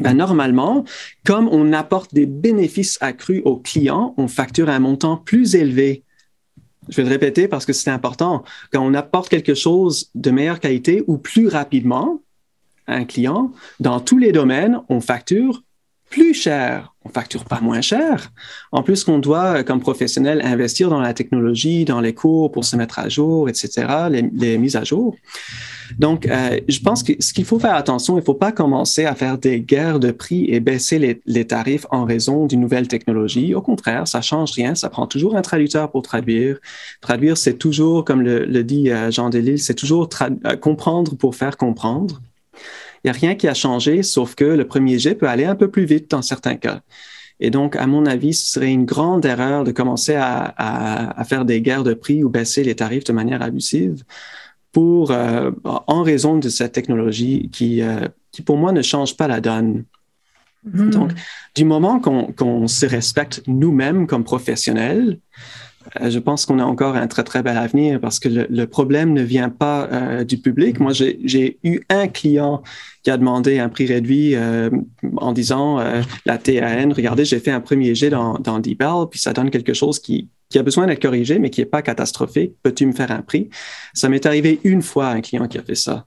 ben, 0.00 0.14
normalement, 0.14 0.84
comme 1.24 1.48
on 1.48 1.72
apporte 1.72 2.14
des 2.14 2.26
bénéfices 2.26 2.98
accrus 3.00 3.42
aux 3.44 3.56
clients, 3.56 4.14
on 4.16 4.28
facture 4.28 4.68
un 4.68 4.78
montant 4.78 5.16
plus 5.16 5.54
élevé. 5.54 6.02
Je 6.88 6.96
vais 6.96 7.04
le 7.04 7.08
répéter 7.08 7.48
parce 7.48 7.64
que 7.64 7.72
c'est 7.72 7.90
important. 7.90 8.44
Quand 8.72 8.84
on 8.84 8.94
apporte 8.94 9.28
quelque 9.28 9.54
chose 9.54 10.10
de 10.14 10.30
meilleure 10.30 10.60
qualité 10.60 11.02
ou 11.06 11.16
plus 11.18 11.48
rapidement 11.48 12.22
à 12.86 12.94
un 12.94 13.04
client, 13.04 13.52
dans 13.80 14.00
tous 14.00 14.18
les 14.18 14.32
domaines, 14.32 14.80
on 14.88 15.00
facture 15.00 15.62
plus 16.14 16.32
cher. 16.32 16.94
On 17.04 17.08
facture 17.08 17.44
pas 17.44 17.60
moins 17.60 17.80
cher. 17.80 18.30
En 18.70 18.84
plus, 18.84 19.02
qu'on 19.02 19.18
doit, 19.18 19.64
comme 19.64 19.80
professionnel, 19.80 20.40
investir 20.44 20.88
dans 20.88 21.00
la 21.00 21.12
technologie, 21.12 21.84
dans 21.84 22.00
les 22.00 22.14
cours 22.14 22.52
pour 22.52 22.64
se 22.64 22.76
mettre 22.76 23.00
à 23.00 23.08
jour, 23.08 23.48
etc., 23.48 23.68
les, 24.10 24.56
mises 24.56 24.76
à 24.76 24.84
jour. 24.84 25.16
Donc, 25.98 26.26
euh, 26.26 26.60
je 26.68 26.78
pense 26.78 27.02
que 27.02 27.12
ce 27.18 27.32
qu'il 27.32 27.44
faut 27.44 27.58
faire 27.58 27.74
attention, 27.74 28.14
il 28.14 28.20
ne 28.20 28.24
faut 28.24 28.40
pas 28.46 28.52
commencer 28.52 29.06
à 29.06 29.16
faire 29.16 29.38
des 29.38 29.60
guerres 29.60 29.98
de 29.98 30.12
prix 30.12 30.44
et 30.48 30.60
baisser 30.60 31.20
les, 31.26 31.44
tarifs 31.44 31.84
en 31.90 32.04
raison 32.04 32.46
d'une 32.46 32.60
nouvelle 32.60 32.86
technologie. 32.86 33.52
Au 33.52 33.60
contraire, 33.60 34.06
ça 34.06 34.20
change 34.20 34.52
rien. 34.52 34.76
Ça 34.76 34.88
prend 34.90 35.08
toujours 35.08 35.36
un 35.36 35.42
traducteur 35.42 35.90
pour 35.90 36.02
traduire. 36.02 36.58
Traduire, 37.00 37.36
c'est 37.36 37.58
toujours, 37.58 38.04
comme 38.04 38.22
le, 38.22 38.44
le 38.44 38.62
dit 38.62 38.90
euh, 38.90 39.10
Jean 39.10 39.30
Delisle, 39.30 39.58
c'est 39.58 39.74
toujours 39.74 40.08
euh, 40.22 40.56
comprendre 40.56 41.16
pour 41.16 41.34
faire 41.34 41.56
comprendre. 41.56 42.20
Il 43.04 43.10
n'y 43.10 43.16
a 43.16 43.20
rien 43.20 43.34
qui 43.34 43.46
a 43.48 43.54
changé, 43.54 44.02
sauf 44.02 44.34
que 44.34 44.44
le 44.44 44.66
premier 44.66 44.98
jet 44.98 45.14
peut 45.14 45.28
aller 45.28 45.44
un 45.44 45.54
peu 45.54 45.70
plus 45.70 45.84
vite 45.84 46.10
dans 46.10 46.22
certains 46.22 46.56
cas. 46.56 46.80
Et 47.38 47.50
donc, 47.50 47.76
à 47.76 47.86
mon 47.86 48.06
avis, 48.06 48.32
ce 48.32 48.52
serait 48.52 48.72
une 48.72 48.86
grande 48.86 49.26
erreur 49.26 49.64
de 49.64 49.72
commencer 49.72 50.14
à, 50.16 51.22
faire 51.28 51.44
des 51.44 51.60
guerres 51.60 51.84
de 51.84 51.92
prix 51.92 52.24
ou 52.24 52.30
baisser 52.30 52.64
les 52.64 52.74
tarifs 52.74 53.04
de 53.04 53.12
manière 53.12 53.42
abusive 53.42 54.04
pour, 54.72 55.10
euh, 55.10 55.50
en 55.64 56.02
raison 56.02 56.38
de 56.38 56.48
cette 56.48 56.72
technologie 56.72 57.50
qui, 57.52 57.82
euh, 57.82 58.08
qui, 58.32 58.42
pour 58.42 58.56
moi, 58.56 58.72
ne 58.72 58.82
change 58.82 59.16
pas 59.16 59.28
la 59.28 59.40
donne. 59.40 59.84
Mm-hmm. 60.66 60.90
Donc, 60.90 61.10
du 61.54 61.64
moment 61.64 62.00
qu'on 62.00 62.68
se 62.68 62.86
respecte 62.86 63.42
nous-mêmes 63.46 64.06
comme 64.06 64.24
professionnels, 64.24 65.18
je 66.00 66.18
pense 66.18 66.46
qu'on 66.46 66.58
a 66.58 66.64
encore 66.64 66.96
un 66.96 67.06
très, 67.06 67.24
très 67.24 67.42
bel 67.42 67.56
avenir 67.56 68.00
parce 68.00 68.18
que 68.18 68.28
le, 68.28 68.66
problème 68.66 69.12
ne 69.12 69.22
vient 69.22 69.50
pas 69.50 69.88
euh, 69.92 70.24
du 70.24 70.38
public. 70.38 70.80
Moi, 70.80 70.92
j'ai 70.92 71.58
eu 71.62 71.80
un 71.88 72.08
client 72.08 72.62
qui 73.02 73.10
a 73.10 73.16
demandé 73.16 73.58
un 73.58 73.68
prix 73.68 73.86
réduit 73.86 74.34
euh, 74.34 74.70
en 75.18 75.32
disant 75.32 75.78
la 76.26 76.38
TAN, 76.38 76.90
regardez, 76.94 77.24
j'ai 77.24 77.38
fait 77.38 77.50
un 77.50 77.60
premier 77.60 77.94
jet 77.94 78.10
dans, 78.10 78.38
dans 78.38 78.58
DeepL, 78.58 79.08
puis 79.10 79.20
ça 79.20 79.32
donne 79.32 79.50
quelque 79.50 79.74
chose 79.74 79.98
qui, 79.98 80.28
qui 80.48 80.58
a 80.58 80.62
besoin 80.62 80.86
d'être 80.86 81.02
corrigé, 81.02 81.38
mais 81.38 81.50
qui 81.50 81.60
n'est 81.60 81.66
pas 81.66 81.82
catastrophique. 81.82 82.52
Peux-tu 82.62 82.86
me 82.86 82.92
faire 82.92 83.10
un 83.10 83.22
prix? 83.22 83.50
Ça 83.92 84.08
m'est 84.08 84.24
arrivé 84.24 84.60
une 84.64 84.82
fois 84.82 85.08
un 85.08 85.20
client 85.20 85.48
qui 85.48 85.58
a 85.58 85.62
fait 85.62 85.74
ça. 85.74 86.06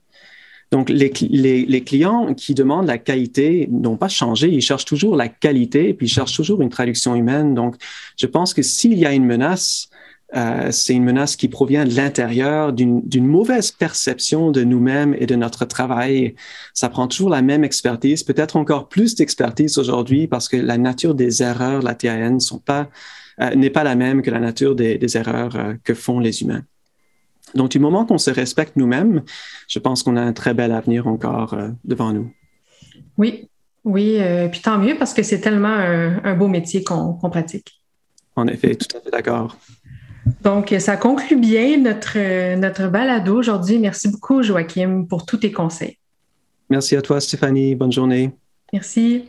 Donc, 0.70 0.90
les, 0.90 1.10
les, 1.10 1.84
clients 1.84 2.34
qui 2.34 2.54
demandent 2.54 2.86
la 2.86 2.98
qualité 2.98 3.68
n'ont 3.70 3.96
pas 3.96 4.08
changé. 4.08 4.48
Ils 4.48 4.60
cherchent 4.60 4.84
toujours 4.84 5.16
la 5.16 5.28
qualité, 5.28 5.94
puis 5.94 6.06
ils 6.06 6.10
cherchent 6.10 6.36
toujours 6.36 6.60
une 6.60 6.68
traduction 6.68 7.14
humaine. 7.14 7.54
Donc, 7.54 7.76
je 8.16 8.26
pense 8.26 8.52
que 8.52 8.60
s'il 8.60 8.98
y 8.98 9.06
a 9.06 9.12
une 9.14 9.24
menace, 9.24 9.88
euh, 10.36 10.70
c'est 10.70 10.94
une 10.94 11.04
menace 11.04 11.36
qui 11.36 11.48
provient 11.48 11.86
de 11.86 11.94
l'intérieur, 11.94 12.72
d'une 12.72 13.26
mauvaise 13.26 13.70
perception 13.70 14.50
de 14.50 14.62
nous-mêmes 14.62 15.16
et 15.18 15.26
de 15.26 15.34
notre 15.36 15.64
travail. 15.64 16.34
Ça 16.74 16.88
prend 16.90 17.08
toujours 17.08 17.30
la 17.30 17.40
même 17.40 17.64
expertise, 17.64 18.22
peut-être 18.22 18.56
encore 18.56 18.88
plus 18.88 19.14
d'expertise 19.14 19.78
aujourd'hui 19.78 20.26
parce 20.26 20.48
que 20.48 20.56
la 20.56 20.76
nature 20.76 21.14
des 21.14 21.42
erreurs 21.42 21.82
la 21.82 21.94
TAN 21.94 22.38
euh, 23.40 23.54
n'est 23.54 23.70
pas 23.70 23.84
la 23.84 23.94
même 23.94 24.20
que 24.20 24.30
la 24.30 24.40
nature 24.40 24.74
des, 24.74 25.16
erreurs 25.16 25.56
euh, 25.56 25.74
que 25.82 25.94
font 25.94 26.20
les 26.20 26.42
humains. 26.42 26.62
Donc, 27.54 27.70
du 27.70 27.78
moment 27.78 28.04
qu'on 28.04 28.18
se 28.18 28.30
respecte 28.30 28.76
nous-mêmes, 28.76 29.22
je 29.68 29.78
pense 29.78 30.02
qu'on 30.02 30.16
a 30.16 30.22
un 30.22 30.32
très 30.32 30.54
bel 30.54 30.72
avenir 30.72 31.06
encore 31.06 31.54
euh, 31.54 31.68
devant 31.84 32.12
nous. 32.12 32.32
Oui, 33.16 33.48
oui, 33.84 34.16
euh, 34.20 34.48
puis 34.48 34.60
tant 34.60 34.78
mieux 34.78 34.96
parce 34.98 35.14
que 35.14 35.22
c'est 35.22 35.40
tellement 35.40 35.68
un, 35.68 36.34
beau 36.34 36.48
métier 36.48 36.84
qu'on 36.84 37.14
pratique. 37.30 37.82
En 38.36 38.46
effet, 38.46 38.74
tout 38.74 38.96
à 38.96 39.00
fait 39.00 39.10
d'accord. 39.10 39.56
Donc, 40.42 40.74
ça 40.78 40.96
conclut 40.96 41.36
bien 41.36 41.78
notre, 41.78 42.56
notre 42.56 42.88
balado 42.88 43.36
aujourd'hui. 43.36 43.78
Merci 43.78 44.08
beaucoup, 44.08 44.42
Joachim, 44.42 45.06
pour 45.08 45.24
tous 45.24 45.38
tes 45.38 45.52
conseils. 45.52 45.98
Merci 46.70 46.96
à 46.96 47.02
toi, 47.02 47.20
Stéphanie. 47.20 47.74
Bonne 47.74 47.92
journée. 47.92 48.30
Merci. 48.72 49.24